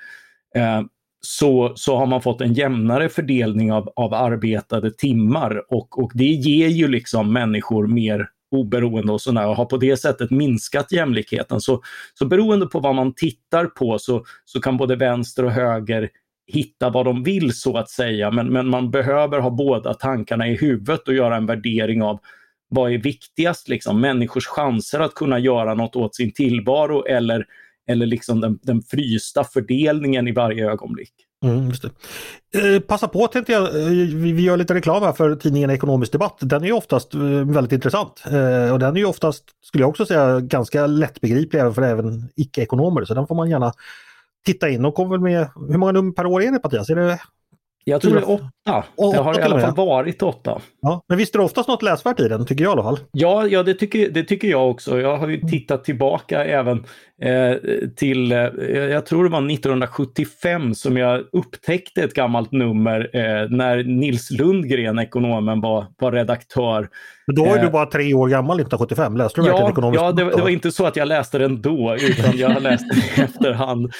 Eh, 0.55 0.81
så, 1.21 1.73
så 1.75 1.97
har 1.97 2.05
man 2.05 2.21
fått 2.21 2.41
en 2.41 2.53
jämnare 2.53 3.09
fördelning 3.09 3.73
av, 3.73 3.93
av 3.95 4.13
arbetade 4.13 4.91
timmar 4.91 5.73
och, 5.73 6.03
och 6.03 6.11
det 6.13 6.23
ger 6.23 6.67
ju 6.67 6.87
liksom 6.87 7.33
människor 7.33 7.87
mer 7.87 8.27
oberoende 8.51 9.13
och 9.13 9.21
sådär 9.21 9.47
och 9.47 9.55
har 9.55 9.65
på 9.65 9.77
det 9.77 9.97
sättet 9.97 10.31
minskat 10.31 10.91
jämlikheten. 10.91 11.61
Så, 11.61 11.81
så 12.13 12.25
beroende 12.25 12.65
på 12.65 12.79
vad 12.79 12.95
man 12.95 13.13
tittar 13.13 13.65
på 13.65 13.99
så, 13.99 14.23
så 14.45 14.61
kan 14.61 14.77
både 14.77 14.95
vänster 14.95 15.45
och 15.45 15.51
höger 15.51 16.09
hitta 16.47 16.89
vad 16.89 17.05
de 17.05 17.23
vill 17.23 17.53
så 17.53 17.77
att 17.77 17.89
säga, 17.89 18.31
men, 18.31 18.47
men 18.47 18.67
man 18.67 18.91
behöver 18.91 19.39
ha 19.39 19.49
båda 19.49 19.93
tankarna 19.93 20.47
i 20.47 20.55
huvudet 20.55 21.07
och 21.07 21.13
göra 21.13 21.35
en 21.35 21.45
värdering 21.45 22.03
av 22.03 22.19
vad 22.69 22.91
är 22.91 22.97
viktigast, 22.97 23.69
liksom, 23.69 24.01
människors 24.01 24.47
chanser 24.47 24.99
att 24.99 25.13
kunna 25.13 25.39
göra 25.39 25.73
något 25.73 25.95
åt 25.95 26.15
sin 26.15 26.33
tillvaro 26.33 27.05
eller, 27.05 27.45
eller 27.87 28.05
liksom 28.05 28.41
den, 28.41 28.59
den 28.61 28.81
frysta 28.81 29.43
fördelningen 29.43 30.27
i 30.27 30.31
varje 30.31 30.71
ögonblick. 30.71 31.13
Mm, 31.43 31.67
just 31.67 31.83
det. 31.83 31.89
Eh, 32.75 32.79
passa 32.79 33.07
på 33.07 33.27
tänkte 33.27 33.53
jag, 33.53 33.63
eh, 33.63 33.87
vi, 33.89 34.31
vi 34.31 34.41
gör 34.41 34.57
lite 34.57 34.73
reklam 34.73 35.03
här 35.03 35.11
för 35.11 35.35
tidningen 35.35 35.69
Ekonomisk 35.69 36.11
Debatt. 36.11 36.37
Den 36.41 36.63
är 36.63 36.67
ju 36.67 36.73
oftast 36.73 37.13
eh, 37.13 37.21
väldigt 37.21 37.71
intressant 37.71 38.23
eh, 38.25 38.73
och 38.73 38.79
den 38.79 38.95
är 38.95 38.99
ju 38.99 39.05
oftast, 39.05 39.43
skulle 39.61 39.81
jag 39.81 39.89
också 39.89 40.05
säga, 40.05 40.39
ganska 40.39 40.87
lättbegriplig 40.87 41.59
även 41.59 41.73
för 41.73 41.81
även 41.81 42.29
icke-ekonomer. 42.35 43.05
Så 43.05 43.13
den 43.13 43.27
får 43.27 43.35
man 43.35 43.49
gärna 43.49 43.73
titta 44.45 44.69
in. 44.69 44.85
Och 44.85 44.93
kommer 44.95 45.11
väl 45.11 45.19
med, 45.19 45.47
hur 45.69 45.77
många 45.77 45.91
nummer 45.91 46.11
per 46.11 46.25
år 46.25 46.41
är 46.43 46.45
det 46.51 46.59
Mattias? 46.63 46.89
Är 46.89 46.95
det 46.95 47.19
Jag 47.85 48.01
tror 48.01 48.13
det 48.13 48.19
är 48.19 48.29
åtta. 48.29 48.83
Åtta 48.95 49.17
det 49.17 49.23
har 49.23 49.39
i 49.39 49.41
alla 49.41 49.59
fall 49.59 49.75
varit 49.75 50.21
åtta. 50.23 50.61
Ja, 50.81 51.03
men 51.09 51.17
visst 51.17 51.35
är 51.35 51.39
det 51.39 51.45
oftast 51.45 51.69
något 51.69 51.81
läsvärt 51.83 52.19
i 52.19 52.27
den, 52.27 52.45
tycker 52.45 52.63
jag 52.63 52.71
i 52.71 52.73
alla 52.73 52.83
fall. 52.83 52.99
Ja, 53.11 53.47
ja 53.47 53.63
det, 53.63 53.73
tycker, 53.73 54.09
det 54.09 54.23
tycker 54.23 54.47
jag 54.47 54.69
också. 54.71 54.99
Jag 55.01 55.17
har 55.17 55.27
ju 55.27 55.41
tittat 55.41 55.83
tillbaka 55.83 56.45
även 56.45 56.77
eh, 57.21 57.55
till, 57.95 58.31
eh, 58.31 58.37
jag 58.69 59.05
tror 59.05 59.23
det 59.23 59.29
var 59.29 59.51
1975 59.51 60.75
som 60.75 60.97
jag 60.97 61.23
upptäckte 61.31 62.03
ett 62.03 62.13
gammalt 62.13 62.51
nummer 62.51 63.09
eh, 63.13 63.49
när 63.49 63.83
Nils 63.83 64.31
Lundgren, 64.31 64.99
ekonomen, 64.99 65.61
var, 65.61 65.85
var 65.99 66.11
redaktör. 66.11 66.89
Men 67.27 67.35
då 67.35 67.45
var 67.45 67.51
ju 67.55 67.59
Eh. 67.59 67.65
du 67.65 67.71
bara 67.71 67.85
tre 67.85 68.13
år 68.13 68.27
gammal 68.27 68.57
1975. 68.59 69.17
Läste 69.17 69.41
du 69.41 69.43
verkligen 69.43 69.65
Ja, 69.65 69.71
ekonomisk 69.71 70.01
ja 70.01 70.11
det, 70.11 70.23
det 70.35 70.41
var 70.41 70.49
inte 70.49 70.71
så 70.71 70.85
att 70.85 70.95
jag 70.95 71.07
läste 71.07 71.37
den 71.37 71.61
då, 71.61 71.95
utan 71.95 72.37
jag 72.37 72.49
har 72.49 72.59
läst 72.61 72.85
den 72.89 72.97
i 72.99 73.21
efterhand. 73.25 73.91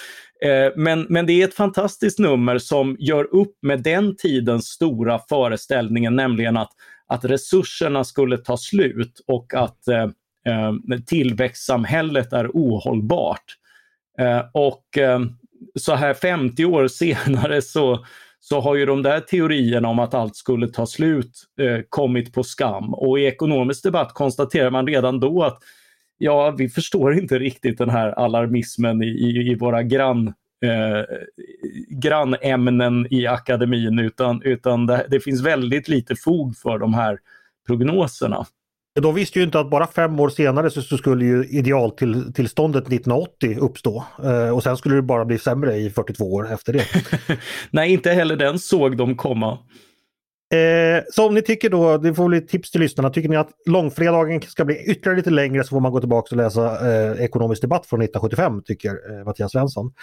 Eh, 0.44 0.72
men, 0.76 1.06
men 1.10 1.26
det 1.26 1.42
är 1.42 1.48
ett 1.48 1.54
fantastiskt 1.54 2.20
nummer 2.20 2.58
som 2.58 2.98
gör 3.00 3.36
upp 3.36 3.58
med 3.62 3.84
den 3.84 4.16
tidens 4.16 4.66
stora 4.66 5.20
föreställningen, 5.30 6.16
nämligen 6.16 6.58
att, 6.58 6.72
att 7.08 7.26
resurserna 7.26 8.04
skulle 8.04 8.38
ta 8.38 8.58
slut 8.58 9.22
och 9.28 9.54
att 9.54 9.88
eh, 9.88 10.04
eh 10.48 11.00
tillväxtsamhället 11.06 12.34
är 12.34 12.50
ohållbart. 12.54 13.46
Eh, 14.20 14.42
och 14.54 14.98
eh, 14.98 15.20
så 15.80 15.96
här 15.96 16.14
50 16.14 16.66
år 16.66 16.88
senare 16.88 17.62
så, 17.62 18.06
så 18.40 18.60
har 18.60 18.76
ju 18.76 18.86
de 18.86 19.04
där 19.04 19.20
teorierna 19.20 19.88
om 19.88 20.00
att 20.00 20.14
allt 20.14 20.36
skulle 20.36 20.68
ta 20.68 20.86
slut 20.86 21.32
eh, 21.62 21.80
kommit 21.90 22.34
på 22.34 22.44
skam. 22.44 22.94
Och 22.94 23.20
i 23.20 23.26
ekonomisk 23.26 23.84
debatt 23.84 24.14
konstaterar 24.14 24.70
man 24.70 24.88
redan 24.88 25.20
då 25.20 25.44
att 25.44 25.60
ja, 26.18 26.52
vi 26.58 26.70
förstår 26.70 27.14
inte 27.18 27.40
riktigt 27.40 27.78
den 27.78 27.90
här 27.90 28.10
alarmismen 28.12 29.04
i, 29.04 29.08
i, 29.08 29.52
i 29.52 29.56
våra 29.56 29.84
grann, 29.84 30.28
eh, 30.66 31.04
grannämnen 31.90 33.08
i 33.10 33.28
akademin 33.28 34.00
utan, 34.00 34.42
utan 34.42 34.86
det, 34.86 35.06
det 35.10 35.20
finns 35.20 35.42
väldigt 35.42 35.88
lite 35.88 36.16
fog 36.16 36.58
för 36.58 36.80
de 36.80 36.94
här 36.94 37.20
prognoserna. 37.68 38.46
De 39.02 39.16
visste 39.16 39.40
ju 39.40 39.46
inte 39.46 39.60
att 39.60 39.70
bara 39.70 39.88
fem 39.88 40.20
år 40.20 40.30
senare 40.30 40.70
så, 40.70 40.82
så 40.82 40.98
skulle 40.98 41.26
ju 41.26 41.46
idealtillståndet 41.46 42.84
1980 42.84 43.58
uppstå. 43.60 44.04
Eh, 44.24 44.50
och 44.50 44.64
sen 44.64 44.78
skulle 44.78 44.96
det 44.96 45.02
bara 45.02 45.26
bli 45.26 45.40
sämre 45.40 45.76
i 45.76 45.90
42 45.90 46.34
år 46.34 46.54
efter 46.54 46.74
det. 46.74 46.86
Nej, 47.72 47.94
inte 47.94 48.12
heller 48.12 48.36
den 48.36 48.60
såg 48.60 48.98
de 48.98 49.16
komma. 49.16 49.58
Eh, 50.54 51.04
så 51.12 51.28
om 51.28 51.34
ni 51.34 51.42
tycker 51.42 51.70
då, 51.70 51.98
det 51.98 52.14
får 52.14 52.28
bli 52.28 52.42
tips 52.42 52.72
till 52.72 52.82
lyssnarna, 52.82 53.10
tycker 53.10 53.30
ni 53.30 53.36
att 53.36 53.50
långfredagen 53.66 54.42
ska 54.42 54.66
bli 54.66 54.76
ytterligare 54.84 55.18
lite 55.18 55.30
längre 55.30 55.64
så 55.64 55.70
får 55.70 55.80
man 55.80 55.92
gå 55.92 56.00
tillbaka 56.00 56.28
och 56.32 56.38
läsa 56.38 56.92
eh, 56.92 57.24
Ekonomisk 57.24 57.62
debatt 57.62 57.86
från 57.86 58.02
1975 58.02 58.62
tycker 58.66 58.90
eh, 58.90 59.26
Mattias 59.26 59.52
Svensson. 59.52 59.94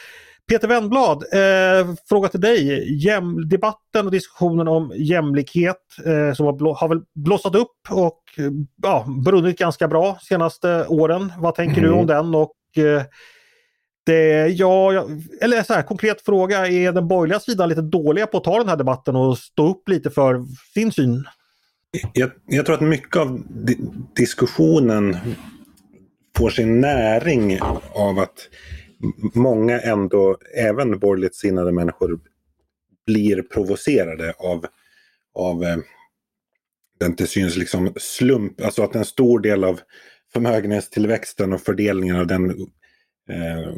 Peter 0.48 0.68
Wennblad, 0.68 1.22
eh, 1.32 1.94
fråga 2.08 2.28
till 2.28 2.40
dig. 2.40 2.84
Jäm, 3.04 3.48
debatten 3.48 4.06
och 4.06 4.12
diskussionen 4.12 4.68
om 4.68 4.92
jämlikhet 4.96 5.76
eh, 6.06 6.32
som 6.34 6.46
har, 6.46 6.52
blå, 6.52 6.72
har 6.72 6.88
väl 6.88 7.00
blossat 7.14 7.54
upp 7.54 7.76
och 7.90 8.20
eh, 8.38 8.50
ja, 8.82 9.06
brunnit 9.24 9.58
ganska 9.58 9.88
bra 9.88 10.18
senaste 10.22 10.86
åren. 10.86 11.32
Vad 11.38 11.54
tänker 11.54 11.80
du 11.80 11.86
Mm. 11.88 11.98
om 12.00 12.06
den? 12.06 12.34
Och 12.34 12.84
eh, 12.84 13.02
Eh, 14.08 14.46
ja, 14.46 14.92
ja, 14.92 15.08
eller 15.40 15.62
så 15.62 15.74
här, 15.74 15.82
konkret 15.82 16.20
fråga, 16.20 16.66
är 16.66 16.92
den 16.92 17.08
borgerliga 17.08 17.40
sidan 17.40 17.68
lite 17.68 17.80
dåliga 17.82 18.26
på 18.26 18.36
att 18.36 18.44
ta 18.44 18.58
den 18.58 18.68
här 18.68 18.76
debatten 18.76 19.16
och 19.16 19.38
stå 19.38 19.70
upp 19.70 19.88
lite 19.88 20.10
för 20.10 20.44
sin 20.74 20.92
syn? 20.92 21.24
Jag, 22.12 22.30
jag 22.46 22.66
tror 22.66 22.74
att 22.74 22.80
mycket 22.80 23.16
av 23.16 23.42
di 23.48 23.78
diskussionen 24.16 25.16
får 26.36 26.50
sin 26.50 26.80
näring 26.80 27.58
av 27.92 28.18
att 28.18 28.48
många 29.34 29.80
ändå, 29.80 30.36
även 30.56 30.98
borgerligt 30.98 31.34
sinnade 31.34 31.72
människor, 31.72 32.20
blir 33.06 33.42
provocerade 33.42 34.34
av, 34.38 34.66
av 35.34 35.64
eh, 35.64 35.76
den 37.00 37.16
till 37.16 37.28
syns 37.28 37.56
liksom 37.56 37.92
slump, 37.96 38.60
alltså 38.60 38.82
att 38.82 38.94
en 38.94 39.04
stor 39.04 39.40
del 39.40 39.64
av 39.64 39.80
förmögenhetstillväxten 40.32 41.52
och 41.52 41.60
fördelningen 41.60 42.16
av 42.16 42.26
den 42.26 42.70
eh, 43.30 43.74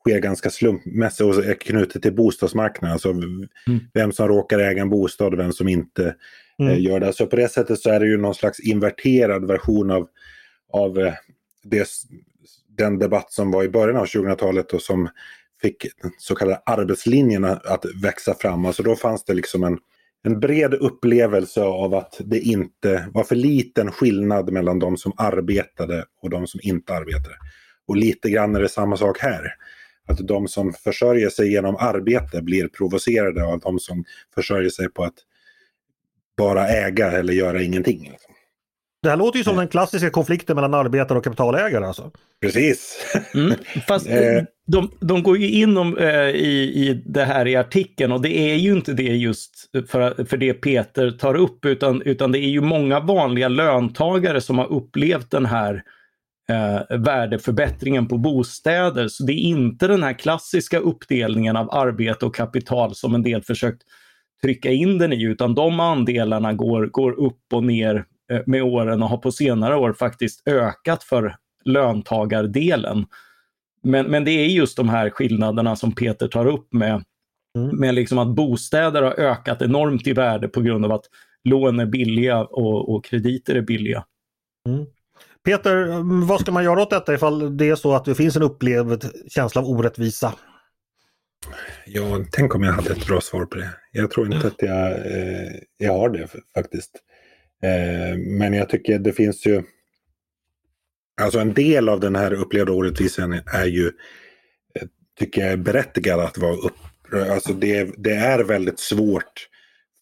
sker 0.00 0.20
ganska 0.20 0.50
slumpmässigt 0.50 1.20
och 1.20 1.44
är 1.44 1.54
knutet 1.54 2.02
till 2.02 2.14
bostadsmarknaden. 2.14 2.92
Alltså 2.92 3.14
vem 3.94 4.12
som 4.12 4.28
råkar 4.28 4.58
äga 4.58 4.82
en 4.82 4.90
bostad 4.90 5.32
och 5.32 5.38
vem 5.38 5.52
som 5.52 5.68
inte 5.68 6.14
Mm. 6.58 6.72
eh, 6.72 6.80
gör 6.80 7.00
det. 7.00 7.12
Så 7.12 7.26
på 7.26 7.36
det 7.36 7.48
sättet 7.48 7.78
så 7.78 7.90
är 7.90 8.00
det 8.00 8.06
ju 8.06 8.16
någon 8.16 8.34
slags 8.34 8.60
inverterad 8.60 9.46
version 9.46 9.90
av, 9.90 10.08
av 10.72 10.98
eh, 10.98 11.14
det, 11.64 11.88
den 12.78 12.98
debatt 12.98 13.32
som 13.32 13.50
var 13.50 13.64
i 13.64 13.68
början 13.68 13.96
av 13.96 14.06
2000-talet 14.06 14.72
och 14.72 14.82
som 14.82 15.08
fick 15.62 15.86
den 16.02 16.10
så 16.18 16.34
kallade 16.34 16.62
arbetslinjen 16.66 17.44
att 17.44 17.66
att 17.66 17.84
växa 18.02 18.34
fram. 18.34 18.66
Alltså 18.66 18.82
då 18.82 18.96
fanns 18.96 19.24
det 19.24 19.34
liksom 19.34 19.64
en, 19.64 19.78
en 20.22 20.40
bred 20.40 20.74
upplevelse 20.74 21.62
av 21.62 21.94
att 21.94 22.20
det 22.24 22.40
inte 22.40 23.08
var 23.12 23.24
för 23.24 23.34
liten 23.36 23.92
skillnad 23.92 24.52
mellan 24.52 24.78
de 24.78 24.96
som 24.96 25.12
arbetade 25.16 26.04
och 26.22 26.30
de 26.30 26.46
som 26.46 26.60
inte 26.62 26.94
arbetade. 26.94 27.34
Och 27.88 27.96
lite 27.96 28.30
grann 28.30 28.56
är 28.56 28.60
det 28.60 28.68
samma 28.68 28.96
sak 28.96 29.18
här. 29.18 29.54
Att 30.08 30.18
de 30.18 30.48
som 30.48 30.72
försörjer 30.72 31.28
sig 31.28 31.52
genom 31.52 31.76
arbete 31.76 32.42
blir 32.42 32.68
provocerade 32.68 33.44
av 33.44 33.60
de 33.60 33.78
som 33.78 34.04
försörjer 34.34 34.70
sig 34.70 34.88
på 34.88 35.04
att 35.04 35.14
bara 36.36 36.68
äga 36.68 37.12
eller 37.12 37.32
göra 37.32 37.62
ingenting. 37.62 37.98
liksom. 37.98 38.34
Det 39.02 39.08
här 39.08 39.16
låter 39.16 39.38
ju 39.38 39.44
som 39.44 39.56
den 39.56 39.68
klassiska 39.68 40.10
konflikten 40.10 40.54
mellan 40.54 40.74
arbetare 40.74 41.18
och 41.18 41.24
kapitalägare. 41.24 41.84
Alltså. 41.84 42.10
Precis. 42.40 43.06
Mm. 43.34 43.54
Fast 43.88 44.06
Eh. 44.08 44.42
de, 44.66 44.90
de 45.00 45.22
går 45.22 45.38
ju 45.38 45.50
in 45.50 45.76
om, 45.76 45.96
eh, 45.96 46.28
i, 46.28 46.72
i 46.74 47.02
det 47.06 47.24
här 47.24 47.46
i 47.48 47.56
artikeln 47.56 48.12
och 48.12 48.22
det 48.22 48.38
är 48.38 48.54
ju 48.54 48.72
inte 48.72 48.92
det 48.92 49.02
just 49.02 49.70
för, 49.88 50.24
för 50.24 50.36
det 50.36 50.54
Peter 50.54 51.10
tar 51.10 51.34
upp 51.34 51.64
utan, 51.64 52.02
utan 52.02 52.32
det 52.32 52.38
är 52.38 52.48
ju 52.48 52.60
många 52.60 53.00
vanliga 53.00 53.48
löntagare 53.48 54.40
som 54.40 54.58
har 54.58 54.72
upplevt 54.72 55.30
den 55.30 55.46
här 55.46 55.82
eh, 56.52 56.98
värdeförbättringen 56.98 58.08
på 58.08 58.18
bostäder. 58.18 59.08
Så 59.08 59.24
det 59.24 59.32
är 59.32 59.40
inte 59.40 59.86
den 59.86 60.02
här 60.02 60.12
klassiska 60.12 60.78
uppdelningen 60.78 61.56
av 61.56 61.74
arbete 61.74 62.26
och 62.26 62.34
kapital 62.34 62.94
som 62.94 63.14
en 63.14 63.22
del 63.22 63.42
försökt 63.42 63.82
trycka 64.42 64.70
in 64.70 64.98
den 64.98 65.12
i 65.12 65.22
utan 65.22 65.54
de 65.54 65.80
andelarna 65.80 66.52
går, 66.52 66.86
går 66.86 67.12
upp 67.12 67.52
och 67.52 67.64
ner 67.64 68.04
eh, 68.32 68.40
med 68.46 68.62
åren 68.62 69.02
och 69.02 69.08
har 69.08 69.18
på 69.18 69.32
senare 69.32 69.76
år 69.76 69.92
faktiskt 69.92 70.48
ökat 70.48 71.04
för 71.04 71.36
löntagardelen. 71.64 73.06
Men, 73.82 74.06
men 74.06 74.24
det 74.24 74.30
är 74.30 74.46
just 74.46 74.76
de 74.76 74.88
här 74.88 75.10
skillnaderna 75.10 75.76
som 75.76 75.92
Peter 75.92 76.28
tar 76.28 76.46
upp 76.46 76.72
med, 76.72 77.04
Mm. 77.56 77.76
med 77.76 77.94
liksom 77.94 78.18
att 78.18 78.28
bostäder 78.28 79.02
har 79.02 79.20
ökat 79.20 79.62
enormt 79.62 80.06
i 80.06 80.12
värde 80.12 80.48
på 80.48 80.60
grund 80.60 80.84
av 80.84 80.92
att 80.92 81.04
lån 81.44 81.80
är 81.80 81.86
billiga 81.86 82.44
och, 82.44 82.94
och 82.94 83.04
krediter 83.04 83.54
är 83.54 83.62
billiga. 83.62 84.04
Peter, 85.44 86.02
vad 86.26 86.40
ska 86.40 86.52
man 86.52 86.64
göra 86.64 86.82
åt 86.82 86.90
detta 86.90 87.14
ifall 87.14 87.56
det 87.56 87.68
är 87.68 87.74
så 87.74 87.94
att 87.94 88.04
det 88.04 88.14
finns 88.14 88.36
en 88.36 88.42
upplevd 88.42 89.04
känsla 89.28 89.60
av 89.60 89.68
orättvisa? 89.68 90.34
Ja, 91.86 92.24
tänk 92.32 92.54
om 92.54 92.62
jag 92.62 92.72
hade 92.72 92.92
ett 92.92 93.06
bra 93.06 93.20
svar 93.20 93.44
på 93.44 93.56
det. 93.56 93.70
Jag 93.92 94.10
tror 94.10 94.34
inte 94.34 94.46
att 94.46 94.62
jag, 94.62 94.90
eh, 94.90 95.52
jag 95.76 95.92
har 95.92 96.08
det 96.08 96.28
faktiskt. 96.54 96.90
Eh, 97.62 98.18
men 98.18 98.52
jag 98.52 98.68
tycker 98.68 98.98
det 98.98 99.12
finns 99.12 99.46
ju... 99.46 99.62
Alltså 101.20 101.38
en 101.38 101.54
del 101.54 101.88
av 101.88 102.00
den 102.00 102.16
här 102.16 102.32
upplevda 102.32 102.72
orättvisan 102.72 103.32
är 103.32 103.66
ju, 103.66 103.86
eh, 104.74 104.86
tycker 105.18 105.40
jag 105.40 105.50
är 105.52 105.56
berättigad 105.56 106.20
att 106.20 106.38
vara 106.38 106.56
upprörd. 106.56 107.28
Alltså 107.28 107.52
det, 107.52 107.90
det 107.96 108.14
är 108.14 108.44
väldigt 108.44 108.80
svårt 108.80 109.48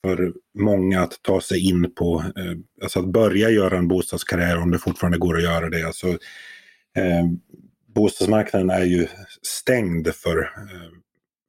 för 0.07 0.33
många 0.59 1.01
att 1.01 1.23
ta 1.23 1.41
sig 1.41 1.69
in 1.69 1.95
på, 1.95 2.25
eh, 2.37 2.83
alltså 2.83 3.01
att 3.01 3.13
börja 3.13 3.51
göra 3.51 3.79
en 3.79 3.89
bostadskarriär 3.89 4.59
om 4.59 4.71
det 4.71 4.79
fortfarande 4.79 5.19
går 5.19 5.37
att 5.37 5.43
göra 5.43 5.69
det. 5.71 5.87
Alltså, 5.87 6.09
eh, 6.97 7.25
bostadsmarknaden 7.95 8.71
är 8.71 8.85
ju 8.85 9.07
stängd 9.43 10.15
för, 10.15 10.39
eh, 10.39 10.91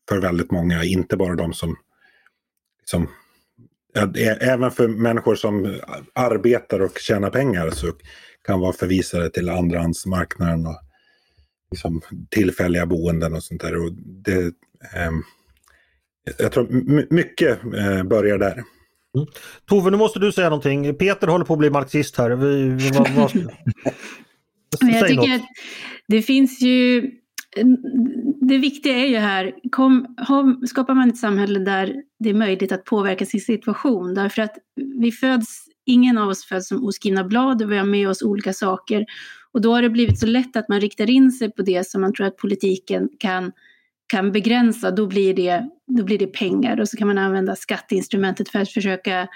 för 0.10 0.22
väldigt 0.22 0.52
många, 0.52 0.84
inte 0.84 1.18
bara 1.18 1.36
de 1.36 1.54
som, 1.54 1.76
som 2.86 3.04
ä- 3.96 4.38
även 4.42 4.72
för 4.72 4.88
människor 4.88 5.36
som 5.36 5.80
arbetar 6.14 6.80
och 6.80 6.98
tjänar 6.98 7.30
pengar 7.30 7.70
så 7.70 7.92
kan 8.48 8.60
vara 8.60 8.74
förvisade 8.74 9.30
till 9.30 9.50
andrahandsmarknaden 9.50 10.68
och 10.68 10.82
liksom 11.72 12.02
tillfälliga 12.30 12.86
boenden 12.86 13.34
och 13.34 13.44
sånt 13.44 13.62
där. 13.62 13.86
Och 13.86 13.92
det, 13.94 14.46
eh, 14.96 15.12
jag 16.38 16.52
tror 16.52 16.68
my- 16.70 17.08
mycket 17.10 17.64
eh, 17.64 18.04
börjar 18.04 18.38
där. 18.38 18.64
Tove, 19.70 19.92
nu 19.92 19.98
måste 19.98 20.20
du 20.20 20.32
säga 20.32 20.50
någonting. 20.50 20.96
Peter 20.96 21.28
håller 21.28 21.46
på 21.46 21.54
att 21.54 21.60
bli 21.60 21.70
marxist 21.70 22.18
här. 22.18 22.30
Vi, 22.30 22.70
vad, 23.16 23.36
Men 24.82 24.94
jag 24.94 25.08
tycker 25.08 25.36
att 25.36 25.42
det 26.08 26.22
finns 26.22 26.62
ju... 26.62 27.12
Det 28.42 28.58
viktiga 28.58 28.94
är 28.94 29.06
ju 29.06 29.18
här, 29.18 29.54
kom, 29.72 30.16
ha, 30.28 30.60
skapar 30.68 30.94
man 30.94 31.10
ett 31.10 31.18
samhälle 31.18 31.60
där 31.60 31.96
det 32.20 32.30
är 32.30 32.34
möjligt 32.34 32.72
att 32.72 32.84
påverka 32.84 33.26
sin 33.26 33.42
situation. 33.42 34.14
Därför 34.14 34.42
att 34.42 34.56
vi 35.02 35.12
föds, 35.12 35.66
ingen 35.86 36.18
av 36.18 36.30
oss 36.30 36.46
föds 36.46 36.68
som 36.68 36.86
oskrivna 36.86 37.24
blad 37.24 37.62
och 37.62 37.72
vi 37.72 37.78
har 37.78 37.86
med 37.86 38.10
oss 38.10 38.22
olika 38.22 38.54
saker. 38.54 39.06
Och 39.52 39.62
då 39.62 39.74
har 39.74 39.82
det 39.82 39.90
blivit 39.90 40.20
så 40.20 40.26
lätt 40.26 40.56
att 40.56 40.70
man 40.70 40.82
riktar 40.82 41.10
in 41.10 41.32
sig 41.32 41.52
på 41.52 41.62
det 41.62 41.88
som 41.88 42.02
man 42.02 42.14
tror 42.14 42.28
att 42.28 42.38
politiken 42.38 43.10
kan 43.20 43.52
kan 44.08 44.32
begränsa, 44.32 44.92
då 44.92 45.08
blir, 45.08 45.34
det, 45.34 45.70
då 45.98 46.04
blir 46.04 46.18
det 46.18 46.28
pengar 46.28 46.80
och 46.80 46.90
så 46.90 46.98
kan 46.98 47.08
man 47.08 47.18
använda 47.18 47.56
skatteinstrumentet 47.56 48.50
för 48.50 48.60
att 48.60 48.70
försöka 48.70 49.28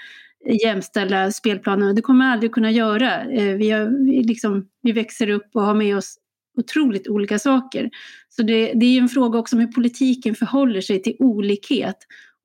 jämställa 0.62 1.32
spelplanen. 1.32 1.94
Det 1.94 2.02
kommer 2.02 2.18
man 2.18 2.32
aldrig 2.32 2.52
kunna 2.52 2.70
göra. 2.70 3.24
Eh, 3.24 3.56
vi, 3.56 3.70
har, 3.70 4.04
vi, 4.06 4.22
liksom, 4.22 4.68
vi 4.82 4.92
växer 4.92 5.30
upp 5.30 5.50
och 5.54 5.62
har 5.62 5.74
med 5.74 5.96
oss 5.96 6.18
otroligt 6.58 7.08
olika 7.08 7.38
saker. 7.38 7.90
Så 8.28 8.42
det, 8.42 8.72
det 8.74 8.86
är 8.86 8.90
ju 8.90 8.98
en 8.98 9.08
fråga 9.08 9.38
också 9.38 9.56
om 9.56 9.60
hur 9.60 9.72
politiken 9.72 10.34
förhåller 10.34 10.80
sig 10.80 11.02
till 11.02 11.16
olikhet 11.18 11.96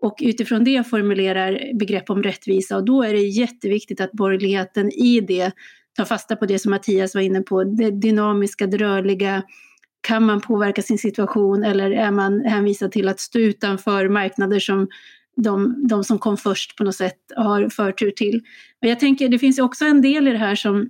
och 0.02 0.18
utifrån 0.22 0.63
det 0.63 0.88
formulerar 0.88 1.78
begrepp 1.80 2.10
om 2.10 2.24
rättvisa 2.24 2.78
och 2.78 2.86
då 2.86 3.04
är 3.04 3.13
det 3.13 3.22
jätteviktigt 3.22 4.02
att 4.02 4.12
borgerligheten 4.12 4.92
i 4.92 5.22
det 5.22 5.52
tar 5.96 6.06
fasta 6.06 6.36
på 6.36 6.46
det 6.46 6.60
som 6.60 6.72
Mattias 6.72 7.16
var 7.16 7.22
inne 7.22 7.42
på, 7.42 7.63
det 7.63 7.92
dynamiska, 7.92 8.68
det 8.68 8.78
rörliga. 8.78 9.44
Kan 10.08 10.26
man 10.26 10.41
påverka 10.41 10.82
sin 10.82 10.98
situation 10.98 11.63
eller 11.63 11.91
är 11.91 12.12
man 12.12 12.41
hänvisad 12.46 12.91
till 12.91 13.08
att 13.08 13.20
stå 13.20 13.39
utanför 13.39 14.10
marknader 14.10 14.60
som 14.60 14.88
de, 15.36 15.88
de 15.88 16.04
som 16.04 16.20
kom 16.20 16.38
först 16.38 16.78
på 16.78 16.84
något 16.84 16.96
sätt 16.96 17.17
har 17.36 17.70
förtur 17.70 18.12
till? 18.12 18.41
Men 18.82 18.89
jag 18.89 19.00
tänker, 19.00 19.30
det 19.30 19.39
finns 19.39 19.60
också 19.60 19.86
en 19.86 20.02
del 20.02 20.28
i 20.28 20.32
det 20.32 20.38
här 20.38 20.56
som 20.56 20.89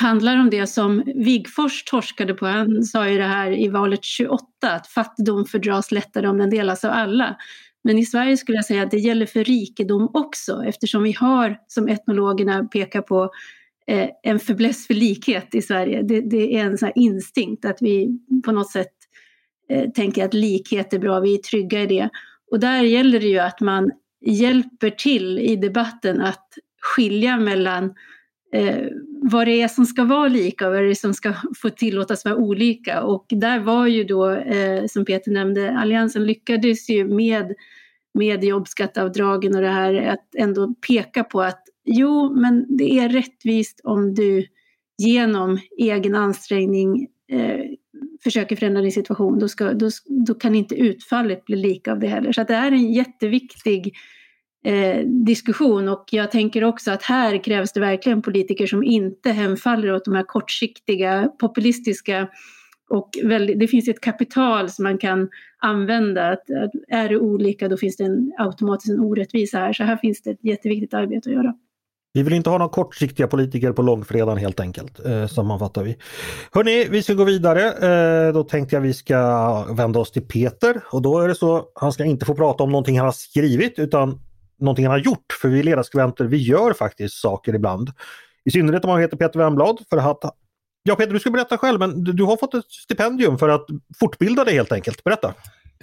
handlar 0.00 0.36
om 0.36 0.50
det 0.50 0.66
som 0.66 1.02
Wigfors 1.06 1.84
torskade 1.84 2.34
på. 2.34 2.46
Han 2.46 2.84
sa 2.84 3.08
ju 3.08 3.18
det 3.18 3.24
här 3.24 3.58
i 3.58 3.68
valet 3.68 4.04
28, 4.04 4.44
att 4.62 4.86
fattigdom 4.86 5.44
fördras 5.44 5.92
lättare 5.92 6.28
om 6.28 6.38
den 6.38 6.50
delas 6.50 6.84
av 6.84 6.90
alla. 6.90 7.36
Men 7.84 7.98
i 7.98 8.04
Sverige 8.04 8.36
skulle 8.36 8.58
jag 8.58 8.64
säga 8.64 8.82
att 8.82 8.90
det 8.90 8.98
gäller 8.98 9.26
för 9.26 9.44
rikedom 9.44 10.10
också 10.14 10.64
eftersom 10.66 11.02
vi 11.02 11.12
har, 11.12 11.58
som 11.66 11.88
etnologerna 11.88 12.64
pekar 12.64 13.02
på, 13.02 13.30
Eh, 13.90 14.08
en 14.22 14.38
förbläss 14.38 14.86
för 14.86 14.94
likhet 14.94 15.54
i 15.54 15.62
Sverige. 15.62 16.02
Det, 16.02 16.20
det 16.20 16.56
är 16.56 16.64
en 16.64 16.78
sån 16.78 16.92
instinkt 16.94 17.64
att 17.64 17.78
vi 17.80 18.18
på 18.44 18.52
något 18.52 18.70
sätt 18.70 18.92
eh, 19.68 19.90
tänker 19.90 20.24
att 20.24 20.34
likhet 20.34 20.92
är 20.92 20.98
bra, 20.98 21.20
vi 21.20 21.34
är 21.34 21.38
trygga 21.38 21.82
i 21.82 21.86
det. 21.86 22.08
Och 22.50 22.60
där 22.60 22.82
gäller 22.82 23.20
det 23.20 23.26
ju 23.26 23.38
att 23.38 23.60
man 23.60 23.90
hjälper 24.20 24.90
till 24.90 25.38
i 25.38 25.56
debatten 25.56 26.20
att 26.20 26.48
skilja 26.80 27.36
mellan 27.36 27.94
eh, 28.52 28.86
vad 29.22 29.46
det 29.46 29.62
är 29.62 29.68
som 29.68 29.86
ska 29.86 30.04
vara 30.04 30.28
lika 30.28 30.66
och 30.66 30.74
vad 30.74 30.82
det 30.82 30.90
är 30.90 30.94
som 30.94 31.14
ska 31.14 31.34
få 31.62 31.70
tillåtas 31.70 32.24
vara 32.24 32.36
olika. 32.36 33.02
Och 33.02 33.26
där 33.28 33.58
var 33.58 33.86
ju 33.86 34.04
då, 34.04 34.30
eh, 34.30 34.86
som 34.86 35.04
Peter 35.04 35.30
nämnde, 35.30 35.78
Alliansen 35.78 36.26
lyckades 36.26 36.90
ju 36.90 37.04
med, 37.04 37.54
med 38.14 38.44
jobbskatteavdragen 38.44 39.54
och 39.54 39.62
det 39.62 39.68
här 39.68 39.94
att 39.94 40.34
ändå 40.36 40.74
peka 40.88 41.24
på 41.24 41.42
att 41.42 41.62
jo, 41.92 42.34
men 42.34 42.76
det 42.76 42.98
är 42.98 43.08
rättvist 43.08 43.80
om 43.84 44.14
du 44.14 44.46
genom 44.98 45.58
egen 45.78 46.14
ansträngning 46.14 47.06
eh, 47.32 47.60
försöker 48.24 48.56
förändra 48.56 48.82
din 48.82 48.92
situation. 48.92 49.38
Då, 49.38 49.48
ska, 49.48 49.72
då, 49.72 49.90
då 50.26 50.34
kan 50.34 50.54
inte 50.54 50.74
utfallet 50.74 51.44
bli 51.44 51.56
lika 51.56 51.92
av 51.92 51.98
det 51.98 52.08
heller. 52.08 52.32
Så 52.32 52.44
det 52.44 52.54
är 52.54 52.72
en 52.72 52.92
jätteviktig 52.92 53.94
eh, 54.64 55.06
diskussion 55.06 55.88
och 55.88 56.04
jag 56.10 56.30
tänker 56.30 56.64
också 56.64 56.90
att 56.90 57.02
här 57.02 57.44
krävs 57.44 57.72
det 57.72 57.80
verkligen 57.80 58.22
politiker 58.22 58.66
som 58.66 58.84
inte 58.84 59.30
hemfaller 59.30 59.92
åt 59.92 60.04
de 60.04 60.14
här 60.14 60.24
kortsiktiga 60.24 61.28
populistiska 61.38 62.28
och 62.90 63.10
väldigt, 63.22 63.60
det 63.60 63.68
finns 63.68 63.88
ett 63.88 64.00
kapital 64.00 64.68
som 64.70 64.82
man 64.82 64.98
kan 64.98 65.28
använda. 65.58 66.28
Att, 66.28 66.50
att 66.50 66.70
är 66.88 67.08
det 67.08 67.18
olika 67.18 67.68
då 67.68 67.76
finns 67.76 67.96
det 67.96 68.04
en, 68.04 68.32
automatiskt 68.38 68.90
en 68.90 69.00
orättvisa 69.00 69.58
här. 69.58 69.72
Så 69.72 69.84
här 69.84 69.96
finns 69.96 70.22
det 70.22 70.30
ett 70.30 70.44
jätteviktigt 70.44 70.94
arbete 70.94 71.28
att 71.28 71.34
göra. 71.34 71.54
Vi 72.12 72.22
vill 72.22 72.32
inte 72.32 72.50
ha 72.50 72.58
några 72.58 72.72
kortsiktiga 72.72 73.26
politiker 73.26 73.72
på 73.72 73.82
långfredagen 73.82 74.38
helt 74.38 74.60
enkelt, 74.60 75.06
eh, 75.06 75.26
sammanfattar 75.26 75.82
vi. 75.82 75.96
Hörni, 76.52 76.88
vi 76.90 77.02
ska 77.02 77.14
gå 77.14 77.24
vidare. 77.24 77.72
Eh, 77.72 78.32
då 78.32 78.44
tänkte 78.44 78.76
jag 78.76 78.80
vi 78.80 78.94
ska 78.94 79.64
vända 79.64 79.98
oss 79.98 80.12
till 80.12 80.22
Peter 80.22 80.80
och 80.90 81.02
då 81.02 81.18
är 81.18 81.28
det 81.28 81.34
så, 81.34 81.64
han 81.74 81.92
ska 81.92 82.04
inte 82.04 82.26
få 82.26 82.34
prata 82.34 82.64
om 82.64 82.70
någonting 82.70 82.98
han 82.98 83.04
har 83.04 83.12
skrivit 83.12 83.78
utan 83.78 84.20
någonting 84.60 84.84
han 84.84 84.92
har 84.92 84.98
gjort. 84.98 85.32
För 85.42 85.48
vi 85.48 85.62
ledarskribenter, 85.62 86.24
vi 86.24 86.36
gör 86.36 86.72
faktiskt 86.72 87.14
saker 87.14 87.54
ibland. 87.54 87.90
I 88.44 88.50
synnerhet 88.50 88.84
om 88.84 88.90
man 88.90 89.00
heter 89.00 89.16
Peter 89.16 89.38
Wernblad. 89.38 89.78
För 89.90 89.96
att, 89.96 90.18
ja 90.82 90.94
Peter, 90.94 91.12
du 91.12 91.20
ska 91.20 91.30
berätta 91.30 91.58
själv, 91.58 91.78
men 91.78 92.04
du, 92.04 92.12
du 92.12 92.24
har 92.24 92.36
fått 92.36 92.54
ett 92.54 92.70
stipendium 92.70 93.38
för 93.38 93.48
att 93.48 93.66
fortbilda 94.00 94.44
dig 94.44 94.54
helt 94.54 94.72
enkelt. 94.72 95.04
Berätta! 95.04 95.34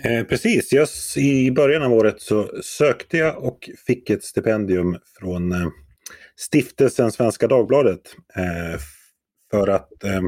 Eh, 0.04 0.24
precis, 0.24 0.74
jag, 0.74 0.88
i 1.18 1.52
början 1.52 1.84
av 1.84 1.94
året 1.94 2.22
så 2.22 2.50
sökte 2.64 3.18
jag 3.18 3.44
och 3.44 3.70
fick 3.88 4.10
ett 4.10 4.24
stipendium 4.24 4.98
från 5.20 5.52
eh, 5.52 5.68
stiftelsen 6.38 7.12
Svenska 7.12 7.48
Dagbladet 7.48 8.02
eh, 8.36 8.80
för 9.52 9.68
att 9.68 10.04
eh, 10.04 10.22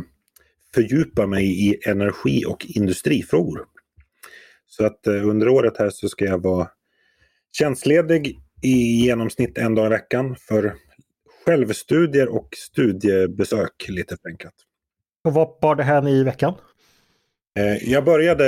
fördjupa 0.74 1.28
mig 1.28 1.70
i 1.70 1.80
energi 1.86 2.46
och 2.46 2.66
industrifrågor. 2.70 3.66
Så 4.68 4.86
att 4.86 5.08
eh, 5.08 5.28
under 5.28 5.50
året 5.50 5.78
här 5.78 5.90
så 5.90 6.10
ska 6.10 6.26
jag 6.26 6.44
vara 6.44 6.68
Tjänstledig 7.52 8.40
i 8.62 9.06
genomsnitt 9.06 9.58
en 9.58 9.76
dag 9.76 9.86
i 9.86 9.90
veckan 9.90 10.36
för 10.36 10.76
självstudier 11.46 12.28
och 12.28 12.50
studiebesök 12.58 13.86
lite 13.90 14.18
förenklat. 14.22 14.54
Och 15.24 15.34
vad 15.34 15.58
var 15.62 15.76
det 15.76 15.84
här 15.84 16.10
i 16.10 16.24
veckan? 16.24 16.54
Eh, 17.60 17.92
jag 17.92 18.06
började 18.06 18.44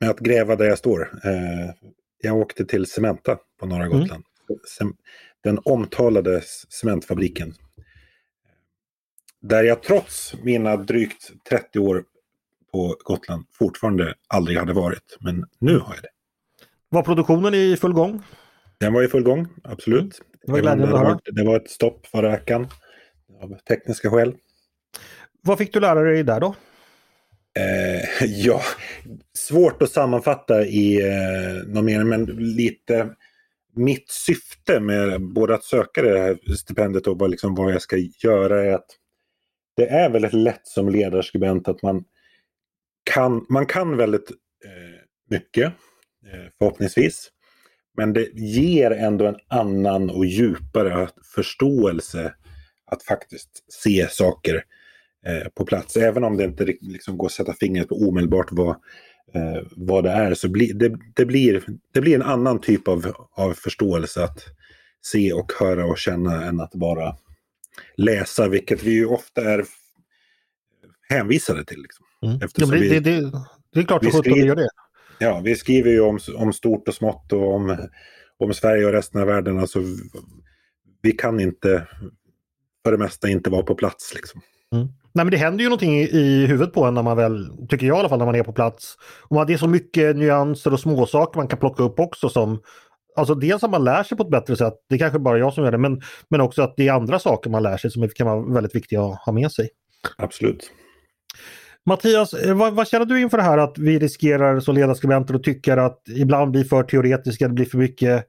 med 0.00 0.10
att 0.10 0.18
gräva 0.18 0.56
där 0.56 0.64
jag 0.64 0.78
står. 0.78 1.20
Eh, 1.24 1.70
jag 2.22 2.36
åkte 2.36 2.64
till 2.64 2.86
Cementa 2.86 3.38
på 3.60 3.66
norra 3.66 3.84
mm. 3.84 4.00
Gotland. 4.00 4.24
Mm. 4.80 4.94
Den 5.46 5.58
omtalade 5.64 6.42
cementfabriken. 6.68 7.54
Där 9.42 9.64
jag 9.64 9.82
trots 9.82 10.34
mina 10.42 10.76
drygt 10.76 11.30
30 11.48 11.78
år 11.78 12.04
på 12.72 12.96
Gotland 13.04 13.44
fortfarande 13.52 14.14
aldrig 14.28 14.58
hade 14.58 14.72
varit. 14.72 15.16
Men 15.20 15.46
nu 15.58 15.78
har 15.78 15.94
jag 15.94 16.02
det. 16.02 16.08
Var 16.88 17.02
produktionen 17.02 17.54
i 17.54 17.76
full 17.76 17.92
gång? 17.92 18.22
Den 18.78 18.92
var 18.92 19.02
i 19.02 19.08
full 19.08 19.22
gång, 19.22 19.48
absolut. 19.64 20.00
Mm. 20.00 20.12
Det 20.42 20.52
var 20.52 20.60
glädjande 20.60 20.94
att 20.94 21.06
höra. 21.06 21.18
Det 21.24 21.44
var 21.44 21.56
ett 21.56 21.70
stopp 21.70 22.06
förra 22.06 22.30
veckan 22.30 22.68
av 23.42 23.58
tekniska 23.68 24.10
skäl. 24.10 24.34
Vad 25.42 25.58
fick 25.58 25.72
du 25.72 25.80
lära 25.80 26.02
dig 26.02 26.22
där 26.22 26.40
då? 26.40 26.54
Eh, 27.58 28.26
ja, 28.26 28.62
svårt 29.38 29.82
att 29.82 29.90
sammanfatta 29.90 30.64
i 30.64 31.08
eh, 31.08 31.66
någon 31.66 31.84
mening, 31.84 32.08
men 32.08 32.24
lite 32.56 33.10
mitt 33.76 34.10
syfte 34.10 34.80
med 34.80 35.22
både 35.22 35.54
att 35.54 35.64
söka 35.64 36.02
det 36.02 36.18
här 36.18 36.54
stipendiet 36.54 37.06
och 37.06 37.28
liksom 37.28 37.54
vad 37.54 37.72
jag 37.72 37.82
ska 37.82 37.96
göra 38.24 38.64
är 38.64 38.72
att 38.72 38.86
det 39.76 39.86
är 39.88 40.10
väldigt 40.10 40.32
lätt 40.32 40.66
som 40.66 40.88
ledarskribent 40.88 41.68
att 41.68 41.82
man 41.82 42.04
kan, 43.14 43.46
man 43.48 43.66
kan 43.66 43.96
väldigt 43.96 44.30
eh, 44.64 45.00
mycket 45.30 45.72
Eh, 46.32 46.50
förhoppningsvis. 46.58 47.30
Men 47.96 48.12
det 48.12 48.28
ger 48.34 48.90
ändå 48.90 49.26
en 49.26 49.36
annan 49.48 50.10
och 50.10 50.26
djupare 50.26 51.08
förståelse 51.34 52.34
att 52.86 53.02
faktiskt 53.02 53.64
se 53.72 54.06
saker 54.10 54.64
eh, 55.26 55.48
på 55.54 55.64
plats. 55.64 55.96
Även 55.96 56.24
om 56.24 56.36
det 56.36 56.44
inte 56.44 56.64
liksom 56.80 57.18
går 57.18 57.26
att 57.26 57.32
sätta 57.32 57.54
fingret 57.54 57.88
på 57.88 57.94
omedelbart 57.94 58.48
vad, 58.50 58.76
eh, 59.36 59.62
vad 59.70 60.04
det 60.04 60.10
är 60.10 60.34
så 60.34 60.48
blir 60.48 60.74
det, 60.74 60.98
det, 61.14 61.26
blir, 61.26 61.64
det 61.92 62.00
blir 62.00 62.14
en 62.14 62.22
annan 62.22 62.60
typ 62.60 62.88
av, 62.88 63.28
av 63.32 63.52
förståelse 63.52 64.24
att 64.24 64.44
se 65.02 65.32
och 65.32 65.52
höra 65.60 65.86
och 65.86 65.98
känna 65.98 66.44
än 66.44 66.60
att 66.60 66.74
bara 66.74 67.16
läsa, 67.96 68.48
vilket 68.48 68.82
vi 68.82 68.90
ju 68.90 69.06
ofta 69.06 69.40
är 69.40 69.64
hänvisade 71.08 71.64
till. 71.64 71.82
Liksom. 71.82 72.06
Mm. 72.22 72.38
Ja, 72.40 72.66
det, 72.66 72.78
vi, 72.78 72.88
det, 72.88 73.30
det, 73.72 73.80
är 73.80 73.84
klart 73.84 74.06
att 74.06 74.26
vi 74.26 74.44
gör 74.46 74.56
det. 74.56 74.68
Ja, 75.18 75.40
vi 75.44 75.56
skriver 75.56 75.90
ju 75.90 76.00
om, 76.00 76.18
om 76.36 76.52
stort 76.52 76.88
och 76.88 76.94
smått 76.94 77.32
och 77.32 77.54
om, 77.54 77.88
om 78.38 78.54
Sverige 78.54 78.86
och 78.86 78.92
resten 78.92 79.20
av 79.20 79.26
världen. 79.26 79.58
Alltså, 79.58 79.82
vi 81.02 81.12
kan 81.12 81.40
inte, 81.40 81.86
för 82.84 82.92
det 82.92 82.98
mesta, 82.98 83.28
inte 83.28 83.50
vara 83.50 83.62
på 83.62 83.74
plats. 83.74 84.14
Liksom. 84.14 84.40
Mm. 84.72 84.88
Nej 85.16 85.24
men 85.24 85.30
det 85.30 85.36
händer 85.36 85.62
ju 85.62 85.68
någonting 85.68 85.98
i 85.98 86.46
huvudet 86.46 86.74
på 86.74 86.84
en 86.84 86.94
när 86.94 87.02
man 87.02 87.16
väl, 87.16 87.48
tycker 87.68 87.86
jag 87.86 87.96
i 87.96 88.00
alla 88.00 88.08
fall, 88.08 88.18
när 88.18 88.26
man 88.26 88.34
är 88.34 88.42
på 88.42 88.52
plats. 88.52 88.96
Och 89.28 89.46
det 89.46 89.52
är 89.52 89.58
så 89.58 89.68
mycket 89.68 90.16
nyanser 90.16 90.72
och 90.72 90.80
småsaker 90.80 91.38
man 91.38 91.48
kan 91.48 91.58
plocka 91.58 91.82
upp 91.82 92.00
också 92.00 92.28
som 92.28 92.60
Alltså 93.16 93.34
dels 93.34 93.64
att 93.64 93.70
man 93.70 93.84
lär 93.84 94.02
sig 94.02 94.16
på 94.16 94.22
ett 94.22 94.30
bättre 94.30 94.56
sätt, 94.56 94.74
det 94.88 94.94
är 94.94 94.98
kanske 94.98 95.18
bara 95.18 95.38
jag 95.38 95.52
som 95.52 95.64
gör 95.64 95.72
det, 95.72 95.78
men, 95.78 96.00
men 96.28 96.40
också 96.40 96.62
att 96.62 96.74
det 96.76 96.88
är 96.88 96.92
andra 96.92 97.18
saker 97.18 97.50
man 97.50 97.62
lär 97.62 97.76
sig 97.76 97.90
som 97.90 98.08
kan 98.08 98.26
vara 98.26 98.54
väldigt 98.54 98.74
viktiga 98.74 99.02
att 99.02 99.18
ha 99.18 99.32
med 99.32 99.52
sig. 99.52 99.68
Absolut. 100.18 100.70
Mattias, 101.86 102.34
eh, 102.34 102.54
vad, 102.54 102.74
vad, 102.74 102.88
känner 102.88 103.06
du 103.06 103.20
inför 103.20 103.36
det 103.36 103.42
här 103.42 103.58
att 103.58 103.78
vi 103.78 103.98
riskerar 103.98 104.60
som 104.60 104.74
ledarskribenter 104.74 105.34
och 105.34 105.42
tycker 105.42 105.76
att 105.76 106.02
ibland 106.16 106.50
blir 106.50 106.64
för 106.64 106.82
teoretiska, 106.82 107.48
det 107.48 107.54
blir 107.54 107.66
för 107.66 107.78
mycket. 107.78 108.24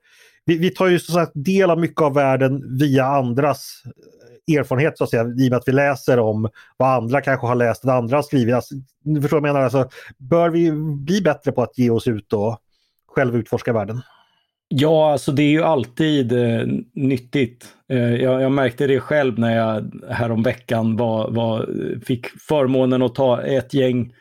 Vi, 0.46 0.58
vi 0.58 0.70
tar 0.70 0.88
ju 0.88 1.00
så 1.00 1.12
sagt 1.12 1.32
del 1.36 1.70
av 1.70 1.80
mycket 1.80 2.02
av 2.02 2.14
världen 2.14 2.78
via 2.80 3.06
andras 3.06 3.84
erfarenhet 4.48 4.98
så 4.98 5.04
att 5.04 5.10
säga, 5.10 5.24
i 5.24 5.26
och 5.26 5.52
med 5.52 5.54
att 5.54 5.68
vi 5.68 5.72
läser 5.72 6.20
om 6.20 6.50
vad 6.78 6.90
andra 6.90 7.22
kanske 7.22 7.48
har 7.48 7.56
läst, 7.56 7.86
vad 7.86 7.96
andra 7.96 8.18
har 8.18 8.24
skrivit. 8.24 8.56
Alltså, 8.56 8.76
du 9.04 9.22
förstår 9.22 9.42
vad 9.42 9.50
jag 9.50 9.54
menar? 9.54 9.64
Alltså, 9.64 9.90
bör 10.18 10.50
vi 10.50 10.72
bli 11.06 11.22
bättre 11.22 11.52
på 11.52 11.64
att 11.64 11.78
ge 11.78 11.90
oss 11.90 12.08
ut 12.08 12.34
och 12.34 12.58
själv 13.08 13.36
utforska 13.36 13.74
världen? 13.74 14.02
Ja, 14.70 15.12
alltså 15.12 15.32
det 15.32 15.44
är 15.44 15.52
ju 15.52 15.64
alltid 15.64 16.32
eh, 16.32 16.68
nyttigt. 16.94 17.66
Eh, 17.90 18.16
jag, 18.16 18.42
jag, 18.42 18.52
märkte 18.52 18.88
det 18.88 19.00
själv 19.00 19.40
när 19.40 19.56
jag 19.56 19.92
häromveckan 20.10 20.98
var, 20.98 21.32
var, 21.32 21.70
fick 22.06 22.28
förmånen 22.28 23.02
att 23.02 23.16
ta 23.16 23.42
ett 23.42 23.74
gäng 23.74 24.14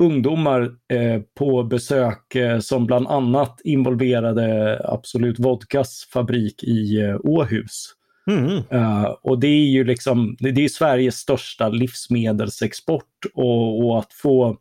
ungdomar 0.00 0.62
eh, 0.92 1.20
på 1.38 1.62
besök 1.62 2.34
eh, 2.34 2.58
som 2.58 2.86
bland 2.86 3.06
annat 3.06 3.60
involverade 3.64 4.80
Absolut 4.84 5.38
Vodkas 5.38 6.08
fabrik 6.12 6.62
i 6.62 7.00
eh, 7.00 7.16
Åhus. 7.24 7.94
Mm. 8.30 8.82
Uh, 8.82 9.04
och 9.22 9.40
det 9.40 9.46
är 9.46 9.66
ju 9.66 9.84
liksom, 9.84 10.36
det, 10.38 10.50
det 10.50 10.64
är 10.64 10.68
Sveriges 10.68 11.16
största 11.16 11.68
livsmedelsexport 11.68 13.26
och, 13.34 13.84
och, 13.84 13.98
att 13.98 14.12
få, 14.12 14.56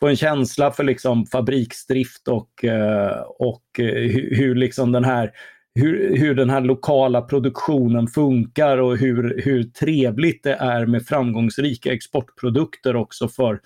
få 0.00 0.08
en 0.08 0.16
känsla 0.16 0.70
för 0.70 0.84
liksom 0.84 1.26
fabriksdrift 1.26 2.28
och, 2.28 2.50
uh, 2.64 3.22
och 3.38 3.64
eh, 3.78 4.10
hur, 4.10 4.36
hur, 4.36 4.54
liksom 4.54 4.92
den 4.92 5.04
här 5.04 5.30
hur, 5.74 6.16
hur 6.16 6.34
den 6.34 6.50
här 6.50 6.60
lokala 6.60 7.22
produktionen 7.22 8.06
funkar 8.06 8.78
och 8.78 8.96
hur, 8.96 9.42
hur 9.44 9.64
trevligt 9.64 10.42
det 10.42 10.54
är 10.54 10.86
med 10.86 11.06
framgångsrika 11.06 11.92
exportprodukter 11.92 12.96
också 12.96 13.28
för, 13.28 13.60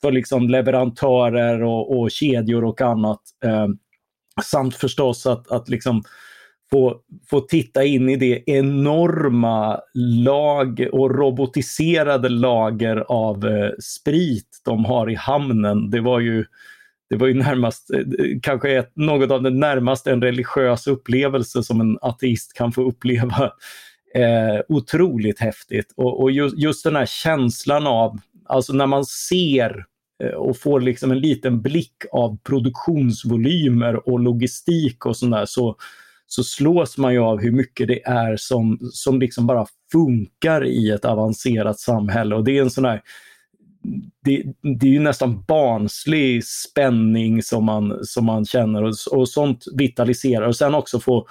för 0.00 0.12
liksom 0.12 0.48
leverantörer 0.48 1.62
och, 1.62 1.98
och 1.98 2.10
kedjor 2.10 2.64
och 2.64 2.80
annat. 2.80 3.20
Uh, 3.44 3.68
samt 4.42 4.76
förstås 4.76 5.26
att, 5.26 5.50
att 5.50 5.68
liksom 5.68 6.02
få, 6.70 6.96
få 7.30 7.40
titta 7.40 7.84
in 7.84 8.08
i 8.08 8.16
det 8.16 8.42
enorma 8.46 9.80
lag 10.24 10.88
och 10.92 11.18
robotiserade 11.18 12.28
lager 12.28 12.96
av 13.08 13.46
eh, 13.46 13.70
sprit 13.82 14.60
de 14.64 14.84
har 14.84 15.10
i 15.10 15.14
hamnen. 15.14 15.90
Det 15.90 16.00
var 16.00 16.20
ju, 16.20 16.44
det 17.10 17.16
var 17.16 17.26
ju 17.26 17.34
närmast, 17.34 17.90
eh, 17.90 18.00
kanske 18.42 18.78
ett, 18.78 18.92
något 18.96 19.30
av 19.30 19.42
det 19.42 19.50
närmaste 19.50 20.12
en 20.12 20.22
religiös 20.22 20.86
upplevelse 20.86 21.62
som 21.62 21.80
en 21.80 21.98
ateist 22.02 22.52
kan 22.52 22.72
få 22.72 22.82
uppleva. 22.82 23.52
Eh, 24.14 24.60
otroligt 24.68 25.40
häftigt. 25.40 25.92
Och, 25.96 26.22
och 26.22 26.30
just, 26.30 26.58
just, 26.58 26.84
den 26.84 26.96
här 26.96 27.06
känslan 27.06 27.86
av, 27.86 28.20
alltså 28.44 28.72
när 28.72 28.86
man 28.86 29.04
ser 29.04 29.84
eh, 30.22 30.30
och 30.30 30.58
får 30.58 30.80
liksom 30.80 31.10
en 31.10 31.18
liten 31.20 31.62
blick 31.62 32.04
av 32.12 32.38
produktionsvolymer 32.42 34.08
och 34.08 34.20
logistik 34.20 35.06
och 35.06 35.16
sådär 35.16 35.44
så, 35.46 35.76
så 36.26 36.44
slås 36.44 36.98
man 36.98 37.12
ju 37.12 37.20
av 37.20 37.40
hur 37.40 37.52
mycket 37.52 37.88
det 37.88 38.02
är 38.04 38.36
som, 38.36 38.78
som 38.92 39.20
liksom 39.20 39.46
bara 39.46 39.66
funkar 39.92 40.66
i 40.66 40.90
ett 40.90 41.04
avancerat 41.04 41.78
samhälle. 41.78 42.34
Och 42.34 42.44
det 42.44 42.58
är 42.58 42.62
en 42.62 42.70
sån 42.70 42.84
här 42.84 43.02
det, 44.24 44.42
det, 44.80 44.86
är 44.86 44.90
ju 44.90 45.00
nästan 45.00 45.44
barnslig 45.48 46.44
spänning 46.44 47.42
som 47.42 47.64
man, 47.64 47.98
som 48.02 48.24
man 48.24 48.44
känner 48.44 48.82
och, 48.82 48.94
och 49.10 49.28
sånt 49.28 49.64
vitaliserar. 49.76 50.46
Och 50.46 50.56
sen 50.56 50.74
också 50.74 51.00
få, 51.00 51.26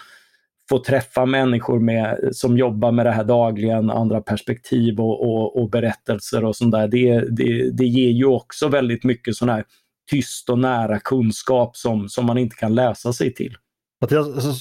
få 0.69 0.79
träffa 0.79 1.25
människor 1.25 1.79
med, 1.79 2.29
som 2.31 2.57
jobbar 2.57 2.91
med 2.91 3.05
det 3.05 3.11
här 3.11 3.23
dagligen, 3.23 3.89
andra 3.89 4.21
perspektiv 4.21 4.99
och, 4.99 5.21
och, 5.21 5.61
och 5.61 5.69
berättelser 5.69 6.45
och 6.45 6.55
sånt 6.55 6.71
där. 6.71 6.87
Det, 6.87 7.19
det, 7.19 7.69
det 7.71 7.85
ger 7.85 8.11
ju 8.11 8.25
också 8.25 8.67
väldigt 8.67 9.03
mycket 9.03 9.35
sån 9.35 9.49
här 9.49 9.63
tyst 10.11 10.49
och 10.49 10.59
nära 10.59 10.99
kunskap 10.99 11.77
som, 11.77 12.09
som 12.09 12.25
man 12.25 12.37
inte 12.37 12.55
kan 12.55 12.75
läsa 12.75 13.13
sig 13.13 13.33
till. 13.33 13.57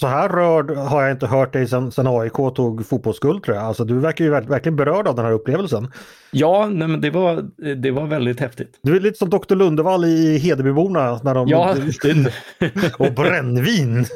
Så 0.01 0.07
här 0.07 0.29
rörd 0.29 0.70
har 0.70 1.03
jag 1.03 1.11
inte 1.11 1.27
hört 1.27 1.53
dig 1.53 1.68
sedan, 1.68 1.92
sedan 1.92 2.07
AIK 2.07 2.33
tog 2.33 2.87
fotbollsguld 2.87 3.42
tror 3.42 3.57
jag. 3.57 3.66
Alltså, 3.66 3.85
du 3.85 3.99
verkar 3.99 4.25
ju 4.25 4.31
verkligen 4.31 4.77
berörd 4.77 5.09
av 5.09 5.14
den 5.14 5.25
här 5.25 5.33
upplevelsen. 5.33 5.92
Ja, 6.31 6.68
nej, 6.73 6.88
men 6.88 7.01
det, 7.01 7.11
var, 7.11 7.44
det 7.75 7.90
var 7.90 8.07
väldigt 8.07 8.40
häftigt. 8.40 8.79
Du 8.83 8.97
är 8.97 9.01
lite 9.01 9.18
som 9.18 9.31
Dr. 9.31 9.55
Lundevall 9.55 10.05
i 10.05 10.38
Hedebyborna. 10.38 11.20
När 11.25 11.35
de... 11.35 11.49
Ja, 11.49 11.75
och 13.07 13.12
brännvin! 13.12 14.07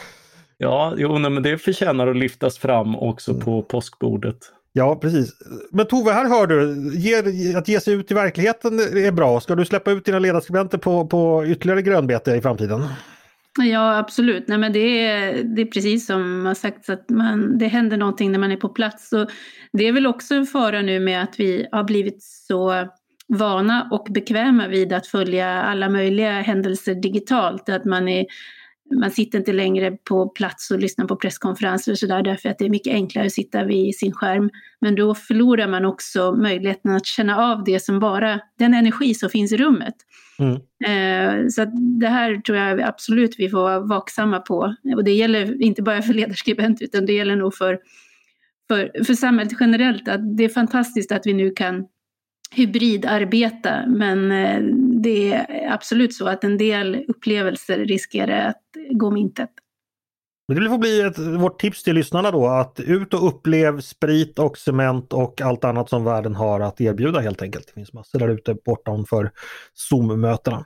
ja, 0.58 0.94
jo, 0.96 1.18
nej, 1.18 1.30
men 1.30 1.42
det 1.42 1.58
förtjänar 1.58 2.06
att 2.06 2.16
lyftas 2.16 2.58
fram 2.58 2.96
också 2.96 3.34
på 3.34 3.62
påskbordet. 3.62 4.36
Ja, 4.72 4.96
precis. 4.96 5.32
Men 5.70 5.86
Tove, 5.86 6.12
här 6.12 6.28
hör 6.28 6.46
du, 6.46 6.90
ge, 6.98 7.56
att 7.56 7.68
ge 7.68 7.80
sig 7.80 7.94
ut 7.94 8.10
i 8.10 8.14
verkligheten 8.14 8.78
är 8.78 9.12
bra. 9.12 9.40
Ska 9.40 9.54
du 9.54 9.64
släppa 9.64 9.90
ut 9.90 10.04
dina 10.04 10.18
ledarskribenter 10.18 10.78
på, 10.78 11.06
på 11.06 11.46
ytterligare 11.46 11.82
grönbete 11.82 12.32
i 12.34 12.40
framtiden? 12.40 12.84
Ja, 13.58 13.98
absolut. 13.98 14.48
Nej, 14.48 14.58
men 14.58 14.72
det, 14.72 15.06
är, 15.06 15.44
det 15.44 15.62
är 15.62 15.66
precis 15.66 16.06
som 16.06 16.46
har 16.46 16.54
sagts, 16.54 16.90
att 16.90 17.10
man, 17.10 17.58
det 17.58 17.66
händer 17.66 17.96
någonting 17.96 18.32
när 18.32 18.38
man 18.38 18.52
är 18.52 18.56
på 18.56 18.68
plats. 18.68 19.12
Och 19.12 19.30
det 19.72 19.88
är 19.88 19.92
väl 19.92 20.06
också 20.06 20.34
en 20.34 20.46
fara 20.46 20.82
nu 20.82 21.00
med 21.00 21.22
att 21.22 21.40
vi 21.40 21.66
har 21.72 21.84
blivit 21.84 22.22
så 22.22 22.88
vana 23.28 23.88
och 23.90 24.06
bekväma 24.10 24.68
vid 24.68 24.92
att 24.92 25.06
följa 25.06 25.62
alla 25.62 25.88
möjliga 25.88 26.30
händelser 26.30 26.94
digitalt. 26.94 27.68
Att 27.68 27.84
man, 27.84 28.08
är, 28.08 28.26
man 29.00 29.10
sitter 29.10 29.38
inte 29.38 29.52
längre 29.52 29.90
på 29.90 30.28
plats 30.28 30.70
och 30.70 30.78
lyssnar 30.78 31.06
på 31.06 31.16
presskonferenser 31.16 31.92
och 31.92 31.98
sådär 31.98 32.22
därför 32.22 32.48
att 32.48 32.58
det 32.58 32.64
är 32.64 32.70
mycket 32.70 32.94
enklare 32.94 33.26
att 33.26 33.32
sitta 33.32 33.64
vid 33.64 33.98
sin 33.98 34.12
skärm. 34.12 34.50
Men 34.80 34.94
då 34.94 35.14
förlorar 35.14 35.68
man 35.68 35.84
också 35.84 36.32
möjligheten 36.32 36.90
att 36.90 37.06
känna 37.06 37.36
av 37.36 37.64
det 37.64 37.80
som 37.80 38.00
bara, 38.00 38.40
den 38.58 38.74
energi 38.74 39.14
som 39.14 39.30
finns 39.30 39.52
i 39.52 39.56
rummet. 39.56 39.94
Mm. 40.42 40.54
Eh, 40.84 41.48
så 41.48 41.64
det 42.00 42.08
här 42.08 42.36
tror 42.36 42.58
jag 42.58 42.80
absolut 42.80 43.34
vi 43.38 43.48
får 43.48 43.58
vara 43.58 43.80
vaksamma 43.80 44.40
på. 44.40 44.74
Och 44.96 45.04
det 45.04 45.12
gäller 45.12 45.62
inte 45.62 45.82
bara 45.82 46.02
för 46.02 46.14
ledarskribent 46.14 46.82
utan 46.82 47.06
det 47.06 47.12
gäller 47.12 47.36
nog 47.36 47.54
för, 47.54 47.78
för, 48.68 49.04
för 49.04 49.14
samhället 49.14 49.52
generellt. 49.60 50.08
Att 50.08 50.36
det 50.36 50.44
är 50.44 50.48
fantastiskt 50.48 51.12
att 51.12 51.26
vi 51.26 51.32
nu 51.32 51.50
kan 51.50 51.86
hybridarbeta 52.54 53.86
men 53.86 54.32
eh, 54.32 54.60
det 55.02 55.32
är 55.32 55.72
absolut 55.72 56.14
så 56.14 56.26
att 56.26 56.44
en 56.44 56.58
del 56.58 57.04
upplevelser 57.08 57.78
riskerar 57.78 58.48
att 58.48 58.62
gå 58.90 59.06
om 59.06 59.16
intet. 59.16 59.50
Det 60.48 60.68
får 60.68 60.78
bli 60.78 61.00
ett, 61.00 61.18
vårt 61.18 61.60
tips 61.60 61.82
till 61.82 61.94
lyssnarna 61.94 62.30
då 62.30 62.46
att 62.46 62.80
ut 62.80 63.14
och 63.14 63.28
upplev 63.28 63.80
sprit 63.80 64.38
och 64.38 64.58
cement 64.58 65.12
och 65.12 65.40
allt 65.40 65.64
annat 65.64 65.88
som 65.88 66.04
världen 66.04 66.34
har 66.34 66.60
att 66.60 66.80
erbjuda 66.80 67.20
helt 67.20 67.42
enkelt. 67.42 67.66
Det 67.66 67.72
finns 67.72 67.92
massor 67.92 68.18
där 68.18 68.28
ute 68.28 68.54
bortanför 68.64 69.30
Zoom-mötena. 69.74 70.64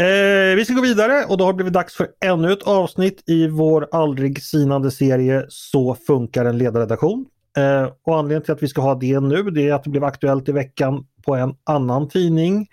Eh, 0.00 0.56
vi 0.56 0.64
ska 0.64 0.74
gå 0.74 0.82
vidare 0.82 1.24
och 1.24 1.38
då 1.38 1.44
har 1.44 1.52
det 1.52 1.56
blivit 1.56 1.72
dags 1.72 1.96
för 1.96 2.08
ännu 2.24 2.52
ett 2.52 2.62
avsnitt 2.62 3.22
i 3.26 3.48
vår 3.48 3.88
aldrig 3.92 4.42
sinande 4.42 4.90
serie 4.90 5.46
Så 5.48 5.94
funkar 5.94 6.44
en 6.44 6.58
ledarredaktion. 6.58 7.26
Eh, 7.56 7.92
och 8.02 8.18
anledningen 8.18 8.42
till 8.42 8.52
att 8.52 8.62
vi 8.62 8.68
ska 8.68 8.80
ha 8.80 8.94
det 8.94 9.20
nu 9.20 9.42
det 9.42 9.68
är 9.68 9.74
att 9.74 9.84
det 9.84 9.90
blev 9.90 10.04
aktuellt 10.04 10.48
i 10.48 10.52
veckan 10.52 11.06
på 11.26 11.34
en 11.34 11.54
annan 11.64 12.08
tidning, 12.08 12.68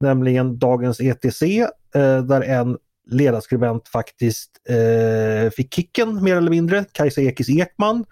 nämligen 0.00 0.58
Dagens 0.58 1.00
ETC, 1.00 1.42
eh, 1.42 2.22
där 2.22 2.40
en 2.40 2.78
ledarskribent 3.10 3.88
faktiskt 3.88 4.50
eh, 4.68 5.50
fick 5.50 5.74
kicken 5.74 6.24
mer 6.24 6.36
eller 6.36 6.50
mindre, 6.50 6.84
Kajsa 6.92 7.20
Ekis 7.20 7.48
Ekman, 7.48 8.04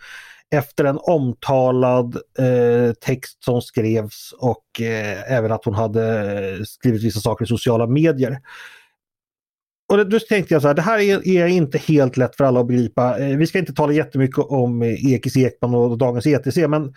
efter 0.50 0.84
en 0.84 0.98
omtalad 1.02 2.16
eh, 2.38 2.92
text 2.92 3.44
som 3.44 3.62
skrevs 3.62 4.34
och 4.38 4.80
eh, 4.80 5.32
även 5.32 5.52
att 5.52 5.64
hon 5.64 5.74
hade 5.74 6.04
eh, 6.56 6.62
skrivit 6.64 7.02
vissa 7.02 7.20
saker 7.20 7.44
i 7.44 7.48
sociala 7.48 7.86
medier. 7.86 8.40
Och 9.88 10.08
då 10.08 10.18
tänkte 10.18 10.54
jag 10.54 10.62
så 10.62 10.68
här, 10.68 10.74
det 10.74 10.82
här 10.82 10.98
är, 10.98 11.28
är, 11.28 11.46
inte 11.46 11.78
helt 11.78 12.16
lätt 12.16 12.36
för 12.36 12.44
alla 12.44 12.60
att 12.60 12.66
begripa. 12.66 13.18
Eh, 13.18 13.36
vi 13.36 13.46
ska 13.46 13.58
inte 13.58 13.72
tala 13.72 13.92
jättemycket 13.92 14.38
om 14.38 14.82
eh, 14.82 15.12
Ekis 15.12 15.36
Ekman 15.36 15.74
och 15.74 15.98
dagens 15.98 16.26
ETC 16.26 16.56
men 16.56 16.94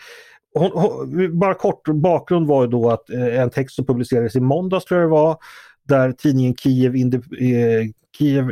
hon, 0.54 0.72
hon, 0.74 1.40
bara 1.40 1.54
kort 1.54 1.88
bakgrund 1.88 2.48
var 2.48 2.64
ju 2.64 2.70
då 2.70 2.90
att 2.90 3.10
eh, 3.10 3.42
en 3.42 3.50
text 3.50 3.76
som 3.76 3.86
publicerades 3.86 4.36
i 4.36 4.40
måndags 4.40 4.86
tror 4.86 5.00
jag 5.00 5.10
det 5.10 5.12
var 5.12 5.38
där 5.88 6.12
tidningen 6.12 6.56
Kiev, 6.56 6.96
Inde, 6.96 7.18
eh, 7.18 7.90
Kiev 8.18 8.52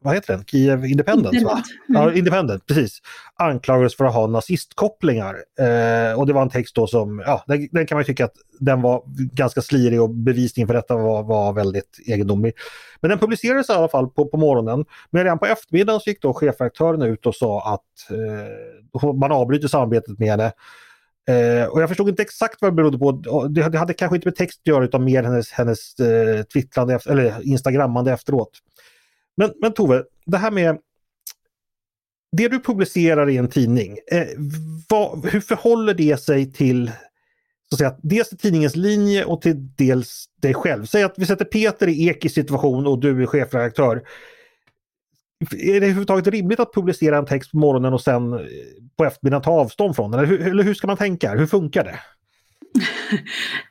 vad 0.00 0.14
heter 0.14 0.34
den? 0.34 0.44
Kiev 0.44 0.84
Independent? 0.84 1.34
Independent. 1.34 1.66
Va? 1.88 1.96
Mm. 1.96 2.02
Ja, 2.02 2.18
Independent, 2.18 2.66
precis. 2.66 2.98
Anklagades 3.34 3.96
för 3.96 4.04
att 4.04 4.14
ha 4.14 4.26
nazistkopplingar. 4.26 5.34
Eh, 5.58 6.18
och 6.18 6.26
det 6.26 6.32
var 6.32 6.42
en 6.42 6.50
text 6.50 6.74
då 6.74 6.86
som, 6.86 7.22
ja, 7.26 7.44
den, 7.46 7.68
den, 7.72 7.86
kan 7.86 7.96
man 7.96 8.04
tycka 8.04 8.24
att 8.24 8.34
den 8.60 8.82
var 8.82 9.02
ganska 9.34 9.62
slirig 9.62 10.02
och 10.02 10.10
bevisningen 10.10 10.66
för 10.66 10.74
detta 10.74 10.96
var, 10.96 11.22
var 11.22 11.52
väldigt 11.52 11.98
egendomlig. 12.06 12.54
Men 13.00 13.08
den 13.08 13.18
publicerades 13.18 13.68
i 13.68 13.72
alla 13.72 13.88
fall 13.88 14.08
på, 14.08 14.28
på 14.28 14.36
morgonen. 14.36 14.84
Men 15.10 15.24
redan 15.24 15.38
på 15.38 15.46
eftermiddagen 15.46 16.00
så 16.00 16.10
gick 16.10 16.22
då 16.22 16.34
chefredaktören 16.34 17.02
ut 17.02 17.26
och 17.26 17.34
sa 17.34 17.74
att 17.74 18.10
eh, 18.10 19.12
man 19.14 19.32
avbryter 19.32 19.68
samarbetet 19.68 20.18
med 20.18 20.28
henne 20.28 20.52
Eh, 21.28 21.64
och 21.64 21.82
jag 21.82 21.88
förstod 21.88 22.08
inte 22.08 22.22
exakt 22.22 22.62
vad 22.62 22.72
det 22.72 22.74
berodde 22.74 22.98
på. 22.98 23.12
Det, 23.48 23.68
det 23.68 23.78
hade 23.78 23.94
kanske 23.94 24.16
inte 24.16 24.28
med 24.28 24.36
text 24.36 24.60
att 24.62 24.66
göra 24.66 24.84
utan 24.84 25.04
mer 25.04 25.22
hennes, 25.22 25.50
hennes 25.50 26.00
eh, 26.00 26.42
twittrande 26.42 26.94
efter, 26.94 27.10
eller 27.10 27.42
instagrammande 27.42 28.12
efteråt. 28.12 28.50
Men, 29.36 29.52
men 29.60 29.72
Tove, 29.72 30.04
det 30.26 30.38
här 30.38 30.50
med 30.50 30.78
det 32.36 32.48
du 32.48 32.60
publicerar 32.60 33.30
i 33.30 33.36
en 33.36 33.48
tidning, 33.48 33.98
eh, 34.12 34.26
vad, 34.88 35.26
hur 35.26 35.40
förhåller 35.40 35.94
det 35.94 36.16
sig 36.16 36.52
till 36.52 36.90
så 37.68 37.74
att 37.74 37.78
säga, 37.78 37.96
dels 38.02 38.28
till 38.28 38.38
tidningens 38.38 38.76
linje 38.76 39.24
och 39.24 39.42
till 39.42 39.76
dels 39.76 40.24
dig 40.42 40.54
själv? 40.54 40.86
Säg 40.86 41.02
att 41.02 41.14
vi 41.16 41.26
sätter 41.26 41.44
Peter 41.44 41.88
i 41.88 42.08
Ekis 42.08 42.34
situation 42.34 42.86
och 42.86 42.98
du 42.98 43.22
är 43.22 43.26
chefredaktör. 43.26 44.02
Är 45.40 45.72
det 45.72 45.76
överhuvudtaget 45.76 46.26
rimligt 46.26 46.60
att 46.60 46.74
publicera 46.74 47.18
en 47.18 47.26
text 47.26 47.50
på 47.50 47.58
morgonen 47.58 47.92
och 47.92 48.00
sen 48.00 48.32
eh, 48.32 48.38
på 48.96 49.04
eftermiddagen 49.04 49.42
ta 49.42 49.50
avstånd 49.50 49.96
från 49.96 50.10
den? 50.10 50.20
Eller 50.20 50.28
hur, 50.28 50.46
eller 50.46 50.62
hur 50.62 50.74
ska 50.74 50.86
man 50.86 50.96
tänka? 50.96 51.30
Hur 51.30 51.46
funkar 51.46 51.84
det? 51.84 51.98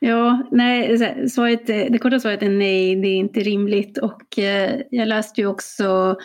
ja, 0.00 0.48
nej, 0.50 0.98
svaret, 1.28 1.66
det 1.66 1.98
korta 1.98 2.20
svaret 2.20 2.42
är 2.42 2.48
nej, 2.48 2.96
det 2.96 3.08
är 3.08 3.16
inte 3.16 3.40
rimligt. 3.40 3.98
Och 3.98 4.38
eh, 4.38 4.80
jag 4.90 5.08
läste 5.08 5.40
ju 5.40 5.46
också 5.46 6.16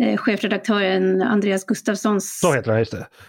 eh, 0.00 0.16
chefredaktören 0.16 1.22
Andreas 1.22 1.64
Gustafssons 1.64 2.40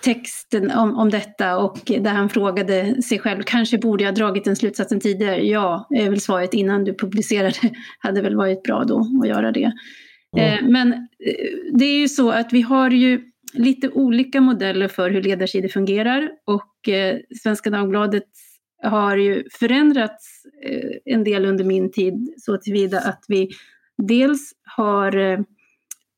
text 0.02 0.54
om, 0.76 0.98
om 0.98 1.10
detta 1.10 1.58
och 1.58 1.80
där 1.86 2.14
han 2.14 2.30
frågade 2.30 3.02
sig 3.02 3.20
själv, 3.20 3.44
kanske 3.46 3.78
borde 3.78 4.04
jag 4.04 4.16
dragit 4.16 4.46
den 4.46 4.56
slutsatsen 4.56 5.00
tidigare? 5.00 5.46
Ja, 5.46 5.88
är 5.90 6.10
väl 6.10 6.22
svaret 6.22 6.54
innan 6.54 6.84
du 6.84 6.94
publicerade, 6.94 7.56
hade 8.00 8.22
väl 8.22 8.36
varit 8.36 8.64
bra 8.64 8.84
då 8.84 9.06
att 9.22 9.28
göra 9.28 9.52
det. 9.52 9.72
Mm. 10.38 10.72
Men 10.72 10.94
eh, 10.94 11.78
det 11.78 11.86
är 11.86 12.00
ju 12.00 12.08
så 12.08 12.30
att 12.30 12.54
vi 12.54 12.62
har 12.62 12.92
ju 12.92 13.22
lite 13.54 13.90
olika 13.90 14.42
modeller 14.42 14.88
för 14.88 15.10
hur 15.10 15.22
ledarsidor 15.22 15.68
fungerar 15.68 16.30
och 16.46 16.90
eh, 16.90 17.18
Svenska 17.42 17.70
Dagbladet 17.70 18.24
har 18.84 19.18
ju 19.18 19.44
förändrats 19.52 20.44
en 21.06 21.24
del 21.24 21.46
under 21.46 21.64
min 21.64 21.92
tid 21.92 22.34
så 22.38 22.58
tillvida 22.58 23.00
att 23.00 23.26
vi 23.28 23.50
dels 23.98 24.54
har 24.64 25.46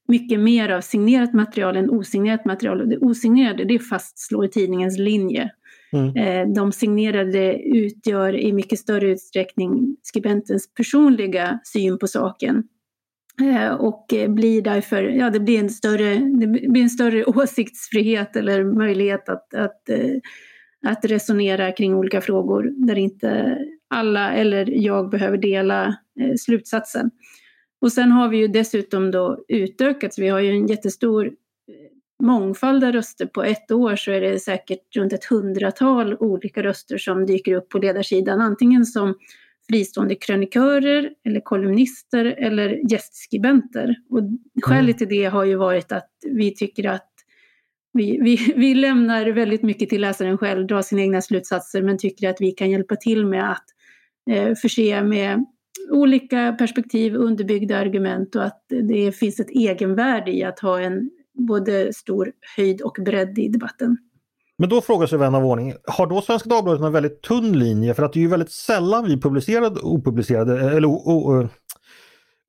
mycket 0.07 0.39
mer 0.39 0.69
av 0.69 0.81
signerat 0.81 1.33
material 1.33 1.77
än 1.77 1.89
osignerat 1.89 2.45
material 2.45 2.81
och 2.81 2.87
det 2.87 2.97
osignerade 2.97 3.63
det 3.63 3.79
fastslår 3.79 4.47
tidningens 4.47 4.97
linje. 4.97 5.51
Mm. 5.93 6.53
De 6.53 6.71
signerade 6.71 7.61
utgör 7.63 8.35
i 8.35 8.53
mycket 8.53 8.79
större 8.79 9.07
utsträckning 9.09 9.95
skribentens 10.01 10.73
personliga 10.73 11.59
syn 11.63 11.99
på 11.99 12.07
saken. 12.07 12.63
Eh, 13.41 13.73
och 13.73 14.13
eh, 14.13 14.29
blir 14.29 14.61
därför, 14.61 15.03
ja 15.03 15.29
det 15.29 15.39
blir 15.39 15.59
en 15.59 15.69
större, 15.69 16.15
det 16.15 16.47
blir 16.47 16.81
en 16.81 16.89
större 16.89 17.25
åsiktsfrihet 17.25 18.35
eller 18.35 18.63
möjlighet 18.63 19.29
att, 19.29 19.53
att, 19.53 19.89
eh, 19.89 20.15
att 20.87 21.05
resonera 21.05 21.71
kring 21.71 21.95
olika 21.95 22.21
frågor 22.21 22.71
där 22.87 22.97
inte 22.97 23.57
alla 23.87 24.33
eller 24.33 24.65
jag 24.71 25.09
behöver 25.09 25.37
dela 25.37 25.95
slutsatsen. 26.39 27.11
Och 27.81 27.91
sen 27.91 28.11
har 28.11 28.29
vi 28.29 28.37
ju 28.37 28.47
dessutom 28.47 29.11
då 29.11 29.45
utökats, 29.47 30.19
vi 30.19 30.27
har 30.27 30.39
ju 30.39 30.49
en 30.49 30.67
jättestor 30.67 31.31
mångfald 32.23 32.83
av 32.83 32.91
röster. 32.91 33.25
På 33.25 33.43
ett 33.43 33.71
år 33.71 33.95
så 33.95 34.11
är 34.11 34.21
det 34.21 34.39
säkert 34.39 34.95
runt 34.95 35.13
ett 35.13 35.25
hundratal 35.25 36.17
olika 36.19 36.63
röster 36.63 36.97
som 36.97 37.25
dyker 37.25 37.53
upp 37.53 37.69
på 37.69 37.77
ledarsidan, 37.77 38.41
antingen 38.41 38.85
som 38.85 39.15
fristående 39.69 40.15
krönikörer 40.15 41.09
eller 41.25 41.39
kolumnister 41.39 42.25
eller 42.25 42.91
gästskribenter. 42.91 43.95
Och 44.09 44.21
skälet 44.63 44.97
till 44.97 45.07
det 45.09 45.25
har 45.25 45.45
ju 45.45 45.55
varit 45.55 45.91
att 45.91 46.09
vi 46.31 46.55
tycker 46.55 46.89
att 46.89 47.09
vi, 47.93 48.19
vi, 48.21 48.53
vi 48.55 48.73
lämnar 48.73 49.25
väldigt 49.25 49.63
mycket 49.63 49.89
till 49.89 50.01
läsaren 50.01 50.37
själv, 50.37 50.67
drar 50.67 50.81
sina 50.81 51.01
egna 51.01 51.21
slutsatser, 51.21 51.81
men 51.81 51.97
tycker 51.97 52.29
att 52.29 52.41
vi 52.41 52.51
kan 52.51 52.71
hjälpa 52.71 52.95
till 52.95 53.25
med 53.25 53.51
att 53.51 53.65
eh, 54.31 54.55
förse 54.55 55.03
med 55.03 55.45
olika 55.91 56.55
perspektiv, 56.59 57.15
underbyggda 57.15 57.77
argument 57.77 58.35
och 58.35 58.43
att 58.43 58.63
det 58.69 59.11
finns 59.11 59.39
ett 59.39 59.49
egenvärde 59.49 60.31
i 60.31 60.43
att 60.43 60.59
ha 60.59 60.81
en 60.81 61.09
både 61.33 61.93
stor 61.93 62.31
höjd 62.57 62.81
och 62.81 62.97
bredd 63.05 63.39
i 63.39 63.47
debatten. 63.47 63.97
Men 64.59 64.69
då 64.69 64.81
frågar 64.81 65.07
sig 65.07 65.19
vän 65.19 65.35
av 65.35 65.45
ordning, 65.45 65.73
har 65.87 66.07
då 66.07 66.21
Svenska 66.21 66.49
Dagbladet 66.49 66.81
en 66.81 66.91
väldigt 66.91 67.21
tunn 67.21 67.59
linje? 67.59 67.93
För 67.93 68.03
att 68.03 68.13
det 68.13 68.19
är 68.19 68.21
ju 68.21 68.27
väldigt 68.27 68.51
sällan 68.51 69.05
vi 69.05 69.21
publicerar 69.21 69.85
opublicerade 69.85 70.71
eller 70.77 70.87
o, 70.87 71.01
o, 71.05 71.41
eh, 71.41 71.47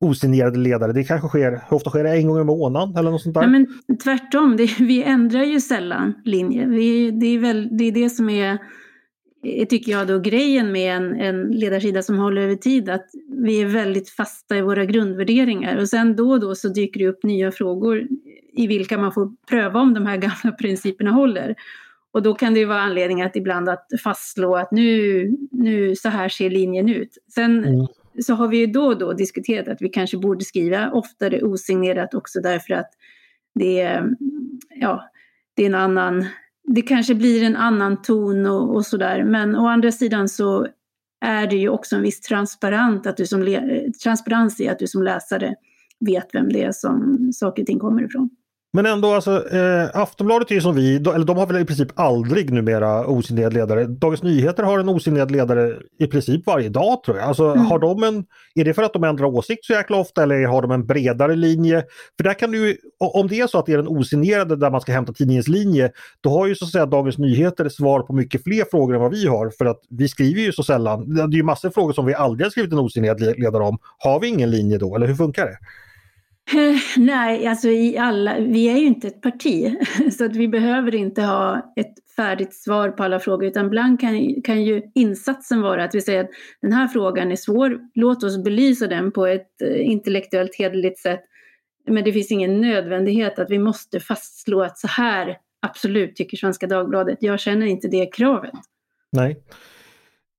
osignerade 0.00 0.58
ledare. 0.58 0.92
Det 0.92 1.04
kanske 1.04 1.28
sker, 1.28 1.50
hur 1.50 1.76
ofta 1.76 1.90
sker 1.90 2.04
det 2.04 2.11
en 2.11 2.28
gång 2.28 2.40
i 2.40 2.44
månaden 2.44 2.96
eller 2.96 3.11
något 3.11 3.22
sånt 3.22 3.34
där? 3.34 3.46
Nej, 3.46 3.50
men 3.50 3.98
tvärtom, 3.98 4.56
det, 4.56 4.80
vi 4.80 5.02
ändrar 5.02 5.42
ju 5.42 5.61
sällan 5.61 6.14
linje. 6.24 6.66
Vi, 6.66 7.11
det, 7.11 7.26
är 7.26 7.38
väl, 7.38 7.68
det 7.76 7.84
är 7.84 7.92
det 7.92 8.11
som 8.11 8.30
är, 8.30 8.58
eh, 9.44 9.66
tycker 9.66 9.92
jag, 9.92 10.06
då, 10.06 10.18
grejen 10.18 10.72
med 10.72 10.96
en, 10.96 11.20
en 11.20 11.42
ledarsida 11.42 12.02
som 12.02 12.18
håller 12.18 12.42
över 12.42 12.56
tid. 12.56 12.88
Att 12.88 13.06
vi 13.44 13.61
är 13.61 13.66
väldigt 13.66 14.11
fasta 14.11 14.56
i 14.56 14.62
våra 14.62 14.84
grundvärderingar 14.84 15.76
och 15.76 15.88
sen 15.88 16.16
då 16.16 16.30
och 16.30 16.40
då 16.40 16.54
så 16.54 16.68
dyker 16.68 17.00
det 17.00 17.08
upp 17.08 17.22
nya 17.22 17.52
frågor 17.52 18.06
i 18.52 18.66
vilka 18.66 18.98
man 18.98 19.12
får 19.12 19.30
pröva 19.48 19.80
om 19.80 19.94
de 19.94 20.06
här 20.06 20.16
gamla 20.44 20.56
principerna 20.58 21.11
håller. 21.11 21.54
Och 22.12 22.22
då 22.22 22.34
kan 22.34 22.54
det 22.54 22.61
ju 22.61 22.66
vara 22.66 22.80
anledning 22.80 23.22
att 23.22 23.36
ibland 23.36 23.68
att 23.68 23.86
fastslå 24.04 24.56
att 24.56 24.70
nu, 24.70 25.36
nu 25.50 25.96
så 25.96 26.08
här 26.08 26.28
ser 26.28 26.50
linjen 26.50 26.88
ut. 26.88 27.18
Sen 27.34 27.64
Mm. 27.64 27.86
så 28.22 28.34
har 28.34 28.48
vi 28.48 28.56
ju 28.56 28.66
då 28.66 28.86
och 28.86 28.98
då 28.98 29.12
diskuterat 29.12 29.68
att 29.68 29.82
vi 29.82 29.88
kanske 29.88 30.18
borde 30.18 30.44
skriva 30.44 30.90
oftare 30.90 31.42
osignerat 31.42 32.14
också 32.14 32.40
därför 32.40 32.74
att 32.74 32.90
det 33.54 33.80
är, 33.80 34.14
ja, 34.80 35.11
det 35.54 35.62
är 35.62 35.66
en 35.66 35.74
annan, 35.74 36.26
det 36.64 36.82
kanske 36.82 37.14
blir 37.14 37.42
en 37.42 37.56
annan 37.56 38.02
ton 38.02 38.46
och, 38.46 38.74
och 38.74 38.86
sådär. 38.86 39.24
Men 39.24 39.56
å 39.56 39.66
andra 39.68 39.92
sidan 39.92 40.28
så 40.28 40.66
är 41.20 41.46
det 41.46 41.56
ju 41.56 41.68
också 41.68 41.96
en 41.96 42.02
viss 42.02 42.20
transparent 42.20 43.06
att 43.06 43.16
du 43.16 43.26
som 43.26 43.58
transparens 44.02 44.61
i 44.61 44.68
att 44.68 44.78
du 44.78 44.86
som 44.86 45.02
läsare 45.02 45.54
vet 46.00 46.28
vem 46.32 46.48
det 46.48 46.62
är 46.62 46.72
som 46.72 47.18
saker 47.32 47.62
och 47.62 47.66
ting 47.66 47.78
kommer 47.78 48.02
ifrån. 48.02 48.30
Men 48.72 48.86
ändå 48.86 49.14
alltså, 49.14 49.48
eh, 49.54 49.88
Aftonbladet 49.94 50.50
är 50.50 50.54
ju 50.54 50.60
som 50.60 50.74
vi, 50.76 50.98
de, 50.98 51.14
eller 51.14 51.24
de 51.24 51.36
har 51.36 51.46
väl 51.46 51.62
i 51.62 51.64
princip 51.64 51.88
aldrig 51.94 52.50
numera 52.52 53.06
osignerad 53.06 53.54
ledare. 53.54 53.84
Dagens 53.84 54.22
Nyheter 54.22 54.62
har 54.62 54.78
en 54.78 54.88
osignerad 54.88 55.30
ledare 55.30 55.76
i 55.98 56.06
princip 56.06 56.46
varje 56.46 56.68
dag 56.68 57.02
tror 57.04 57.16
jag. 57.16 57.26
Alltså, 57.28 57.44
Mm. 57.44 57.66
har 57.66 57.78
de 57.78 58.02
en, 58.02 58.24
är 58.54 58.64
det 58.64 58.74
för 58.74 58.82
att 58.82 58.92
de 58.92 59.04
ändrar 59.04 59.24
åsikt 59.26 59.64
så 59.64 59.72
jäkla 59.72 59.96
ofta 59.96 60.22
eller 60.22 60.46
har 60.46 60.62
de 60.62 60.70
en 60.70 60.86
bredare 60.86 61.36
linje? 61.36 61.84
För 62.16 62.24
där 62.24 62.34
kan 62.34 62.50
du 62.50 62.76
om 62.98 63.28
det 63.28 63.40
är 63.40 63.46
så 63.46 63.58
att 63.58 63.66
det 63.66 63.72
är 63.72 63.76
den 63.76 63.88
osignerade 63.88 64.56
där 64.56 64.70
man 64.70 64.80
ska 64.80 64.92
hämta 64.92 65.12
tidningens 65.12 65.48
linje, 65.48 65.90
då 66.20 66.30
har 66.30 66.46
ju 66.46 66.54
så 66.54 66.64
att 66.64 66.70
säga 66.70 66.86
Dagens 66.86 67.18
Nyheter 67.18 67.68
svar 67.68 68.00
på 68.00 68.12
mycket 68.12 68.44
fler 68.44 68.64
frågor 68.70 68.94
än 68.94 69.00
vad 69.00 69.10
vi 69.10 69.26
har. 69.26 69.50
För 69.58 69.64
att 69.64 69.80
vi 69.90 70.08
skriver 70.08 70.40
ju 70.40 70.52
så 70.52 70.62
sällan, 70.62 71.14
det 71.14 71.22
är 71.22 71.28
ju 71.28 71.42
massor 71.42 71.68
av 71.68 71.72
frågor 71.72 71.92
som 71.92 72.06
vi 72.06 72.14
aldrig 72.14 72.46
har 72.46 72.50
skrivit 72.50 72.72
en 72.72 73.16
le- 73.26 73.34
ledare 73.44 73.62
om. 73.64 73.78
Har 73.98 74.20
vi 74.20 74.28
ingen 74.28 74.50
linje 74.50 74.78
då 74.78 74.96
eller 74.96 75.06
hur 75.06 75.14
funkar 75.14 75.44
det? 75.46 75.58
Nej, 76.96 77.46
alltså 77.46 77.68
i 77.68 77.98
alla, 77.98 78.38
vi 78.38 78.68
är 78.68 78.76
ju 78.76 78.86
inte 78.86 79.09
ett 79.09 79.20
parti, 79.20 79.76
så 80.18 80.24
att 80.24 80.36
vi 80.36 80.48
behöver 80.48 80.94
inte 80.94 81.22
ha 81.22 81.72
ett 81.76 81.94
färdigt 82.16 82.55
svar 82.55 82.90
på 82.90 83.03
alla 83.03 83.20
frågor, 83.20 83.44
utan 83.44 83.66
ibland 83.66 84.01
kan, 84.01 84.42
kan 84.42 84.62
ju 84.62 84.82
insatsen 84.94 85.62
vara 85.62 85.84
att 85.84 85.94
vi 85.94 86.01
säger 86.01 86.24
att 86.24 86.30
den 86.62 86.72
här 86.72 86.88
frågan 86.88 87.32
är 87.32 87.36
svår, 87.36 87.80
låt 87.94 88.24
oss 88.24 88.44
belysa 88.44 88.86
den 88.86 89.12
på 89.12 89.26
ett 89.26 89.62
eh, 89.62 89.90
intellektuellt 89.90 90.57
hederligt 90.59 90.98
sätt. 90.98 91.20
Men 91.86 92.05
det 92.05 92.12
finns 92.12 92.30
ingen 92.30 92.61
nödvändighet 92.61 93.38
att 93.38 93.51
vi 93.51 93.59
måste 93.59 94.01
fastslå 94.01 94.62
att 94.62 94.78
så 94.78 94.86
här 94.86 95.38
absolut 95.62 96.16
tycker 96.16 96.36
Svenska 96.36 96.66
Dagbladet. 96.66 97.18
Jag 97.20 97.40
känner 97.40 97.66
inte 97.66 97.88
det 97.88 98.07
kravet. 98.07 98.53
Nej. 99.12 99.42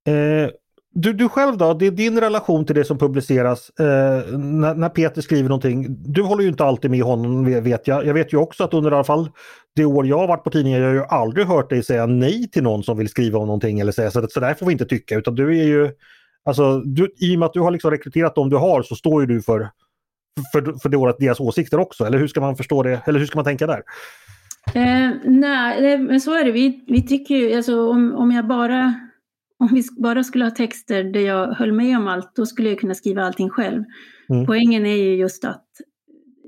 Eh, 0.07 0.49
du, 0.93 1.13
du 1.13 1.29
själv 1.29 1.57
då, 1.57 1.73
det 1.73 1.87
är 1.87 1.91
din 1.91 2.19
relation 2.19 2.65
till 2.65 2.75
det 2.75 2.83
som 2.83 2.97
publiceras 2.97 3.69
eh, 3.79 4.37
när, 4.37 4.75
när 4.75 4.89
Peter 4.89 5.21
skriver 5.21 5.49
någonting. 5.49 5.85
Du 5.89 6.21
håller 6.21 6.43
ju 6.43 6.49
inte 6.49 6.65
alltid 6.65 6.91
med 6.91 7.03
honom 7.03 7.63
vet 7.63 7.87
jag. 7.87 8.05
Jag 8.05 8.13
vet 8.13 8.33
ju 8.33 8.37
också 8.37 8.63
att 8.63 8.73
under 8.73 8.91
i 8.91 8.93
alla 8.93 9.03
fall 9.03 9.29
det 9.75 9.85
år 9.85 10.07
jag 10.07 10.17
har 10.17 10.27
varit 10.27 10.43
på 10.43 10.49
tidningen, 10.49 10.79
jag 10.79 10.87
har 10.87 10.93
ju 10.93 11.03
aldrig 11.03 11.47
hört 11.47 11.69
dig 11.69 11.83
säga 11.83 12.05
nej 12.05 12.49
till 12.51 12.63
någon 12.63 12.83
som 12.83 12.97
vill 12.97 13.09
skriva 13.09 13.39
om 13.39 13.45
någonting 13.45 13.79
eller 13.79 13.91
säga 13.91 14.11
så, 14.11 14.27
så 14.29 14.39
där 14.39 14.53
får 14.53 14.65
vi 14.65 14.71
inte 14.71 14.85
tycka. 14.85 15.15
Utan 15.15 15.35
du 15.35 15.59
är 15.59 15.63
ju, 15.63 15.91
alltså 16.45 16.79
du, 16.79 17.13
i 17.17 17.35
och 17.35 17.39
med 17.39 17.45
att 17.45 17.53
du 17.53 17.59
har 17.59 17.71
liksom 17.71 17.91
rekryterat 17.91 18.35
dem 18.35 18.49
du 18.49 18.57
har 18.57 18.83
så 18.83 18.95
står 18.95 19.21
ju 19.21 19.27
du 19.27 19.41
för, 19.41 19.69
för, 20.51 20.79
för 20.79 20.89
det 20.89 20.97
året 20.97 21.15
deras 21.19 21.39
åsikter 21.39 21.79
också. 21.79 22.05
Eller 22.05 22.17
hur 22.17 22.27
ska 22.27 22.41
man 22.41 22.55
förstå 22.55 22.83
det? 22.83 23.01
Eller 23.05 23.19
hur 23.19 23.25
ska 23.25 23.37
man 23.37 23.45
tänka 23.45 23.67
där? 23.67 23.83
Eh, 24.73 25.11
nej, 25.25 25.97
men 25.97 26.21
så 26.21 26.33
är 26.33 26.45
det. 26.45 26.51
Vi, 26.51 26.85
vi 26.87 27.07
tycker 27.07 27.35
ju, 27.35 27.55
alltså 27.55 27.89
om, 27.89 28.15
om 28.15 28.31
jag 28.31 28.47
bara, 28.47 28.93
om 29.62 29.68
vi 29.68 29.84
bara 29.97 30.24
skulle 30.24 30.45
ha 30.45 30.51
texter 30.51 31.03
där 31.03 31.20
jag 31.20 31.53
höll 31.53 31.72
med 31.72 31.97
om 31.97 32.07
allt, 32.07 32.36
då 32.36 32.45
skulle 32.45 32.70
jag 32.70 32.80
kunna 32.80 32.95
skriva 32.95 33.24
allting 33.24 33.49
själv. 33.49 33.84
Mm. 34.30 34.45
Poängen 34.45 34.86
är 34.86 34.95
ju 34.95 35.16
just 35.16 35.45
att 35.45 35.66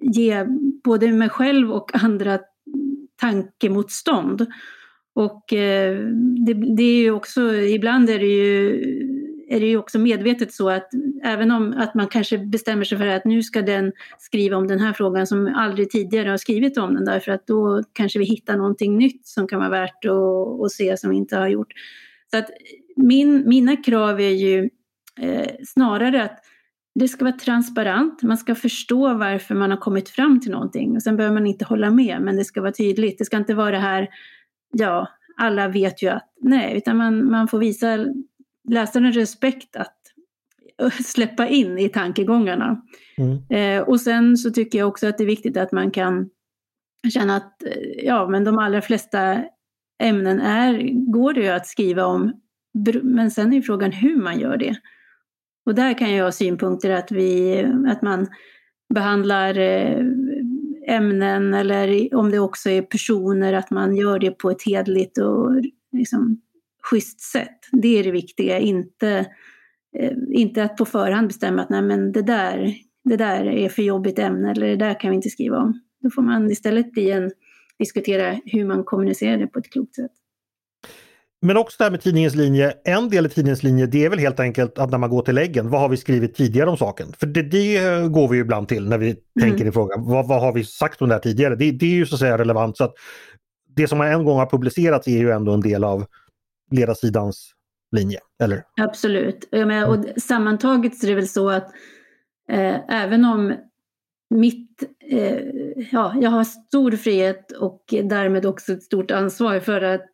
ge 0.01 0.45
både 0.84 1.11
mig 1.11 1.30
själv 1.30 1.72
och 1.72 2.03
andra 2.03 2.39
tankemotstånd. 3.22 4.45
Och 5.16 5.53
eh, 5.53 5.97
det, 6.45 6.53
det 6.53 6.84
är 6.84 7.01
ju 7.01 7.11
också, 7.11 7.53
ibland 7.55 8.09
är 8.09 8.20
det 8.20 8.26
ju, 8.26 8.82
är 9.49 9.59
det 9.59 9.66
ju 9.66 9.78
också 9.78 9.99
medvetet 9.99 10.53
så 10.53 10.70
att 10.70 10.89
även 11.24 11.51
om 11.51 11.74
att 11.78 11.95
man 11.95 12.07
kanske 12.07 12.38
bestämmer 12.38 12.84
sig 12.84 12.97
för 12.97 13.07
att 13.07 13.26
nu 13.26 13.43
ska 13.43 13.61
den 13.61 13.91
skriva 14.20 14.57
om 14.57 14.68
den 14.68 14.80
här 14.80 14.93
frågan 14.93 15.28
som 15.28 15.47
aldrig 15.55 15.89
tidigare 15.89 16.30
har 16.30 16.38
skrivit 16.38 16.78
om 16.78 16.95
den 16.95 17.05
därför 17.05 17.32
att 17.32 17.47
då 17.47 17.84
kanske 17.93 18.20
vi 18.20 18.26
hittar 18.26 18.57
någonting 18.57 18.97
nytt 18.97 19.28
som 19.28 19.47
kan 19.47 19.59
vara 19.59 19.70
värt 19.70 20.05
att, 20.05 20.61
att 20.66 20.72
se 20.72 20.97
som 20.97 21.09
vi 21.09 21.16
inte 21.16 21.38
har 21.38 21.47
gjort. 21.47 21.74
Så 22.32 22.38
att 22.38 22.49
min, 22.95 23.49
mina 23.49 23.75
krav 23.75 24.21
är 24.21 24.29
ju 24.29 24.69
eh, 25.21 25.51
snarare 25.65 26.23
att 26.23 26.39
det 26.95 27.07
ska 27.07 27.25
vara 27.25 27.37
transparent, 27.37 28.21
man 28.21 28.37
ska 28.37 28.55
förstå 28.55 29.13
varför 29.13 29.55
man 29.55 29.71
har 29.71 29.77
kommit 29.77 30.09
fram 30.09 30.39
till 30.39 30.51
någonting. 30.51 30.95
Och 30.95 31.03
sen 31.03 31.17
behöver 31.17 31.33
man 31.33 31.47
inte 31.47 31.65
hålla 31.65 31.91
med, 31.91 32.21
men 32.21 32.35
det 32.35 32.45
ska 32.45 32.61
vara 32.61 32.71
tydligt. 32.71 33.17
Det 33.17 33.25
ska 33.25 33.37
inte 33.37 33.53
vara 33.53 33.71
det 33.71 33.77
här, 33.77 34.09
ja, 34.73 35.07
alla 35.37 35.67
vet 35.67 36.03
ju 36.03 36.07
att, 36.07 36.33
nej, 36.41 36.77
utan 36.77 36.97
man, 36.97 37.31
man 37.31 37.47
får 37.47 37.59
visa 37.59 38.05
läsaren 38.69 39.11
respekt 39.11 39.75
att 39.75 39.97
släppa 41.05 41.47
in 41.47 41.77
i 41.77 41.89
tankegångarna. 41.89 42.81
Mm. 43.17 43.43
Eh, 43.49 43.87
och 43.87 44.01
sen 44.01 44.37
så 44.37 44.51
tycker 44.51 44.79
jag 44.79 44.87
också 44.87 45.07
att 45.07 45.17
det 45.17 45.23
är 45.23 45.27
viktigt 45.27 45.57
att 45.57 45.71
man 45.71 45.91
kan 45.91 46.29
känna 47.13 47.35
att, 47.35 47.63
eh, 47.63 48.05
ja, 48.05 48.27
men 48.27 48.43
de 48.43 48.57
allra 48.57 48.81
flesta 48.81 49.43
ämnen 50.03 50.41
är, 50.41 50.89
går 51.11 51.33
det 51.33 51.41
ju 51.41 51.49
att 51.49 51.67
skriva 51.67 52.05
om, 52.05 52.33
men 53.03 53.32
sen 53.32 53.53
är 53.53 53.57
ju 53.57 53.61
frågan 53.61 53.91
hur 53.91 54.15
man 54.15 54.39
gör 54.39 54.57
det. 54.57 54.76
Och 55.65 55.76
där 55.76 55.97
kan 55.97 56.13
jag 56.13 56.24
ha 56.24 56.32
synpunkter 56.32 56.89
att, 56.89 57.11
vi, 57.11 57.61
att 57.88 58.01
man 58.01 58.28
behandlar 58.93 59.57
eh, 59.57 60.05
ämnen 60.88 61.53
eller 61.53 62.15
om 62.15 62.32
det 62.32 62.39
också 62.39 62.69
är 62.69 62.82
personer, 62.82 63.53
att 63.53 63.71
man 63.71 63.95
gör 63.95 64.19
det 64.19 64.32
på 64.32 64.51
ett 64.51 64.65
hedligt 64.65 65.17
och 65.17 65.51
liksom, 65.91 66.41
schysst 66.84 67.19
sätt. 67.19 67.59
Det 67.71 67.99
är 67.99 68.03
det 68.03 68.11
viktiga, 68.11 68.59
inte, 68.59 69.26
eh, 69.97 70.13
inte 70.32 70.63
att 70.63 70.78
på 70.78 70.86
förhand 70.86 71.28
bestämma 71.28 71.61
att 71.61 71.69
nej 71.69 71.82
men 71.82 72.11
det 72.11 72.21
där, 72.21 72.76
det 73.03 73.17
där 73.17 73.45
är 73.45 73.69
för 73.69 73.84
jobbigt 73.84 74.19
ämne 74.19 74.51
eller 74.51 74.67
det 74.67 74.76
där 74.76 74.99
kan 74.99 75.09
vi 75.09 75.15
inte 75.15 75.30
skriva 75.30 75.57
om. 75.57 75.82
Då 76.01 76.09
får 76.09 76.21
man 76.21 76.51
istället 76.51 76.91
bli 76.91 77.11
en, 77.11 77.32
diskutera 77.80 78.39
hur 78.45 78.65
man 78.65 78.84
kommunicerar 78.84 79.38
det 79.38 79.47
på 79.47 79.59
ett 79.59 79.71
klokt 79.71 79.95
sätt. 79.95 80.11
Men 81.45 81.57
också 81.57 81.75
det 81.77 81.83
här 81.83 81.91
med 81.91 82.01
tidningens 82.01 82.35
linje. 82.35 82.73
En 82.83 83.09
del 83.09 83.25
i 83.25 83.29
tidningens 83.29 83.63
linje 83.63 83.85
det 83.85 84.05
är 84.05 84.09
väl 84.09 84.19
helt 84.19 84.39
enkelt 84.39 84.79
att 84.79 84.91
när 84.91 84.97
man 84.97 85.09
går 85.09 85.21
till 85.21 85.35
läggen, 85.35 85.69
vad 85.69 85.81
har 85.81 85.89
vi 85.89 85.97
skrivit 85.97 86.35
tidigare 86.35 86.69
om 86.69 86.77
saken? 86.77 87.13
För 87.19 87.27
det, 87.27 87.41
det 87.41 87.77
går 88.09 88.27
vi 88.27 88.35
ju 88.35 88.41
ibland 88.41 88.67
till 88.67 88.89
när 88.89 88.97
vi 88.97 89.09
mm. 89.09 89.21
tänker 89.39 89.65
i 89.65 89.71
frågan. 89.71 90.05
Vad, 90.05 90.27
vad, 90.27 90.41
har 90.41 90.53
vi 90.53 90.63
sagt 90.63 91.01
om 91.01 91.09
det 91.09 91.15
här 91.15 91.21
tidigare? 91.21 91.55
Det, 91.55 91.71
det, 91.71 91.85
är 91.85 91.95
ju 91.95 92.05
så 92.05 92.15
att 92.15 92.19
säga 92.19 92.37
relevant. 92.37 92.77
så 92.77 92.83
att 92.83 92.93
Det 93.75 93.87
som 93.87 94.01
en 94.01 94.25
gång 94.25 94.37
har 94.37 94.45
publicerats 94.45 95.07
är 95.07 95.17
ju 95.17 95.31
ändå 95.31 95.51
en 95.51 95.61
del 95.61 95.83
av 95.83 96.05
ledarsidans 96.71 97.53
linje, 97.91 98.19
eller? 98.43 98.63
Absolut. 98.81 99.47
Menar, 99.51 99.87
och 99.87 99.95
mm. 99.95 100.09
sammantaget 100.17 100.97
så 100.97 101.05
är 101.05 101.09
det 101.09 101.15
väl 101.15 101.27
så 101.27 101.49
att 101.49 101.67
eh, 102.49 103.03
även 103.03 103.25
om 103.25 103.53
mitt, 104.29 104.83
eh, 105.09 105.39
ja, 105.91 106.13
jag 106.21 106.29
har 106.29 106.43
stor 106.43 106.91
frihet 106.91 107.51
och 107.51 107.83
därmed 108.03 108.45
också 108.45 108.73
ett 108.73 108.83
stort 108.83 109.11
ansvar 109.11 109.59
för 109.59 109.81
att 109.81 110.09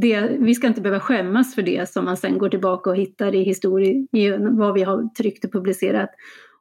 det, 0.00 0.36
vi 0.40 0.54
ska 0.54 0.66
inte 0.66 0.80
behöva 0.80 1.00
skämmas 1.00 1.54
för 1.54 1.62
det 1.62 1.90
som 1.90 2.04
man 2.04 2.16
sen 2.16 2.38
går 2.38 2.48
tillbaka 2.48 2.90
och 2.90 2.96
hittar 2.96 3.34
i 3.34 3.42
historien, 3.42 4.56
vad 4.56 4.74
vi 4.74 4.82
har 4.82 5.14
tryckt 5.14 5.44
och 5.44 5.52
publicerat. 5.52 6.10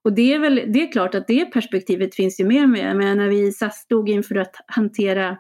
Och 0.04 0.14
det 0.14 0.34
är 0.34 0.40
väl, 0.40 0.62
det 0.68 0.84
är 0.84 0.92
klart 0.92 1.16
att 1.16 1.28
det 1.28 1.46
perspektivet 1.46 2.16
finns 2.16 2.40
ju 2.40 2.46
med 2.46 2.70
mig. 2.70 2.96
Men 2.96 3.18
när 3.18 3.30
vi 3.30 3.52
stod 3.52 4.10
inför 4.10 4.36
att 4.36 4.56
hantera 4.68 5.38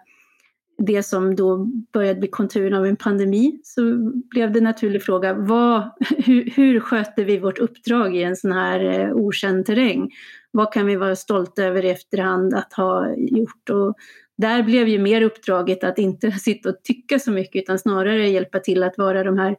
det 0.78 1.04
som 1.04 1.36
då 1.36 1.66
började 1.94 2.20
bli 2.20 2.30
konturen 2.30 2.74
av 2.74 2.86
en 2.86 2.96
pandemi 2.96 3.60
så 3.64 3.82
blev 4.30 4.52
det 4.52 4.60
en 4.60 4.64
naturlig 4.64 5.04
fråga, 5.04 5.34
vad, 5.34 5.92
hur, 6.26 6.50
hur 6.56 6.80
sköter 6.80 7.26
vi 7.26 7.40
vårt 7.40 7.60
uppdrag 7.60 8.16
i 8.16 8.24
en 8.24 8.36
sån 8.36 8.52
här 8.52 9.00
eh, 9.00 9.16
okänd 9.16 9.66
terräng? 9.66 10.10
Vad 10.52 10.74
kan 10.74 10.86
vi 10.86 10.96
vara 10.96 11.16
stolta 11.16 11.64
över 11.64 11.86
i 11.86 11.90
efterhand 11.90 12.54
att 12.54 12.74
ha 12.74 13.16
gjort? 13.18 13.70
Och 13.70 13.96
där 14.38 14.64
blev 14.64 14.88
ju 14.88 15.00
mer 15.00 15.22
uppdraget 15.22 15.84
att 15.84 15.98
inte 15.98 16.32
sitta 16.40 16.70
och 16.70 16.84
tycka 16.84 17.20
så 17.20 17.32
mycket 17.32 17.62
utan 17.64 17.80
snarare 17.80 18.30
hjälpa 18.30 18.60
till 18.60 18.84
att 18.84 18.98
vara 18.98 19.24
de 19.24 19.38
här 19.38 19.56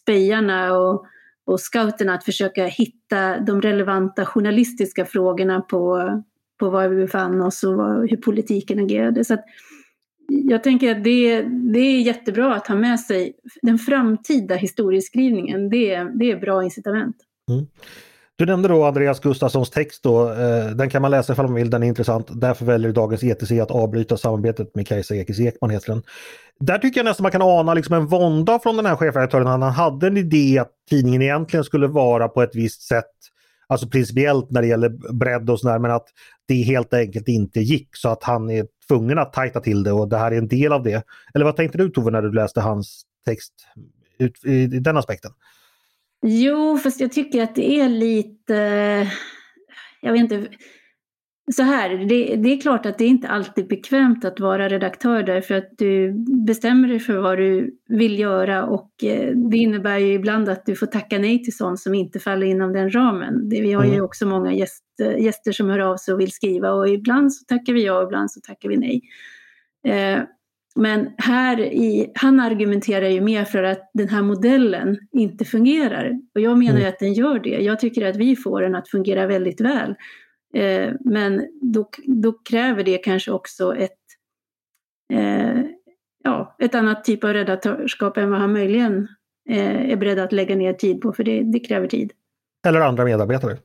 spejarna 0.00 0.78
och, 0.78 1.06
och 1.46 1.60
scouterna 1.60 2.14
att 2.14 2.24
försöka 2.24 2.66
hitta 2.66 3.38
de 3.40 3.62
relevanta 3.62 4.26
journalistiska 4.26 5.04
frågorna 5.04 5.60
på, 5.60 6.10
på 6.60 6.70
var 6.70 6.88
vi 6.88 6.96
befann 6.96 7.42
oss 7.42 7.64
och 7.64 7.74
vad, 7.74 8.10
hur 8.10 8.16
politiken 8.16 8.78
agerade. 8.78 9.24
Så 9.24 9.36
jag 10.28 10.62
tänker 10.62 10.96
att 10.96 11.04
det, 11.04 11.42
det 11.42 11.78
är 11.78 12.00
jättebra 12.00 12.54
att 12.54 12.66
ha 12.66 12.74
med 12.74 13.00
sig 13.00 13.32
den 13.62 13.78
framtida 13.78 14.54
historieskrivningen. 14.54 15.70
Det, 15.70 16.02
det 16.14 16.30
är 16.30 16.40
bra 16.40 16.64
incitament. 16.64 17.16
Mm. 17.50 17.66
Du 18.38 18.46
nämnde 18.46 18.68
då 18.68 18.84
Andreas 18.84 19.20
Gustafssons 19.20 19.70
text 19.70 20.02
då. 20.02 20.32
Eh, 20.32 20.66
den 20.66 20.90
kan 20.90 21.02
man 21.02 21.10
läsa 21.10 21.32
ifall 21.32 21.46
man 21.46 21.54
vill, 21.54 21.70
den 21.70 21.82
är 21.82 21.86
intressant. 21.86 22.28
Därför 22.30 22.64
väljer 22.64 22.92
dagens 22.92 23.22
ETC 23.22 23.52
att 23.52 23.70
avbryta 23.70 24.16
samarbetet 24.16 24.74
med 24.74 24.88
Kajsa 24.88 25.14
Ekis 25.14 25.40
Ekman 25.40 25.70
heter 25.70 25.92
den. 25.92 26.02
Där 26.60 26.78
tycker 26.78 27.00
jag 27.00 27.04
nästan 27.04 27.22
man 27.22 27.32
kan 27.32 27.42
ana 27.42 27.74
liksom 27.74 27.94
en 27.94 28.06
vånda 28.06 28.58
från 28.58 28.76
den 28.76 28.86
här 28.86 28.96
chefredaktören. 28.96 29.46
Han 29.46 29.62
hade 29.62 30.06
en 30.06 30.16
idé 30.16 30.58
att 30.58 30.70
tidningen 30.90 31.22
egentligen 31.22 31.64
skulle 31.64 31.86
vara 31.86 32.28
på 32.28 32.42
ett 32.42 32.54
visst 32.54 32.82
sätt 32.82 33.04
Alltså 33.70 33.88
principiellt 33.88 34.50
när 34.50 34.62
det 34.62 34.68
gäller 34.68 35.12
bredd 35.12 35.50
och 35.50 35.60
sådär 35.60 35.78
men 35.78 35.90
att 35.90 36.06
det 36.46 36.62
helt 36.62 36.94
enkelt 36.94 37.28
inte 37.28 37.60
gick 37.60 37.96
så 37.96 38.08
att 38.08 38.22
han 38.22 38.50
är 38.50 38.66
tvungen 38.88 39.18
att 39.18 39.32
tajta 39.32 39.60
till 39.60 39.82
det 39.82 39.92
och 39.92 40.08
det 40.08 40.18
här 40.18 40.32
är 40.32 40.38
en 40.38 40.48
del 40.48 40.72
av 40.72 40.82
det. 40.82 41.02
Eller 41.34 41.44
vad 41.44 41.56
tänkte 41.56 41.78
du 41.78 41.88
Tove 41.88 42.10
när 42.10 42.22
du 42.22 42.32
läste 42.32 42.60
hans 42.60 43.02
text 43.26 43.52
ut, 44.18 44.44
i 44.44 44.66
den 44.66 44.96
aspekten? 44.96 45.30
Jo, 46.26 46.78
fast 46.78 47.00
jag 47.00 47.12
tycker 47.12 47.42
att 47.42 47.54
det 47.54 47.80
är 47.80 47.88
lite, 47.88 48.54
jag 50.00 50.12
vet 50.12 50.20
inte, 50.20 50.48
så 51.52 51.62
här, 51.62 51.88
det, 51.90 52.36
det, 52.36 52.48
är 52.48 52.60
klart 52.60 52.86
att 52.86 52.98
det 52.98 53.04
är 53.04 53.08
inte 53.08 53.28
alltid 53.28 53.68
bekvämt 53.68 54.24
att 54.24 54.40
vara 54.40 54.68
redaktör 54.68 55.22
därför 55.22 55.54
att 55.54 55.68
du 55.78 56.12
bestämmer 56.46 56.88
dig 56.88 56.98
för 56.98 57.18
vad 57.18 57.38
du 57.38 57.78
vill 57.88 58.18
göra 58.18 58.64
och 58.64 59.04
eh, 59.04 59.36
det 59.50 59.56
innebär 59.56 59.98
ju 59.98 60.12
ibland 60.12 60.48
att 60.48 60.66
du 60.66 60.76
får 60.76 60.86
tacka 60.86 61.18
nej 61.18 61.44
till 61.44 61.56
sånt 61.56 61.80
som 61.80 61.94
inte 61.94 62.18
faller 62.18 62.46
inom 62.46 62.72
den 62.72 62.90
ramen. 62.90 63.48
Vi 63.48 63.72
har 63.72 63.84
ju 63.84 63.92
mm. 63.92 64.04
också 64.04 64.26
många 64.26 64.52
gäst, 64.52 64.84
gäster 65.18 65.52
som 65.52 65.70
hör 65.70 65.78
av 65.78 65.96
sig 65.96 66.14
och 66.14 66.20
vill 66.20 66.32
skriva 66.32 66.72
och 66.72 66.88
ibland 66.88 67.34
så 67.34 67.44
tackar 67.44 67.72
vi 67.72 67.84
ja 67.84 67.98
och 67.98 68.04
ibland 68.04 68.30
så 68.30 68.40
tackar 68.40 68.68
vi 68.68 68.76
nej. 68.76 69.02
Men 70.78 71.14
här 71.16 71.60
i, 71.60 72.12
han 72.14 72.40
argumenterar 72.40 73.08
ju 73.08 73.20
mer 73.20 73.44
för 73.44 73.62
att 73.62 73.90
den 73.94 74.08
här 74.08 74.22
modellen 74.22 74.98
inte 75.12 75.44
fungerar. 75.44 76.20
Och 76.34 76.40
jag 76.40 76.58
menar 76.58 76.78
mm. 76.78 76.88
att 76.88 76.98
den 76.98 77.12
gör 77.12 77.38
det. 77.38 77.50
Jag 77.50 77.80
tycker 77.80 78.06
att 78.06 78.16
vi 78.16 78.36
får 78.36 78.62
den 78.62 78.74
att 78.74 78.88
fungera 78.88 79.26
väldigt 79.26 79.60
väl. 79.60 79.94
Eh, 80.54 80.92
men 81.00 81.46
då, 81.62 81.90
då, 82.06 82.32
kräver 82.32 82.84
det 82.84 82.98
kanske 82.98 83.30
också 83.30 83.76
ett, 83.76 83.98
eh, 85.12 85.60
ja, 86.24 86.56
ett 86.58 86.74
annat 86.74 87.04
typ 87.04 87.24
av 87.24 87.32
redaktörskap 87.32 88.16
än 88.16 88.30
vad 88.30 88.40
han 88.40 88.52
möjligen 88.52 89.08
eh, 89.50 89.90
är 89.90 89.96
beredd 89.96 90.18
att 90.18 90.32
lägga 90.32 90.56
ner 90.56 90.72
tid 90.72 91.00
på, 91.00 91.12
för 91.12 91.24
det, 91.24 91.42
det 91.42 91.60
kräver 91.60 91.88
tid. 91.88 92.12
Eller 92.66 92.80
andra 92.80 93.04
medarbetare. 93.04 93.56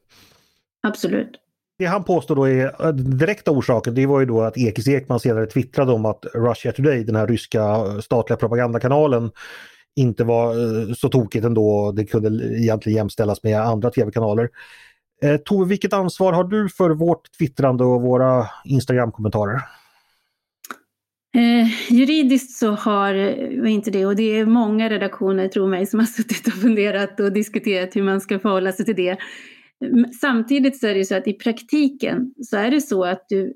Absolut. 0.81 1.42
Det 1.79 1.85
han 1.85 2.03
påstår 2.03 2.35
då 2.35 2.47
är 2.47 2.65
eh, 2.65 2.93
den 2.93 3.17
direkta 3.17 3.51
orsaken, 3.51 3.95
det 3.95 4.05
var 4.05 4.19
ju 4.19 4.25
då 4.25 4.41
att 4.41 4.57
Ekis 4.57 4.87
Ekman 4.87 5.19
senare 5.19 5.45
twittrade 5.45 5.91
om 5.91 6.05
att 6.05 6.25
Russia 6.33 6.71
Today, 6.71 7.03
den 7.03 7.15
här 7.15 7.27
ryska 7.27 7.61
eh, 7.61 7.99
statliga 7.99 8.37
propagandakanalen, 8.37 9.31
inte 9.95 10.23
var 10.23 10.49
eh, 10.49 10.93
så 10.93 11.09
tokigt 11.09 11.45
ändå. 11.45 11.91
Det 11.91 12.05
kunde 12.05 12.57
egentligen 12.57 12.97
jämställas 12.97 13.43
med 13.43 13.61
andra 13.61 13.89
tv-kanaler. 13.89 14.49
Eh, 15.23 15.37
Tove, 15.37 15.69
vilket 15.69 15.93
ansvar 15.93 16.33
har 16.33 16.43
du 16.43 16.69
för 16.69 16.89
vårt 16.89 17.37
twittrande 17.37 17.83
och 17.83 18.01
våra 18.01 18.47
Instagram-kommentarer? 18.65 19.61
Eh, 21.35 21.93
juridiskt 21.93 22.57
så 22.57 22.71
har 22.71 23.13
vi 23.63 23.69
inte 23.69 23.91
det 23.91 24.05
och 24.05 24.15
det 24.15 24.39
är 24.39 24.45
många 24.45 24.89
redaktioner, 24.89 25.47
tror 25.47 25.67
mig, 25.67 25.85
som 25.85 25.99
har 25.99 26.07
suttit 26.07 26.47
och 26.47 26.53
funderat 26.53 27.19
och 27.19 27.33
diskuterat 27.33 27.95
hur 27.95 28.03
man 28.03 28.21
ska 28.21 28.39
förhålla 28.39 28.71
sig 28.71 28.85
till 28.85 28.95
det. 28.95 29.17
Samtidigt 30.21 30.79
så 30.79 30.87
är 30.87 30.95
det 30.95 31.05
så 31.05 31.15
att 31.15 31.27
i 31.27 31.33
praktiken 31.33 32.33
så 32.41 32.57
är 32.57 32.71
det 32.71 32.81
så 32.81 33.03
att 33.03 33.25
du 33.29 33.53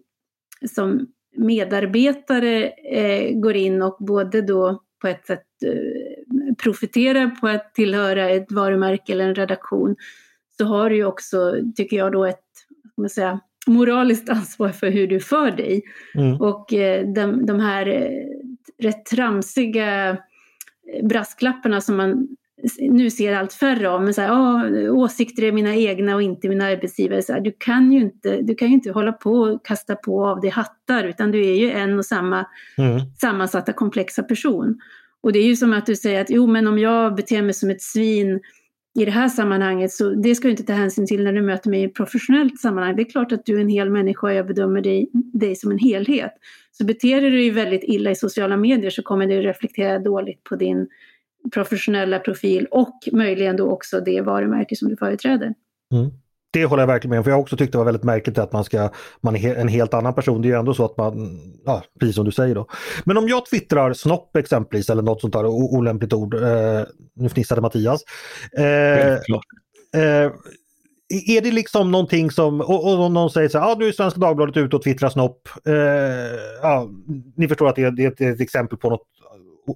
som 0.70 1.08
medarbetare 1.38 2.68
eh, 2.70 3.40
går 3.40 3.56
in 3.56 3.82
och 3.82 3.98
både 4.00 4.42
då 4.42 4.84
på 5.02 5.08
ett 5.08 5.26
sätt 5.26 5.46
eh, 5.66 6.56
profiterar 6.64 7.28
på 7.28 7.48
att 7.48 7.74
tillhöra 7.74 8.30
ett 8.30 8.52
varumärke 8.52 9.14
eller 9.14 9.28
en 9.28 9.36
redaktion 9.36 9.96
så 10.58 10.66
har 10.66 10.90
du 10.90 10.96
ju 10.96 11.06
också, 11.06 11.56
tycker 11.76 11.98
jag 11.98 12.12
då, 12.12 12.26
ett 12.26 12.44
man 12.98 13.10
säga, 13.10 13.40
moraliskt 13.68 14.30
ansvar 14.30 14.70
för 14.70 14.90
hur 14.90 15.08
du 15.08 15.20
för 15.20 15.52
dig. 15.52 15.84
Mm. 16.16 16.42
Och 16.42 16.74
eh, 16.74 17.08
de, 17.14 17.46
de 17.46 17.60
här 17.60 17.88
eh, 17.88 18.28
rätt 18.84 19.06
tramsiga 19.06 20.18
brasklapparna 21.04 21.82
som 21.82 21.98
man 21.98 22.28
nu 22.80 23.10
ser 23.10 23.34
allt 23.34 23.54
färre 23.54 23.90
av, 23.90 24.04
men 24.04 24.14
så 24.14 24.22
här, 24.22 24.32
oh, 24.32 24.96
åsikter 24.96 25.44
är 25.44 25.52
mina 25.52 25.76
egna 25.76 26.16
och 26.16 26.22
inte 26.22 26.50
mina 26.50 26.66
arbetsgivare. 26.66 27.22
Så 27.22 27.34
här, 27.34 27.42
du, 27.42 27.56
kan 27.60 27.92
ju 27.92 28.00
inte, 28.00 28.42
du 28.42 28.56
kan 28.56 28.68
ju 28.68 28.74
inte 28.74 28.92
hålla 28.92 29.12
på 29.12 29.32
och 29.32 29.66
kasta 29.66 29.96
på 29.96 30.28
av 30.28 30.42
dig 30.42 30.50
hattar, 30.50 31.04
utan 31.04 31.32
du 31.32 31.46
är 31.46 31.56
ju 31.56 31.72
en 31.72 31.98
och 31.98 32.06
samma 32.06 32.46
mm. 32.78 33.00
sammansatta 33.22 33.74
komplexa 33.74 34.24
person. 34.24 34.80
Och 35.22 35.34
det 35.34 35.40
är 35.40 35.44
ju 35.44 35.56
som 35.56 35.74
att 35.74 35.86
du 35.86 35.96
säger 35.96 36.22
att 36.22 36.30
jo, 36.30 36.48
men 36.48 36.68
om 36.68 36.80
jag 36.80 37.16
beter 37.16 37.42
mig 37.42 37.54
som 37.54 37.70
ett 37.70 37.82
svin 37.82 38.40
i 39.00 39.06
det 39.06 39.12
här 39.12 39.28
sammanhanget 39.28 39.92
så 39.92 40.10
det 40.10 40.36
ska 40.36 40.48
du 40.48 40.52
inte 40.52 40.64
ta 40.64 40.74
hänsyn 40.74 41.08
till 41.08 41.24
när 41.24 41.34
du 41.34 41.42
möter 41.42 41.70
mig 41.70 41.82
i 41.82 41.84
ett 41.84 41.94
professionellt 41.94 42.60
sammanhang. 42.60 42.96
Det 42.96 43.02
är 43.02 43.12
klart 43.12 43.32
att 43.32 43.46
du 43.46 43.58
är 43.58 43.62
en 43.62 43.70
hel 43.70 43.90
människa 43.90 44.28
och 44.28 44.34
jag 44.34 44.48
bedömer 44.48 44.82
dig, 44.82 45.10
dig 45.14 45.56
som 45.56 45.72
en 45.72 45.80
helhet. 45.80 46.32
Så 46.72 46.86
beter 46.86 47.22
du 47.22 47.30
dig 47.30 47.50
väldigt 47.50 47.84
illa 47.84 48.12
i 48.12 48.16
sociala 48.16 48.58
medier 48.58 48.90
så 48.90 49.04
kommer 49.04 49.28
det 49.28 49.42
reflektera 49.42 50.00
dåligt 50.00 50.44
på 50.44 50.56
din 50.56 50.88
professionella 51.54 52.20
profil 52.20 52.68
och 52.72 53.00
möjligen 53.12 53.56
då 53.56 53.72
också 53.72 54.00
det 54.00 54.22
varumärke 54.22 54.76
som 54.76 54.90
du 54.90 54.98
företräder. 54.98 55.54
Mm. 55.94 56.12
Det 56.52 56.66
håller 56.66 56.84
jag 56.84 56.88
verkligen 56.88 57.10
med 57.10 57.18
om, 57.18 57.24
för 57.24 57.32
jag 57.32 57.40
också 57.40 57.58
tyckte 57.58 57.72
det 57.72 57.78
var 57.78 57.86
väldigt 57.86 58.04
märkligt 58.04 58.38
att 58.38 58.54
man 58.54 58.64
ska, 58.64 58.90
man 59.22 59.36
är 59.36 59.56
en 59.56 59.68
helt 59.68 59.94
annan 59.94 60.14
person. 60.14 60.42
Det 60.42 60.48
är 60.48 60.50
ju 60.50 60.60
ändå 60.60 60.74
så 60.74 60.86
att 60.86 60.98
man, 60.98 61.40
ja 61.66 61.84
precis 62.00 62.16
som 62.16 62.26
du 62.26 62.32
säger 62.32 62.56
då. 62.56 62.68
Men 63.04 63.18
om 63.18 63.28
jag 63.28 63.46
twittrar 63.46 63.94
snopp 63.94 64.36
exempelvis 64.36 64.90
eller 64.90 65.02
något 65.02 65.22
sånt 65.22 65.34
där 65.34 65.46
olämpligt 65.46 66.14
ord, 66.14 66.34
eh, 66.34 66.82
nu 67.14 67.30
fnissade 67.30 67.62
Mattias. 67.62 68.02
Eh, 68.58 69.14
eh, 70.02 70.32
är 71.10 71.42
det 71.42 71.52
liksom 71.52 71.92
någonting 71.92 72.32
som, 72.32 72.62
och, 72.62 73.04
och 73.04 73.12
någon 73.12 73.30
säger 73.30 73.50
så 73.50 73.60
här, 73.60 73.70
ja 73.70 73.76
nu 73.80 73.88
är 73.88 73.92
Svenska 73.92 74.20
Dagbladet 74.20 74.58
ute 74.58 74.76
och 74.76 74.84
twittrar 74.84 75.10
snopp. 75.10 75.50
Eh, 75.68 75.74
ja, 76.62 76.90
ni 77.36 77.48
förstår 77.48 77.70
att 77.70 77.76
det 77.76 77.84
är, 77.84 77.92
det 77.92 78.22
är 78.22 78.34
ett 78.34 78.42
exempel 78.42 78.78
på 78.78 78.90
något 78.90 79.08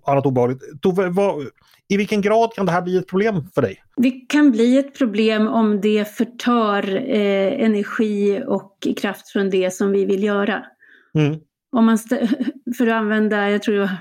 annat 0.06 0.26
obehagligt. 0.26 0.82
Tove, 0.82 1.10
vad, 1.10 1.48
i 1.90 1.98
vilken 1.98 2.22
grad 2.22 2.54
kan 2.54 2.66
det 2.66 2.72
här 2.72 2.82
bli 2.82 2.98
ett 2.98 3.08
problem 3.08 3.44
för 3.56 3.62
dig? 3.62 3.84
Det 3.98 4.12
kan 4.12 4.52
bli 4.52 4.78
ett 4.78 4.98
problem 4.98 5.48
om 5.48 5.82
det 5.82 6.16
förtar 6.16 6.96
eh, 6.96 7.64
energi 7.64 8.44
och 8.48 8.88
kraft 8.98 9.30
från 9.30 9.50
det 9.50 9.74
som 9.74 9.92
vi 9.92 10.06
vill 10.06 10.24
göra. 10.24 10.66
Mm. 11.14 11.40
Om 11.76 11.86
man 11.86 11.98
för 12.78 12.88
att 12.88 12.94
använda, 12.94 13.50
jag 13.50 13.64
tror 13.64 13.76
det 13.76 13.82
var 13.82 13.98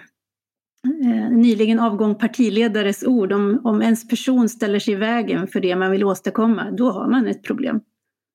eh, 1.05 1.31
nyligen 1.31 1.79
avgång 1.79 2.15
partiledares 2.15 3.05
ord, 3.05 3.33
om, 3.33 3.61
om 3.65 3.83
ens 3.83 4.09
person 4.09 4.49
ställer 4.49 4.79
sig 4.79 4.95
i 4.95 4.97
vägen 4.97 5.47
för 5.47 5.61
det 5.61 5.77
man 5.77 5.91
vill 5.91 6.05
åstadkomma, 6.05 6.71
då 6.71 6.91
har 6.91 7.09
man 7.09 7.27
ett 7.27 7.43
problem. 7.43 7.81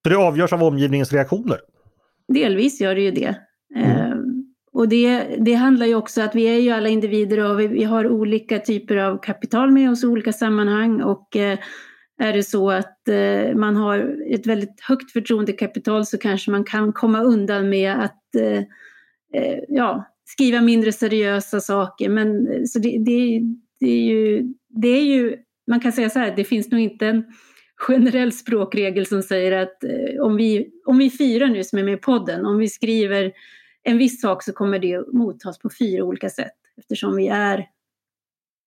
Så 0.03 0.10
det 0.10 0.18
avgörs 0.18 0.53
av 0.53 0.64
omgivningens 0.64 1.14
reaktioner? 1.14 1.58
Delvis 2.28 2.82
gör 2.82 2.95
det 2.95 3.01
ju 3.01 3.12
det. 3.12 3.36
Mm. 3.76 4.14
Och 4.76 4.89
det, 4.89 5.23
det 5.39 5.53
handlar 5.53 5.86
ju 5.86 5.95
också 5.95 6.21
att 6.21 6.36
vi 6.36 6.43
är 6.43 6.59
ju 6.59 6.69
alla 6.69 6.89
individer 6.89 7.51
och 7.51 7.59
vi, 7.59 7.67
vi 7.67 7.84
har 7.84 8.07
olika 8.07 8.59
typer 8.59 8.97
av 8.97 9.17
kapital 9.17 9.71
med 9.71 9.91
oss 9.91 10.03
i 10.03 10.07
olika 10.07 10.34
sammanhang 10.34 11.01
och 11.01 11.36
eh, 11.36 11.59
är 12.17 12.34
det 12.34 12.43
så 12.43 12.71
att 12.71 13.07
eh, 13.07 13.55
man 13.55 13.76
har 13.76 14.17
ett 14.30 14.47
väldigt 14.47 14.82
högt 14.82 15.11
förtroendekapital 15.11 16.05
så 16.05 16.17
kanske 16.17 16.51
man 16.51 16.63
kan 16.63 16.93
komma 16.93 17.21
undan 17.21 17.69
med 17.69 18.03
att 18.03 18.36
eh, 18.36 18.57
eh 19.41 19.59
ja, 19.67 20.05
skriva 20.26 20.61
mindre 20.61 20.91
seriösa 20.91 21.59
saker. 21.59 22.09
Men 22.09 22.47
eh, 22.47 22.63
så 22.65 22.80
det, 22.80 22.89
det, 22.89 23.41
det, 23.80 23.91
är 23.91 24.03
ju, 24.03 24.53
det 24.69 24.88
är 24.88 25.03
ju, 25.03 25.36
man 25.67 25.80
kan 25.80 25.91
säga 25.91 26.09
så 26.09 26.19
här, 26.19 26.34
det 26.36 26.43
finns 26.43 26.71
nog 26.71 26.82
inte 26.82 27.07
en 27.07 27.23
generell 27.88 28.32
språkregel 28.32 29.05
som 29.05 29.23
säger 29.23 29.51
att 29.51 29.84
eh, 29.84 30.21
om 30.21 30.36
vi, 30.36 30.67
om 30.86 30.97
vi 30.97 31.11
fyra 31.11 31.47
nu 31.47 31.63
som 31.63 31.80
är 31.80 31.84
med 31.84 31.93
i 31.93 31.97
podden, 31.97 32.45
om 32.45 32.57
vi 32.57 32.67
skriver 32.67 33.32
en 33.86 33.97
viss 33.97 34.21
sak 34.21 34.43
så 34.43 34.53
kommer 34.53 34.79
det 34.79 35.13
mottas 35.13 35.59
på 35.59 35.69
fyra 35.79 36.03
olika 36.03 36.29
sätt 36.29 36.53
eftersom 36.77 37.15
vi 37.15 37.27
är 37.27 37.57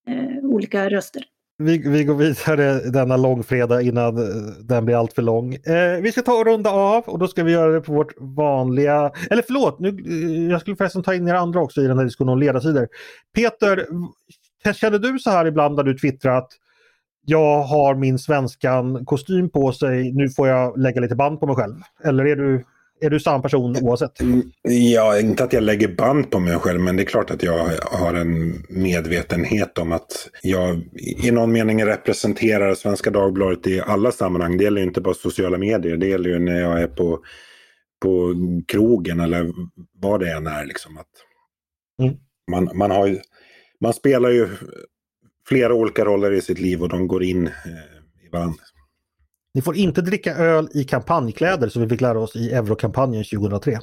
eh, 0.09 0.45
olika 0.45 0.91
röster. 0.91 1.25
Vi, 1.63 1.79
vi 1.79 2.05
går 2.05 2.15
vidare 2.15 2.91
denna 2.91 3.17
långfredag 3.17 3.83
innan 3.83 4.17
eh, 4.17 4.53
den 4.61 4.85
blir 4.85 4.97
allt 4.97 5.13
för 5.13 5.23
lång. 5.23 5.55
Eh, 5.55 6.01
vi 6.03 6.13
ska 6.13 6.23
ta 6.23 6.33
och 6.33 6.47
runda 6.47 6.71
av 6.71 7.05
och 7.05 7.19
då 7.19 7.29
ska 7.29 7.45
vi 7.45 7.53
göra 7.53 7.73
det 7.73 7.81
på 7.81 7.93
vårt 7.93 8.13
vanliga... 8.19 9.13
Eller 9.31 9.43
förlåt, 9.43 9.79
nu, 9.79 9.89
eh, 9.89 10.51
jag 10.51 10.61
skulle 10.61 10.77
förresten 10.77 11.03
ta 11.03 11.15
in 11.15 11.29
er 11.29 11.35
andra 11.35 11.61
också 11.61 11.81
i 11.81 11.87
den 11.87 11.99
här 11.99 12.05
diskussionen 12.05 12.33
om 12.33 12.39
ledarsidor. 12.39 12.89
Peter, 13.35 13.87
känner 14.75 14.99
du 14.99 15.19
så 15.19 15.31
här 15.31 15.47
ibland 15.47 15.77
när 15.77 15.83
du 15.83 15.99
twittrar 15.99 16.39
att 16.39 16.53
jag 17.25 17.63
har 17.63 17.95
min 17.95 18.19
svenskan 18.19 19.05
kostym 19.05 19.51
på 19.51 19.73
sig, 19.73 20.13
nu 20.13 20.29
får 20.29 20.49
jag 20.49 20.79
lägga 20.79 21.01
lite 21.01 21.17
band 21.17 21.41
på 21.41 21.47
mig 21.47 21.57
själv? 21.57 21.75
Eller 22.05 22.27
är 22.27 22.37
du 22.37 22.65
är 23.01 23.11
du 23.11 23.21
samma 23.21 23.43
person 23.43 23.77
oavsett? 23.83 24.21
Mm, 24.21 24.53
ja, 24.63 25.19
inte 25.19 25.45
att 25.45 25.53
jag 25.53 25.63
lägger 25.63 25.89
band 25.89 26.31
på 26.31 26.41
mig 26.41 26.59
själv, 26.59 26.81
men 26.81 26.97
det 26.97 27.03
är 27.03 27.05
klart 27.05 27.31
att 27.31 27.43
jag 27.43 27.71
har 27.83 28.15
en 28.15 28.65
medvetenhet 28.69 29.79
om 29.79 29.93
att 29.93 30.31
jag 30.43 30.83
i 31.25 31.31
någon 31.31 31.53
mening 31.53 31.85
representerar 31.85 32.75
Svenska 32.75 33.11
Dagbladet 33.11 33.67
i 33.67 33.81
alla 33.81 34.13
sammanhang. 34.13 34.57
Det 34.57 34.65
gäller 34.65 34.83
inte 34.83 35.01
bara 35.01 35.15
sociala 35.15 35.59
medier, 35.59 35.97
det 35.97 36.07
gäller 36.07 36.31
ju 36.31 36.39
när 36.39 36.61
jag 36.61 36.83
är 36.83 36.87
på, 36.87 37.19
på 38.03 38.35
krogen 38.69 39.21
eller 39.21 39.53
vad 39.95 40.21
det 40.21 40.33
än 40.33 40.47
är. 40.47 40.65
Liksom. 40.67 40.99
Att 40.99 41.11
mm. 42.03 42.15
man, 42.51 42.71
man, 42.75 42.91
har 42.91 43.07
ju, 43.07 43.19
man 43.81 43.95
spelar 43.95 44.31
ju 44.31 44.49
flera 45.49 45.75
olika 45.75 46.05
roller 46.05 46.33
i 46.33 46.41
sitt 46.41 46.61
liv 46.61 46.83
och 46.83 46.89
de 46.89 47.09
går 47.09 47.23
in 47.23 47.47
eh, 47.47 48.27
i 48.27 48.29
varandra. 48.33 48.63
Ni 49.59 49.63
får 49.63 49.77
inte 49.77 50.03
dricka 50.03 50.35
öl 50.35 50.69
i 50.75 50.85
kampanjkläder 50.85 51.69
som 51.69 51.83
vi 51.83 51.89
fick 51.89 52.01
lära 52.01 52.21
oss 52.21 52.37
i 52.37 52.53
Eurokampanjen 52.53 53.25
2003. 53.25 53.81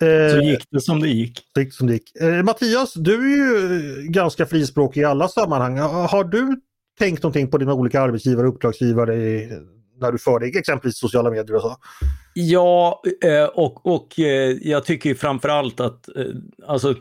Så 0.00 0.40
gick 0.40 0.70
det 0.70 0.80
som 0.80 1.00
det 1.00 1.08
gick. 1.08 1.40
gick, 1.58 1.74
som 1.74 1.86
det 1.86 1.92
gick. 1.92 2.16
Eh, 2.20 2.42
Mattias, 2.42 2.94
du 2.94 3.14
är 3.14 3.36
ju 3.36 4.02
ganska 4.02 4.46
frispråkig 4.46 5.00
i 5.00 5.04
alla 5.04 5.28
sammanhang. 5.28 5.78
Har 5.78 6.24
du 6.24 6.60
tänkt 6.98 7.22
någonting 7.22 7.50
på 7.50 7.58
dina 7.58 7.74
olika 7.74 8.00
arbetsgivare 8.00 8.46
och 8.46 8.54
uppdragsgivare 8.54 9.16
när 10.00 10.12
du 10.12 10.18
för 10.18 10.38
dig 10.38 10.58
exempelvis 10.58 10.98
sociala 10.98 11.30
medier 11.30 11.54
och 11.54 11.62
så? 11.62 11.76
Ja, 12.34 13.02
eh, 13.24 13.44
och, 13.44 13.86
och 13.86 14.20
eh, 14.20 14.56
jag 14.62 14.84
tycker 14.84 15.14
framförallt 15.14 15.80
att 15.80 16.08
alltså, 16.66 16.94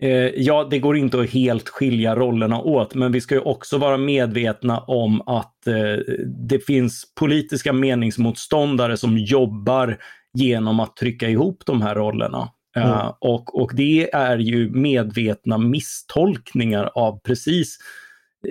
Eh, 0.00 0.30
ja, 0.36 0.66
det 0.70 0.78
går 0.78 0.96
inte 0.96 1.20
att 1.20 1.30
helt 1.30 1.68
skilja 1.68 2.16
rollerna 2.16 2.60
åt, 2.60 2.94
men 2.94 3.12
vi 3.12 3.20
ska 3.20 3.34
ju 3.34 3.40
också 3.40 3.78
vara 3.78 3.96
medvetna 3.96 4.78
om 4.78 5.20
att 5.20 5.66
eh, 5.66 6.14
det 6.48 6.66
finns 6.66 7.14
politiska 7.14 7.72
meningsmotståndare 7.72 8.96
som 8.96 9.18
jobbar 9.18 9.98
genom 10.34 10.80
att 10.80 10.96
trycka 10.96 11.28
ihop 11.28 11.62
de 11.66 11.82
här 11.82 11.94
rollerna. 11.94 12.48
Eh, 12.76 13.00
mm. 13.00 13.12
Och, 13.18 13.62
och 13.62 13.70
det 13.74 14.14
är 14.14 14.38
ju 14.38 14.70
medvetna 14.70 15.58
misstolkningar 15.58 16.90
av 16.94 17.20
precis 17.24 17.78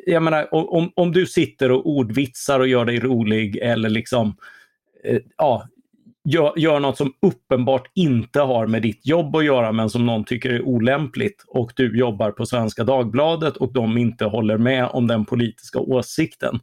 jag 0.05 0.23
menar, 0.23 0.53
om, 0.53 0.91
om 0.95 1.11
du 1.11 1.25
sitter 1.25 1.71
och 1.71 1.89
ordvitsar 1.89 2.59
och 2.59 2.67
gör 2.67 2.85
dig 2.85 2.99
rolig 2.99 3.57
eller 3.57 3.89
liksom 3.89 4.35
ja, 5.37 5.67
gör, 6.25 6.53
gör 6.55 6.79
något 6.79 6.97
som 6.97 7.13
uppenbart 7.21 7.91
inte 7.95 8.39
har 8.39 8.67
med 8.67 8.81
ditt 8.81 9.07
jobb 9.07 9.35
att 9.35 9.45
göra 9.45 9.71
men 9.71 9.89
som 9.89 10.05
någon 10.05 10.23
tycker 10.23 10.49
är 10.49 10.61
olämpligt 10.61 11.43
och 11.47 11.71
du 11.75 11.97
jobbar 11.97 12.31
på 12.31 12.45
Svenska 12.45 12.83
Dagbladet 12.83 13.57
och 13.57 13.73
de 13.73 13.97
inte 13.97 14.25
håller 14.25 14.57
med 14.57 14.85
om 14.85 15.07
den 15.07 15.25
politiska 15.25 15.79
åsikten. 15.79 16.59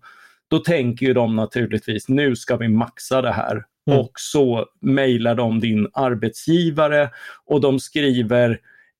Då 0.51 0.59
tänker 0.59 1.07
ju 1.07 1.15
de 1.15 1.37
naturligtvis 1.37 2.09
nu 2.09 2.37
ska 2.37 2.57
vi 2.57 2.69
maxa 2.69 3.23
det 3.23 3.33
här. 3.33 3.65
Mm. 3.91 4.01
Och 4.01 4.13
så 4.15 4.67
mejlar 4.81 5.35
de 5.35 5.61
din 5.61 5.89
arbetsgivare 5.93 7.11
och 7.47 7.61
de 7.61 7.81
skriver 7.81 8.59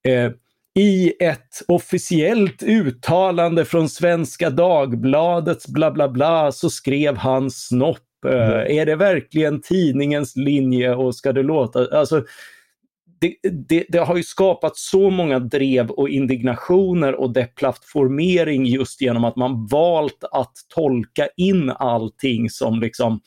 eh, 0.09 0.31
i 0.75 1.13
ett 1.21 1.63
officiellt 1.69 2.63
uttalande 2.63 3.65
från 3.65 3.89
Svenska 3.89 4.51
Dagbladets 4.51 5.69
bla 5.69 5.91
bla 5.91 6.09
bla 6.09 6.53
så 6.53 6.71
skrev 6.71 7.17
han 7.17 7.51
snopp 7.51 8.12
Mm. 8.27 8.79
Är 8.79 8.87
det 8.87 8.97
verkligen 8.97 9.61
tidningens 9.61 10.37
linje 10.37 10.95
och 10.95 11.15
ska 11.15 11.33
det 11.33 11.43
låta... 11.43 11.99
Alltså, 11.99 12.25
det, 13.21 13.51
det, 13.69 13.85
det, 13.89 13.99
har 13.99 14.17
ju 14.17 14.23
skapat 14.23 14.77
så 14.77 15.11
många 15.11 15.39
drev 15.39 15.91
och 15.91 16.09
indignationer 16.09 17.15
och 17.15 17.33
deplattformering 17.33 18.67
just 18.67 19.01
genom 19.01 19.25
att 19.25 19.37
man 19.37 19.67
valt 19.67 20.25
att 20.33 20.53
tolka 20.75 21.29
in 21.37 21.71
allting 21.71 22.51
som 22.51 22.81
liksom 22.81 23.21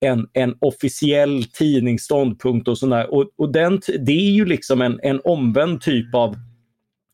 en, 0.00 0.28
en 0.32 0.54
officiell 0.60 1.44
tidningsståndpunkt 1.44 2.68
och 2.68 2.78
sådär. 2.78 3.14
Och, 3.14 3.30
och 3.36 3.52
den, 3.52 3.80
det 4.06 4.12
är 4.12 4.30
ju 4.30 4.44
liksom 4.44 4.80
en, 4.82 5.00
en 5.02 5.20
omvänd 5.24 5.80
typ 5.80 6.14
av, 6.14 6.36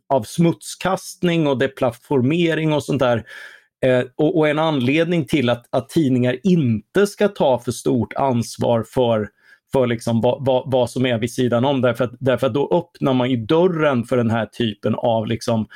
av 0.09 0.23
smutskastning 0.23 1.47
och 1.47 1.59
deplattformering 1.59 2.73
och 2.73 2.85
sånt 2.85 3.01
där 3.01 3.25
Eh, 3.85 4.05
och, 4.17 4.39
och, 4.39 4.49
en 4.49 4.59
anledning 4.59 5.25
till 5.25 5.51
att, 5.51 5.67
att 5.71 5.89
tidningar 5.89 6.37
inte 6.43 7.07
ska 7.07 7.29
ta 7.29 7.59
för 7.59 7.73
stort 7.73 8.13
ansvar 8.13 8.85
för, 8.89 9.29
för 9.73 9.87
liksom 9.87 10.21
vad, 10.21 10.45
vad, 10.47 10.73
vad 10.73 10.91
som 10.91 11.07
är 11.07 11.19
vid 11.19 11.33
sidan 11.33 11.65
om. 11.65 11.81
Därför 11.81 12.05
att, 12.05 12.15
därför 12.21 12.47
att 12.47 12.55
då 12.55 12.69
öppnar 12.73 13.15
man 13.15 13.31
ju 13.31 13.37
dörren 13.37 14.05
för 14.05 14.17
den 14.17 14.31
här 14.31 14.47
typen 14.47 14.95
av 14.95 15.27
liksom, 15.27 15.67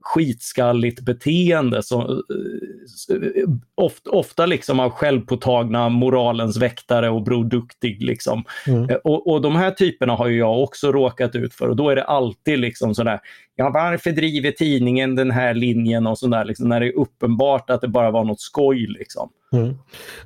skitskalligt 0.00 1.00
beteende. 1.00 1.82
Så, 1.82 2.00
eh, 2.00 3.48
ofta, 3.74 4.10
ofta 4.10 4.46
liksom 4.46 4.80
av 4.80 4.90
självpåtagna 4.90 5.88
moralens 5.88 6.56
väktare 6.56 7.10
och 7.10 7.22
Bror 7.22 7.44
Duktig. 7.44 8.02
Liksom. 8.02 8.44
Mm. 8.66 8.90
Eh, 8.90 8.96
och, 8.96 9.32
och 9.32 9.40
de 9.40 9.56
här 9.56 9.70
typerna 9.70 10.14
har 10.14 10.28
ju 10.28 10.38
jag 10.38 10.62
också 10.62 10.92
råkat 10.92 11.34
ut 11.34 11.54
för 11.54 11.68
och 11.68 11.76
då 11.76 11.90
är 11.90 11.96
det 11.96 12.04
alltid 12.04 12.58
liksom 12.58 12.94
sådär, 12.94 13.20
ja 13.56 13.70
varför 13.70 14.10
driver 14.10 14.50
tidningen 14.50 15.14
den 15.14 15.30
här 15.30 15.54
linjen 15.54 16.06
och 16.06 16.18
sådär, 16.18 16.44
liksom, 16.44 16.68
när 16.68 16.80
det 16.80 16.86
är 16.86 16.96
uppenbart 16.96 17.70
att 17.70 17.80
det 17.80 17.88
bara 17.88 18.10
var 18.10 18.24
något 18.24 18.40
skoj. 18.40 18.86
Liksom. 18.86 19.30
Mm. 19.52 19.74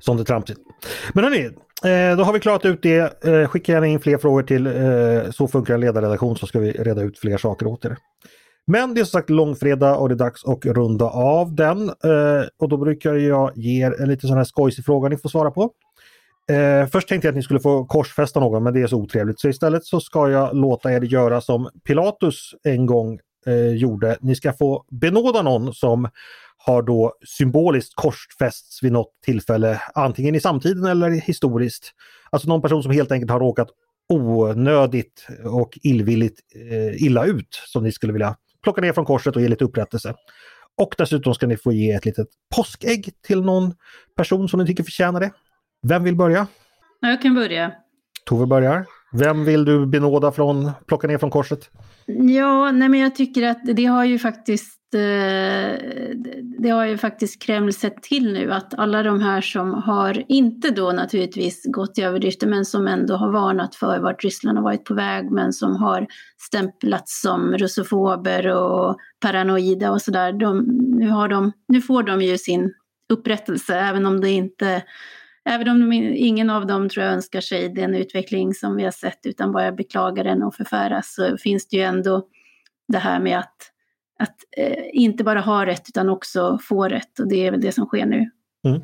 Sånt 0.00 0.20
är 0.20 0.24
tramsigt. 0.24 0.60
Men 1.12 1.24
hörni, 1.24 1.44
eh, 1.44 2.16
då 2.16 2.24
har 2.24 2.32
vi 2.32 2.40
klarat 2.40 2.64
ut 2.64 2.82
det. 2.82 3.22
Skicka 3.48 3.72
gärna 3.72 3.86
in 3.86 4.00
fler 4.00 4.18
frågor 4.18 4.42
till 4.42 4.68
Så 5.32 5.48
funkar 5.48 5.74
en 5.74 5.80
ledarredaktion 5.80 6.36
så 6.36 6.46
ska 6.46 6.58
vi 6.58 6.72
reda 6.72 7.02
ut 7.02 7.18
fler 7.18 7.36
saker 7.36 7.66
åt 7.66 7.84
er. 7.84 7.96
Men 8.66 8.94
det 8.94 9.00
är 9.00 9.04
som 9.04 9.18
sagt 9.20 9.30
långfredag 9.30 10.00
och 10.00 10.08
det 10.08 10.14
är 10.14 10.16
dags 10.16 10.44
att 10.44 10.64
runda 10.64 11.04
av 11.04 11.54
den. 11.54 11.88
Eh, 11.88 12.46
och 12.58 12.68
då 12.68 12.76
brukar 12.76 13.14
jag 13.14 13.56
ge 13.56 13.86
er 13.86 14.02
en 14.02 14.08
lite 14.08 14.26
sån 14.26 14.36
här 14.36 14.44
skojsig 14.44 14.84
fråga 14.84 15.08
ni 15.08 15.16
får 15.16 15.28
svara 15.28 15.50
på. 15.50 15.70
Eh, 16.50 16.86
först 16.86 17.08
tänkte 17.08 17.28
jag 17.28 17.32
att 17.32 17.36
ni 17.36 17.42
skulle 17.42 17.60
få 17.60 17.84
korsfästa 17.84 18.40
någon 18.40 18.62
men 18.62 18.74
det 18.74 18.82
är 18.82 18.86
så 18.86 18.96
otrevligt 18.96 19.40
så 19.40 19.48
istället 19.48 19.84
så 19.84 20.00
ska 20.00 20.30
jag 20.30 20.56
låta 20.56 20.92
er 20.92 21.00
göra 21.00 21.40
som 21.40 21.68
Pilatus 21.86 22.54
en 22.62 22.86
gång 22.86 23.18
eh, 23.46 23.68
gjorde. 23.68 24.18
Ni 24.20 24.34
ska 24.34 24.52
få 24.52 24.84
benåda 24.90 25.42
någon 25.42 25.74
som 25.74 26.08
har 26.56 26.82
då 26.82 27.12
symboliskt 27.38 27.94
korsfästs 27.94 28.82
vid 28.82 28.92
något 28.92 29.10
tillfälle, 29.24 29.80
antingen 29.94 30.34
i 30.34 30.40
samtiden 30.40 30.84
eller 30.84 31.10
historiskt. 31.10 31.92
Alltså 32.30 32.48
någon 32.48 32.62
person 32.62 32.82
som 32.82 32.92
helt 32.92 33.12
enkelt 33.12 33.30
har 33.30 33.40
råkat 33.40 33.68
onödigt 34.08 35.26
och 35.44 35.78
illvilligt 35.82 36.40
eh, 36.70 37.02
illa 37.02 37.24
ut 37.24 37.60
som 37.66 37.82
ni 37.82 37.92
skulle 37.92 38.12
vilja 38.12 38.36
plocka 38.62 38.80
ner 38.80 38.92
från 38.92 39.04
korset 39.04 39.36
och 39.36 39.42
ge 39.42 39.48
lite 39.48 39.64
upprättelse. 39.64 40.14
Och 40.80 40.94
dessutom 40.98 41.34
ska 41.34 41.46
ni 41.46 41.56
få 41.56 41.72
ge 41.72 41.92
ett 41.92 42.04
litet 42.04 42.28
påskägg 42.56 43.10
till 43.22 43.42
någon 43.42 43.74
person 44.16 44.48
som 44.48 44.60
ni 44.60 44.66
tycker 44.66 44.84
förtjänar 44.84 45.20
det. 45.20 45.30
Vem 45.88 46.04
vill 46.04 46.16
börja? 46.16 46.46
Jag 47.00 47.22
kan 47.22 47.34
börja. 47.34 47.72
Tove 48.24 48.46
börjar. 48.46 48.86
Vem 49.12 49.44
vill 49.44 49.64
du 49.64 49.86
benåda 49.86 50.32
från, 50.32 50.70
plocka 50.86 51.06
ner 51.06 51.18
från 51.18 51.30
korset? 51.30 51.70
Ja, 52.06 52.72
nej 52.72 52.88
men 52.88 53.00
jag 53.00 53.16
tycker 53.16 53.42
att 53.42 53.60
det 53.64 53.84
har 53.84 54.04
ju 54.04 54.18
faktiskt 54.18 54.81
Eh, 54.94 55.78
det 56.58 56.68
har 56.68 56.86
ju 56.86 56.98
faktiskt 56.98 57.42
Kreml 57.42 57.72
sett 57.72 58.02
till 58.02 58.32
nu 58.32 58.52
att 58.52 58.74
alla 58.74 59.02
de 59.02 59.20
här 59.20 59.40
som 59.40 59.74
har, 59.74 60.24
inte 60.28 60.70
då 60.70 60.92
naturligtvis 60.92 61.62
gått 61.66 61.98
i 61.98 62.02
överdrifter, 62.02 62.46
men 62.46 62.64
som 62.64 62.86
ändå 62.86 63.14
har 63.14 63.32
varnat 63.32 63.74
för 63.74 63.98
vart 63.98 64.24
Ryssland 64.24 64.58
har 64.58 64.64
varit 64.64 64.84
på 64.84 64.94
väg, 64.94 65.30
men 65.30 65.52
som 65.52 65.76
har 65.76 66.06
stämplats 66.38 67.20
som 67.20 67.58
russofober 67.58 68.46
och 68.46 68.96
paranoida 69.20 69.90
och 69.90 70.02
sådär. 70.02 70.32
Nu, 70.32 71.28
de, 71.28 71.52
nu 71.68 71.82
får 71.82 72.02
de 72.02 72.22
ju 72.22 72.38
sin 72.38 72.74
upprättelse, 73.12 73.78
även 73.78 74.06
om 74.06 74.20
det 74.20 74.30
inte 74.30 74.82
Även 75.44 75.68
om 75.68 75.80
de, 75.80 75.92
ingen 76.16 76.50
av 76.50 76.66
dem 76.66 76.88
tror 76.88 77.04
jag 77.04 77.14
önskar 77.14 77.40
sig 77.40 77.68
den 77.68 77.94
utveckling 77.94 78.54
som 78.54 78.76
vi 78.76 78.84
har 78.84 78.90
sett 78.90 79.26
utan 79.26 79.52
bara 79.52 79.72
beklagar 79.72 80.24
den 80.24 80.42
och 80.42 80.54
förfäras 80.54 81.14
så 81.14 81.36
finns 81.36 81.68
det 81.68 81.76
ju 81.76 81.82
ändå 81.82 82.26
det 82.88 82.98
här 82.98 83.20
med 83.20 83.38
att, 83.38 83.71
att 84.22 84.36
eh, 84.56 84.84
inte 84.92 85.24
bara 85.24 85.40
ha 85.40 85.66
rätt 85.66 85.88
utan 85.88 86.08
också 86.08 86.58
få 86.62 86.88
rätt 86.88 87.18
och 87.18 87.28
det 87.28 87.46
är 87.46 87.50
väl 87.50 87.60
det 87.60 87.72
som 87.72 87.86
sker 87.86 88.06
nu. 88.06 88.30
Mm. 88.66 88.82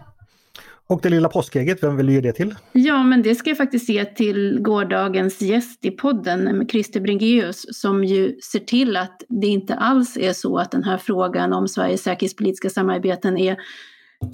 Och 0.89 1.01
det 1.03 1.09
lilla 1.09 1.29
påskägget, 1.29 1.83
vem 1.83 1.97
vill 1.97 2.07
du 2.07 2.13
ge 2.13 2.21
det 2.21 2.33
till? 2.33 2.55
Ja, 2.73 3.03
men 3.03 3.23
det 3.23 3.35
ska 3.35 3.51
jag 3.51 3.57
faktiskt 3.57 3.89
ge 3.89 4.05
till 4.05 4.59
gårdagens 4.61 5.41
gäst 5.41 5.85
i 5.85 5.91
podden, 5.91 6.69
Christer 6.69 7.01
Bringeus, 7.01 7.67
som 7.81 8.05
ju 8.05 8.41
ser 8.41 8.59
till 8.59 8.97
att 8.97 9.23
det 9.29 9.47
inte 9.47 9.75
alls 9.75 10.17
är 10.17 10.33
så 10.33 10.59
att 10.59 10.71
den 10.71 10.85
här 10.85 10.99
frågan 10.99 11.53
om 11.53 11.69
Sveriges 11.69 12.03
säkerhetspolitiska 12.03 12.71
samarbeten 12.71 13.39
är 13.39 13.57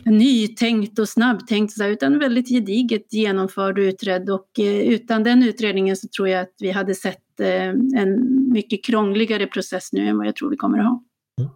nytänkt 0.04 0.98
och 0.98 1.08
snabbtänkt, 1.08 1.72
utan 1.80 2.18
väldigt 2.18 2.48
gediget 2.48 3.12
genomförd 3.12 3.78
och 3.78 3.82
utredd. 3.82 4.30
Och 4.30 4.58
eh, 4.58 4.80
utan 4.80 5.22
den 5.22 5.42
utredningen 5.42 5.96
så 5.96 6.08
tror 6.08 6.28
jag 6.28 6.40
att 6.40 6.54
vi 6.58 6.70
hade 6.70 6.94
sett 6.94 7.23
eh, 7.40 7.68
en 8.00 8.48
mycket 8.52 8.84
krångligare 8.84 9.46
process 9.46 9.92
nu 9.92 10.08
än 10.08 10.18
vad 10.18 10.26
jag 10.26 10.36
tror 10.36 10.50
vi 10.50 10.56
kommer 10.56 10.78
att 10.78 10.84
ha. 10.84 11.02
Mm. 11.40 11.50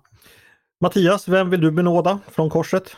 Mattias, 0.80 1.28
vem 1.28 1.50
vill 1.50 1.60
du 1.60 1.70
benåda 1.70 2.18
från 2.30 2.50
korset? 2.50 2.96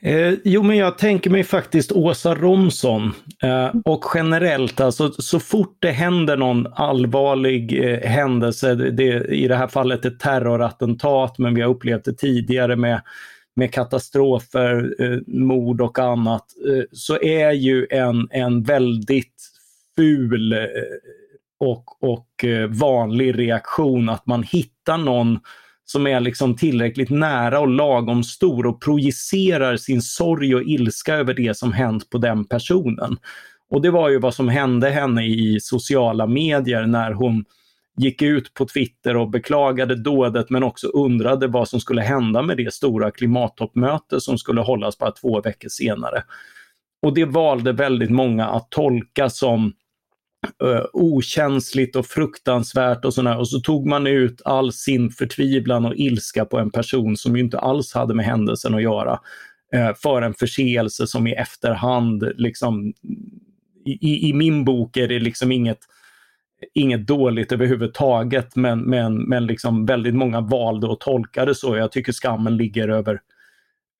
Eh, 0.00 0.34
jo, 0.44 0.62
men 0.62 0.76
jag 0.76 0.98
tänker 0.98 1.30
mig 1.30 1.44
faktiskt 1.44 1.92
Åsa 1.92 2.34
Romson. 2.34 3.12
Eh, 3.42 3.70
och 3.84 4.04
generellt, 4.14 4.80
alltså 4.80 5.12
så 5.12 5.40
fort 5.40 5.76
det 5.78 5.90
händer 5.90 6.36
någon 6.36 6.66
allvarlig 6.72 7.84
eh, 7.84 8.10
händelse, 8.10 8.74
det, 8.74 9.24
i 9.24 9.48
det 9.48 9.56
här 9.56 9.68
fallet 9.68 10.04
ett 10.04 10.20
terrorattentat, 10.20 11.38
men 11.38 11.54
vi 11.54 11.60
har 11.60 11.70
upplevt 11.70 12.04
det 12.04 12.14
tidigare 12.14 12.76
med 12.76 13.02
med 13.56 13.72
katastrofer, 13.72 14.94
eh, 14.98 15.18
mord 15.26 15.80
och 15.80 15.98
annat, 15.98 16.44
eh, 16.68 16.84
så 16.92 17.22
är 17.22 17.52
ju 17.52 17.86
en, 17.90 18.28
en 18.30 18.62
väldigt 18.62 19.50
ful 19.96 20.52
eh, 20.52 20.58
och, 21.60 22.02
och 22.02 22.44
eh, 22.44 22.68
vanlig 22.68 23.38
reaktion 23.38 24.08
att 24.08 24.26
man 24.26 24.42
hittar 24.42 24.98
någon 24.98 25.38
som 25.84 26.06
är 26.06 26.20
liksom 26.20 26.56
tillräckligt 26.56 27.10
nära 27.10 27.60
och 27.60 27.68
lagom 27.68 28.24
stor 28.24 28.66
och 28.66 28.82
projicerar 28.82 29.76
sin 29.76 30.02
sorg 30.02 30.54
och 30.54 30.62
ilska 30.62 31.14
över 31.14 31.34
det 31.34 31.56
som 31.56 31.72
hänt 31.72 32.10
på 32.10 32.18
den 32.18 32.44
personen. 32.44 33.16
Och 33.70 33.82
det 33.82 33.90
var 33.90 34.08
ju 34.08 34.18
vad 34.18 34.34
som 34.34 34.48
hände 34.48 34.90
henne 34.90 35.26
i 35.26 35.58
sociala 35.60 36.26
medier 36.26 36.86
när 36.86 37.12
hon 37.12 37.44
gick 37.96 38.22
ut 38.22 38.54
på 38.54 38.66
Twitter 38.66 39.16
och 39.16 39.30
beklagade 39.30 39.96
dådet 39.96 40.50
men 40.50 40.62
också 40.62 40.88
undrade 40.88 41.46
vad 41.46 41.68
som 41.68 41.80
skulle 41.80 42.02
hända 42.02 42.42
med 42.42 42.56
det 42.56 42.72
stora 42.72 43.10
klimattoppmöte 43.10 44.20
som 44.20 44.38
skulle 44.38 44.60
hållas 44.60 44.98
bara 44.98 45.10
två 45.10 45.40
veckor 45.40 45.68
senare. 45.68 46.22
Och 47.02 47.14
det 47.14 47.24
valde 47.24 47.72
väldigt 47.72 48.10
många 48.10 48.46
att 48.46 48.70
tolka 48.70 49.30
som 49.30 49.72
uh, 50.64 50.84
okänsligt 50.92 51.96
och 51.96 52.06
fruktansvärt 52.06 53.04
och 53.04 53.14
sådär. 53.14 53.38
Och 53.38 53.48
så 53.48 53.60
tog 53.60 53.86
man 53.86 54.06
ut 54.06 54.42
all 54.44 54.72
sin 54.72 55.10
förtvivlan 55.10 55.86
och 55.86 55.96
ilska 55.96 56.44
på 56.44 56.58
en 56.58 56.70
person 56.70 57.16
som 57.16 57.36
ju 57.36 57.42
inte 57.42 57.58
alls 57.58 57.94
hade 57.94 58.14
med 58.14 58.26
händelsen 58.26 58.74
att 58.74 58.82
göra. 58.82 59.20
Uh, 59.74 59.94
för 60.02 60.22
en 60.22 60.34
förseelse 60.34 61.06
som 61.06 61.26
i 61.26 61.32
efterhand, 61.32 62.32
liksom, 62.36 62.92
i, 63.84 64.28
i 64.28 64.32
min 64.32 64.64
bok 64.64 64.96
är 64.96 65.08
det 65.08 65.18
liksom 65.18 65.52
inget 65.52 65.78
inget 66.74 67.06
dåligt 67.06 67.52
överhuvudtaget 67.52 68.56
men, 68.56 68.80
men, 68.80 69.22
men 69.22 69.46
liksom 69.46 69.86
väldigt 69.86 70.14
många 70.14 70.40
valde 70.40 70.92
att 70.92 71.00
tolka 71.00 71.44
det 71.44 71.54
så. 71.54 71.76
Jag 71.76 71.92
tycker 71.92 72.12
skammen 72.12 72.56
ligger 72.56 72.88
över, 72.88 73.20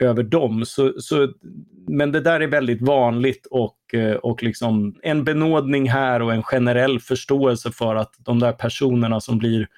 över 0.02 0.22
dem. 0.22 0.64
Så, 0.66 0.92
så, 0.98 1.28
men 1.88 2.12
det 2.12 2.20
där 2.20 2.40
är 2.40 2.46
väldigt 2.46 2.82
vanligt 2.82 3.46
och, 3.50 3.94
eh, 3.94 4.14
och 4.14 4.42
liksom 4.42 4.94
en 5.02 5.24
benådning 5.24 5.90
här 5.90 6.22
och 6.22 6.32
en 6.32 6.42
generell 6.42 7.00
förståelse 7.00 7.72
för 7.72 7.96
att 7.96 8.14
de 8.18 8.38
där 8.38 8.52
personerna 8.52 9.20
som 9.20 9.38
blir 9.38 9.68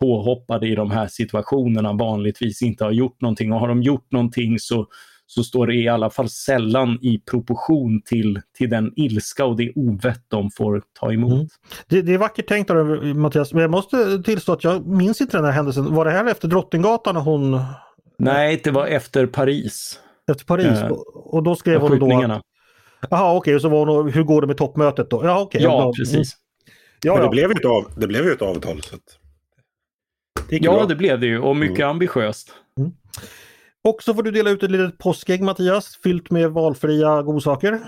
påhoppade 0.00 0.68
i 0.68 0.74
de 0.74 0.90
här 0.90 1.06
situationerna 1.06 1.92
vanligtvis 1.92 2.62
inte 2.62 2.84
har 2.84 2.92
gjort 2.92 3.20
någonting 3.20 3.52
och 3.52 3.60
har 3.60 3.68
de 3.68 3.82
gjort 3.82 4.12
någonting 4.12 4.58
så 4.58 4.86
så 5.30 5.44
står 5.44 5.66
det 5.66 5.74
i 5.74 5.88
alla 5.88 6.10
fall 6.10 6.28
sällan 6.28 6.98
i 7.02 7.18
proportion 7.18 8.02
till, 8.04 8.40
till 8.58 8.70
den 8.70 8.92
ilska 8.96 9.44
och 9.44 9.56
det 9.56 9.72
ovett 9.76 10.24
de 10.28 10.50
får 10.50 10.82
ta 11.00 11.12
emot. 11.12 11.32
Mm. 11.32 11.48
Det, 11.88 12.02
det, 12.02 12.14
är 12.14 12.18
vackert 12.18 12.48
tänkt 12.48 12.70
av 12.70 12.76
dig 12.76 13.14
Mattias, 13.14 13.52
men 13.52 13.62
jag 13.62 13.70
måste 13.70 14.22
tillstå 14.22 14.52
att 14.52 14.64
jag 14.64 14.86
minns 14.86 15.20
inte 15.20 15.36
den 15.36 15.44
här 15.44 15.52
händelsen. 15.52 15.94
Var 15.94 16.04
det 16.04 16.10
här 16.10 16.26
efter 16.26 16.48
Drottninggatan 16.48 17.14
när 17.14 17.22
hon... 17.22 17.60
Nej, 18.18 18.60
det 18.64 18.70
var 18.70 18.86
efter 18.86 19.26
Paris. 19.26 20.00
Efter 20.30 20.44
Paris? 20.44 20.66
Eh, 20.66 20.90
och 21.14 21.42
då 21.42 21.56
skrev 21.56 21.80
hon 21.80 21.98
då... 21.98 22.40
Jaha 23.10 23.36
okej, 23.36 23.38
okay, 23.38 23.54
och 23.54 23.60
så 23.60 23.68
var 23.68 23.86
hon, 23.86 24.12
hur 24.12 24.22
går 24.22 24.40
det 24.40 24.46
med 24.46 24.56
toppmötet 24.56 25.10
då? 25.10 25.24
Jaha, 25.24 25.42
okay, 25.42 25.62
ja, 25.62 25.92
precis. 25.96 26.36
Ja, 27.02 27.14
Men 27.14 27.22
det, 27.22 27.28
Blev 27.28 27.50
ett 27.50 27.64
av, 27.64 27.92
det 27.96 28.06
blev 28.06 28.24
ju 28.24 28.32
ett 28.32 28.42
avtal. 28.42 28.82
Så 28.82 28.96
det 30.48 30.56
ja, 30.56 30.72
bra. 30.72 30.86
det 30.86 30.94
blev 30.94 31.20
det 31.20 31.26
ju 31.26 31.38
och 31.38 31.56
mycket 31.56 31.78
mm. 31.78 31.90
ambitiöst. 31.90 32.54
Mm. 32.78 32.92
Och 33.84 34.02
så 34.02 34.14
får 34.14 34.22
du 34.22 34.30
dela 34.30 34.50
ut 34.50 34.62
ett 34.62 34.70
litet 34.70 34.98
påskägg 34.98 35.42
Mattias, 35.42 35.98
fyllt 36.02 36.30
med 36.30 36.50
valfria 36.50 37.22
godsaker. 37.22 37.80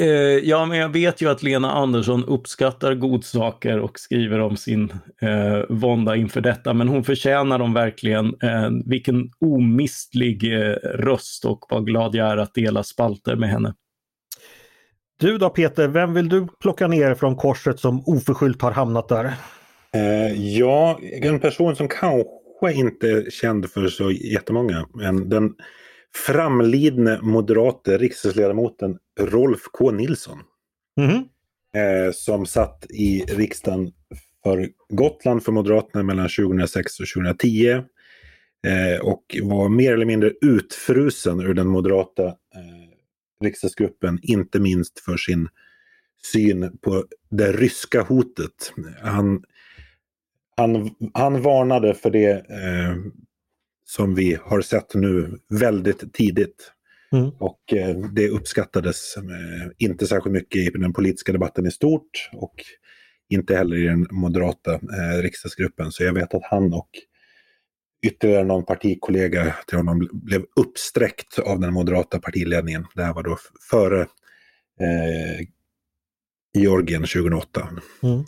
Eh, 0.00 0.08
ja, 0.48 0.66
men 0.66 0.78
jag 0.78 0.88
vet 0.88 1.22
ju 1.22 1.30
att 1.30 1.42
Lena 1.42 1.72
Andersson 1.72 2.24
uppskattar 2.24 2.94
godsaker 2.94 3.78
och 3.78 3.98
skriver 3.98 4.38
om 4.38 4.56
sin 4.56 4.90
eh, 5.22 5.60
vånda 5.68 6.16
inför 6.16 6.40
detta, 6.40 6.74
men 6.74 6.88
hon 6.88 7.04
förtjänar 7.04 7.58
dem 7.58 7.74
verkligen. 7.74 8.26
Eh, 8.26 8.70
vilken 8.86 9.30
omistlig 9.40 10.52
eh, 10.54 10.74
röst 10.82 11.44
och 11.44 11.66
vad 11.70 11.86
glad 11.86 12.14
jag 12.14 12.28
är 12.28 12.36
att 12.36 12.54
dela 12.54 12.82
spalter 12.82 13.36
med 13.36 13.48
henne. 13.48 13.74
Du 15.20 15.38
då 15.38 15.50
Peter, 15.50 15.88
vem 15.88 16.14
vill 16.14 16.28
du 16.28 16.46
plocka 16.60 16.88
ner 16.88 17.14
från 17.14 17.36
korset 17.36 17.80
som 17.80 18.02
oförskyllt 18.06 18.62
har 18.62 18.72
hamnat 18.72 19.08
där? 19.08 19.24
Eh, 19.94 20.56
ja, 20.58 20.98
en 21.22 21.40
person 21.40 21.76
som 21.76 21.88
kanske 21.88 22.72
inte 22.72 23.26
känd 23.30 23.70
för 23.70 23.88
så 23.88 24.10
jättemånga, 24.10 24.86
men 24.94 25.28
den 25.28 25.54
framlidne 26.16 27.18
moderate 27.22 27.98
riksdagsledamoten 27.98 28.98
Rolf 29.20 29.62
K 29.72 29.90
Nilsson. 29.90 30.38
Mm. 31.00 31.16
Eh, 31.74 32.12
som 32.12 32.46
satt 32.46 32.86
i 32.90 33.24
riksdagen 33.28 33.92
för 34.42 34.68
Gotland 34.88 35.44
för 35.44 35.52
Moderaterna 35.52 36.02
mellan 36.02 36.28
2006 36.28 37.00
och 37.00 37.06
2010. 37.14 37.68
Eh, 38.66 39.00
och 39.02 39.36
var 39.42 39.68
mer 39.68 39.92
eller 39.92 40.06
mindre 40.06 40.32
utfrusen 40.40 41.40
ur 41.40 41.54
den 41.54 41.66
moderata 41.68 42.26
eh, 42.26 43.44
riksdagsgruppen, 43.44 44.18
inte 44.22 44.60
minst 44.60 45.00
för 45.00 45.16
sin 45.16 45.48
syn 46.32 46.78
på 46.78 47.04
det 47.30 47.52
ryska 47.52 48.02
hotet. 48.02 48.72
Han 49.02 49.42
han, 50.58 50.90
han 51.14 51.42
varnade 51.42 51.94
för 51.94 52.10
det 52.10 52.30
eh, 52.30 52.96
som 53.90 54.14
vi 54.14 54.38
har 54.44 54.60
sett 54.60 54.94
nu 54.94 55.38
väldigt 55.48 56.14
tidigt. 56.14 56.72
Mm. 57.12 57.30
Och 57.38 57.72
eh, 57.72 57.96
det 57.96 58.28
uppskattades 58.28 59.16
eh, 59.16 59.70
inte 59.78 60.06
särskilt 60.06 60.32
mycket 60.32 60.60
i 60.60 60.70
den 60.78 60.92
politiska 60.92 61.32
debatten 61.32 61.66
i 61.66 61.70
stort 61.70 62.30
och 62.32 62.54
inte 63.28 63.56
heller 63.56 63.76
i 63.76 63.82
den 63.82 64.06
moderata 64.10 64.74
eh, 64.74 65.22
riksdagsgruppen. 65.22 65.92
Så 65.92 66.04
jag 66.04 66.12
vet 66.12 66.34
att 66.34 66.44
han 66.44 66.74
och 66.74 66.88
ytterligare 68.06 68.44
någon 68.44 68.64
partikollega 68.64 69.54
till 69.66 69.76
honom 69.76 70.08
blev 70.12 70.44
uppsträckt 70.56 71.38
av 71.38 71.60
den 71.60 71.72
moderata 71.72 72.18
partiledningen. 72.18 72.86
Det 72.94 73.02
här 73.02 73.14
var 73.14 73.22
då 73.22 73.38
före 73.70 74.00
eh, 74.80 75.46
Georgien 76.54 77.02
2008. 77.02 77.68
Mm. 78.02 78.24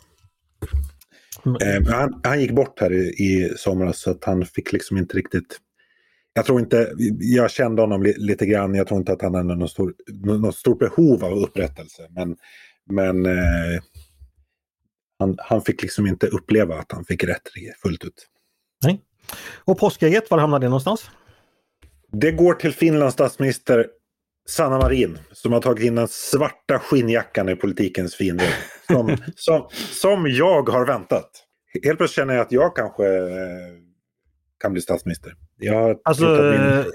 Mm. 1.46 1.56
Eh, 1.84 1.92
han, 1.92 2.20
han, 2.24 2.40
gick 2.40 2.52
bort 2.52 2.80
här 2.80 2.92
i, 2.92 3.08
i 3.08 3.52
somras 3.56 4.00
så 4.00 4.10
att 4.10 4.24
han 4.24 4.44
fick 4.44 4.72
liksom 4.72 4.96
inte 4.96 5.16
riktigt... 5.16 5.58
Jag 6.32 6.44
tror 6.44 6.60
inte, 6.60 6.92
jag 7.18 7.50
kände 7.50 7.82
honom 7.82 8.02
li, 8.02 8.14
lite 8.18 8.46
grann, 8.46 8.74
jag 8.74 8.86
tror 8.86 9.00
inte 9.00 9.12
att 9.12 9.22
han 9.22 9.34
hade 9.34 9.56
något, 9.56 9.70
stor, 9.70 9.94
något 10.24 10.56
stort 10.56 10.78
behov 10.78 11.24
av 11.24 11.32
upprättelse. 11.32 12.06
Men, 12.10 12.36
men 12.90 13.26
eh, 13.26 13.82
han, 15.18 15.36
han 15.38 15.62
fick 15.62 15.82
liksom 15.82 16.06
inte 16.06 16.26
uppleva 16.26 16.78
att 16.78 16.92
han 16.92 17.04
fick 17.04 17.24
rätt 17.24 17.42
fullt 17.82 18.04
ut. 18.04 18.26
Nej. 18.84 19.00
Och 19.64 19.78
påskägget, 19.78 20.30
var 20.30 20.38
hamnar 20.38 20.58
det 20.58 20.68
någonstans? 20.68 21.10
Det 22.12 22.32
går 22.32 22.54
till 22.54 22.72
Finlands 22.72 23.14
statsminister 23.14 23.86
Sanna 24.50 24.78
Marin 24.78 25.18
som 25.32 25.52
har 25.52 25.60
tagit 25.60 25.84
in 25.84 25.94
den 25.94 26.08
svarta 26.08 26.78
skinnjackan 26.78 27.48
i 27.48 27.56
politikens 27.56 28.14
fiender. 28.14 28.54
Som, 28.86 29.16
som, 29.36 29.68
som 29.90 30.26
jag 30.26 30.68
har 30.68 30.86
väntat. 30.86 31.30
Helt 31.84 31.98
plötsligt 31.98 32.16
känner 32.16 32.34
jag 32.34 32.42
att 32.42 32.52
jag 32.52 32.76
kanske 32.76 33.06
eh, 33.06 33.76
kan 34.60 34.72
bli 34.72 34.82
statsminister. 34.82 35.32
Jag 35.58 36.00
alltså, 36.04 36.24
min... 36.24 36.92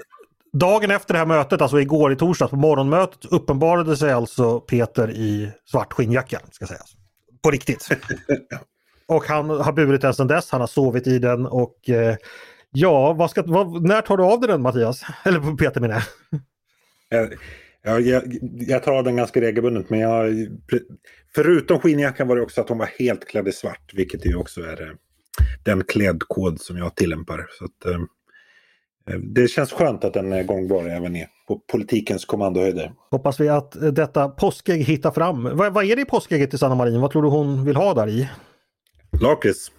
dagen 0.52 0.90
efter 0.90 1.14
det 1.14 1.18
här 1.18 1.26
mötet, 1.26 1.60
alltså 1.60 1.80
igår 1.80 2.12
i 2.12 2.16
torsdags 2.16 2.50
på 2.50 2.56
morgonmötet, 2.56 3.24
uppenbarade 3.24 3.96
sig 3.96 4.12
alltså 4.12 4.60
Peter 4.60 5.10
i 5.10 5.52
svart 5.64 5.92
skinnjacka, 5.92 6.40
ska 6.50 6.66
sägas. 6.66 6.92
På 7.42 7.50
riktigt. 7.50 7.88
och 9.06 9.24
han 9.24 9.50
har 9.50 9.72
burit 9.72 10.00
den 10.00 10.14
sedan 10.14 10.26
dess, 10.26 10.50
han 10.50 10.60
har 10.60 10.68
sovit 10.68 11.06
i 11.06 11.18
den 11.18 11.46
och 11.46 11.90
eh, 11.90 12.16
ja, 12.70 13.12
vad 13.12 13.30
ska, 13.30 13.42
vad, 13.46 13.82
när 13.82 14.02
tar 14.02 14.16
du 14.16 14.24
av 14.24 14.40
dig 14.40 14.48
den 14.48 14.62
Mattias? 14.62 15.02
Eller 15.24 15.56
Peter 15.56 15.80
menar 15.80 15.94
jag. 15.94 16.40
Jag, 17.08 18.00
jag, 18.00 18.22
jag 18.42 18.82
tar 18.82 19.02
den 19.02 19.16
ganska 19.16 19.40
regelbundet 19.40 19.90
men 19.90 19.98
jag, 19.98 20.48
förutom 21.34 21.78
skinnjackan 21.78 22.28
var 22.28 22.36
det 22.36 22.42
också 22.42 22.60
att 22.60 22.68
hon 22.68 22.78
var 22.78 22.90
helt 22.98 23.28
klädd 23.28 23.48
i 23.48 23.52
svart 23.52 23.92
vilket 23.94 24.26
ju 24.26 24.36
också 24.36 24.60
är 24.60 24.82
eh, 24.82 24.94
den 25.62 25.84
klädkod 25.84 26.60
som 26.60 26.76
jag 26.76 26.94
tillämpar. 26.94 27.46
Så 27.58 27.64
att, 27.64 27.84
eh, 27.84 28.00
eh, 29.10 29.20
det 29.20 29.48
känns 29.48 29.72
skönt 29.72 30.04
att 30.04 30.14
den 30.14 30.32
är 30.32 30.42
gångbar 30.42 30.84
även 30.84 31.16
i 31.16 31.26
på 31.48 31.58
politikens 31.58 32.24
kommandohöjder. 32.24 32.92
Hoppas 33.10 33.40
vi 33.40 33.48
att 33.48 33.94
detta 33.94 34.28
påskägg 34.28 34.82
hittar 34.82 35.10
fram. 35.10 35.56
Vad, 35.56 35.74
vad 35.74 35.84
är 35.84 35.96
det 35.96 36.02
i 36.02 36.04
påskägget 36.04 36.50
till 36.50 36.58
Sanna 36.58 36.74
Marin? 36.74 37.00
Vad 37.00 37.10
tror 37.10 37.22
du 37.22 37.28
hon 37.28 37.64
vill 37.64 37.76
ha 37.76 37.94
där 37.94 38.08
i? 38.08 38.28
Lakrits. 39.20 39.72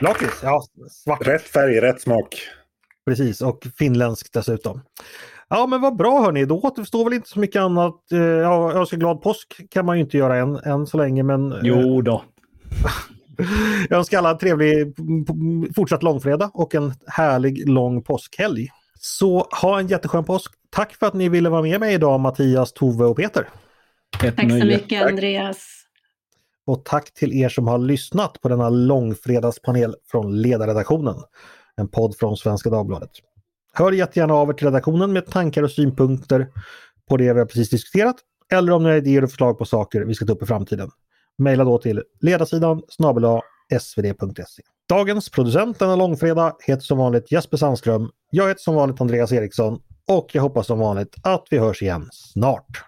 Lakrits, 0.00 0.40
ja. 0.42 0.62
Svart. 0.90 1.26
Rätt 1.26 1.42
färg, 1.42 1.80
rätt 1.80 2.00
smak. 2.00 2.48
Precis, 3.06 3.42
och 3.42 3.66
finländskt 3.78 4.32
dessutom. 4.32 4.80
Ja 5.48 5.66
men 5.66 5.80
vad 5.80 5.96
bra 5.96 6.22
hörni, 6.22 6.44
då 6.44 6.60
återstår 6.60 7.04
väl 7.04 7.12
inte 7.12 7.28
så 7.28 7.38
mycket 7.38 7.60
annat. 7.60 8.12
Eh, 8.12 8.18
ja, 8.18 8.72
jag 8.72 8.86
ska 8.86 8.96
glad 8.96 9.22
påsk 9.22 9.70
kan 9.70 9.86
man 9.86 9.96
ju 9.96 10.02
inte 10.02 10.16
göra 10.16 10.36
än, 10.36 10.56
än 10.56 10.86
så 10.86 10.96
länge 10.96 11.22
men... 11.22 11.54
Jo 11.62 12.02
då. 12.02 12.22
Jag 13.88 13.98
önskar 13.98 14.18
alla 14.18 14.30
en 14.30 14.38
trevlig 14.38 14.94
fortsatt 15.76 16.02
långfredag 16.02 16.50
och 16.54 16.74
en 16.74 16.92
härlig 17.06 17.68
lång 17.68 18.02
påskhelg. 18.02 18.68
Så 19.00 19.48
ha 19.62 19.80
en 19.80 19.86
jätteskön 19.86 20.24
påsk. 20.24 20.52
Tack 20.70 20.94
för 20.94 21.06
att 21.06 21.14
ni 21.14 21.28
ville 21.28 21.48
vara 21.48 21.62
med 21.62 21.80
mig 21.80 21.94
idag 21.94 22.20
Mattias, 22.20 22.72
Tove 22.72 23.04
och 23.04 23.16
Peter. 23.16 23.48
Ett 24.24 24.36
tack 24.36 24.50
så 24.50 24.66
mycket 24.66 25.06
Andreas. 25.06 25.78
Och 26.66 26.84
tack 26.84 27.14
till 27.14 27.32
er 27.32 27.48
som 27.48 27.68
har 27.68 27.78
lyssnat 27.78 28.40
på 28.40 28.48
denna 28.48 28.68
långfredagspanel 28.68 29.94
från 30.10 30.42
ledarredaktionen. 30.42 31.16
En 31.76 31.88
podd 31.88 32.16
från 32.16 32.36
Svenska 32.36 32.70
Dagbladet. 32.70 33.10
Hör 33.78 33.92
jättegärna 33.92 34.34
av 34.34 34.48
er 34.48 34.52
till 34.52 34.66
redaktionen 34.66 35.12
med 35.12 35.26
tankar 35.26 35.62
och 35.62 35.70
synpunkter 35.70 36.48
på 37.08 37.16
det 37.16 37.32
vi 37.32 37.38
har 37.38 37.46
precis 37.46 37.70
diskuterat 37.70 38.16
eller 38.52 38.72
om 38.72 38.82
ni 38.82 38.88
har 38.88 38.96
idéer 38.96 39.24
och 39.24 39.30
förslag 39.30 39.58
på 39.58 39.64
saker 39.64 40.00
vi 40.00 40.14
ska 40.14 40.26
ta 40.26 40.32
upp 40.32 40.42
i 40.42 40.46
framtiden. 40.46 40.90
Mejla 41.38 41.64
då 41.64 41.78
till 41.78 42.02
ledarsidan 42.20 42.82
snabel 42.88 43.40
svd.se. 43.80 44.62
Dagens 44.88 45.30
producent 45.30 45.78
denna 45.78 45.96
långfredag 45.96 46.56
heter 46.66 46.82
som 46.82 46.98
vanligt 46.98 47.32
Jesper 47.32 47.56
Sandström. 47.56 48.10
Jag 48.30 48.48
heter 48.48 48.60
som 48.60 48.74
vanligt 48.74 49.00
Andreas 49.00 49.32
Eriksson 49.32 49.80
och 50.08 50.30
jag 50.32 50.42
hoppas 50.42 50.66
som 50.66 50.78
vanligt 50.78 51.14
att 51.22 51.46
vi 51.50 51.58
hörs 51.58 51.82
igen 51.82 52.08
snart. 52.12 52.84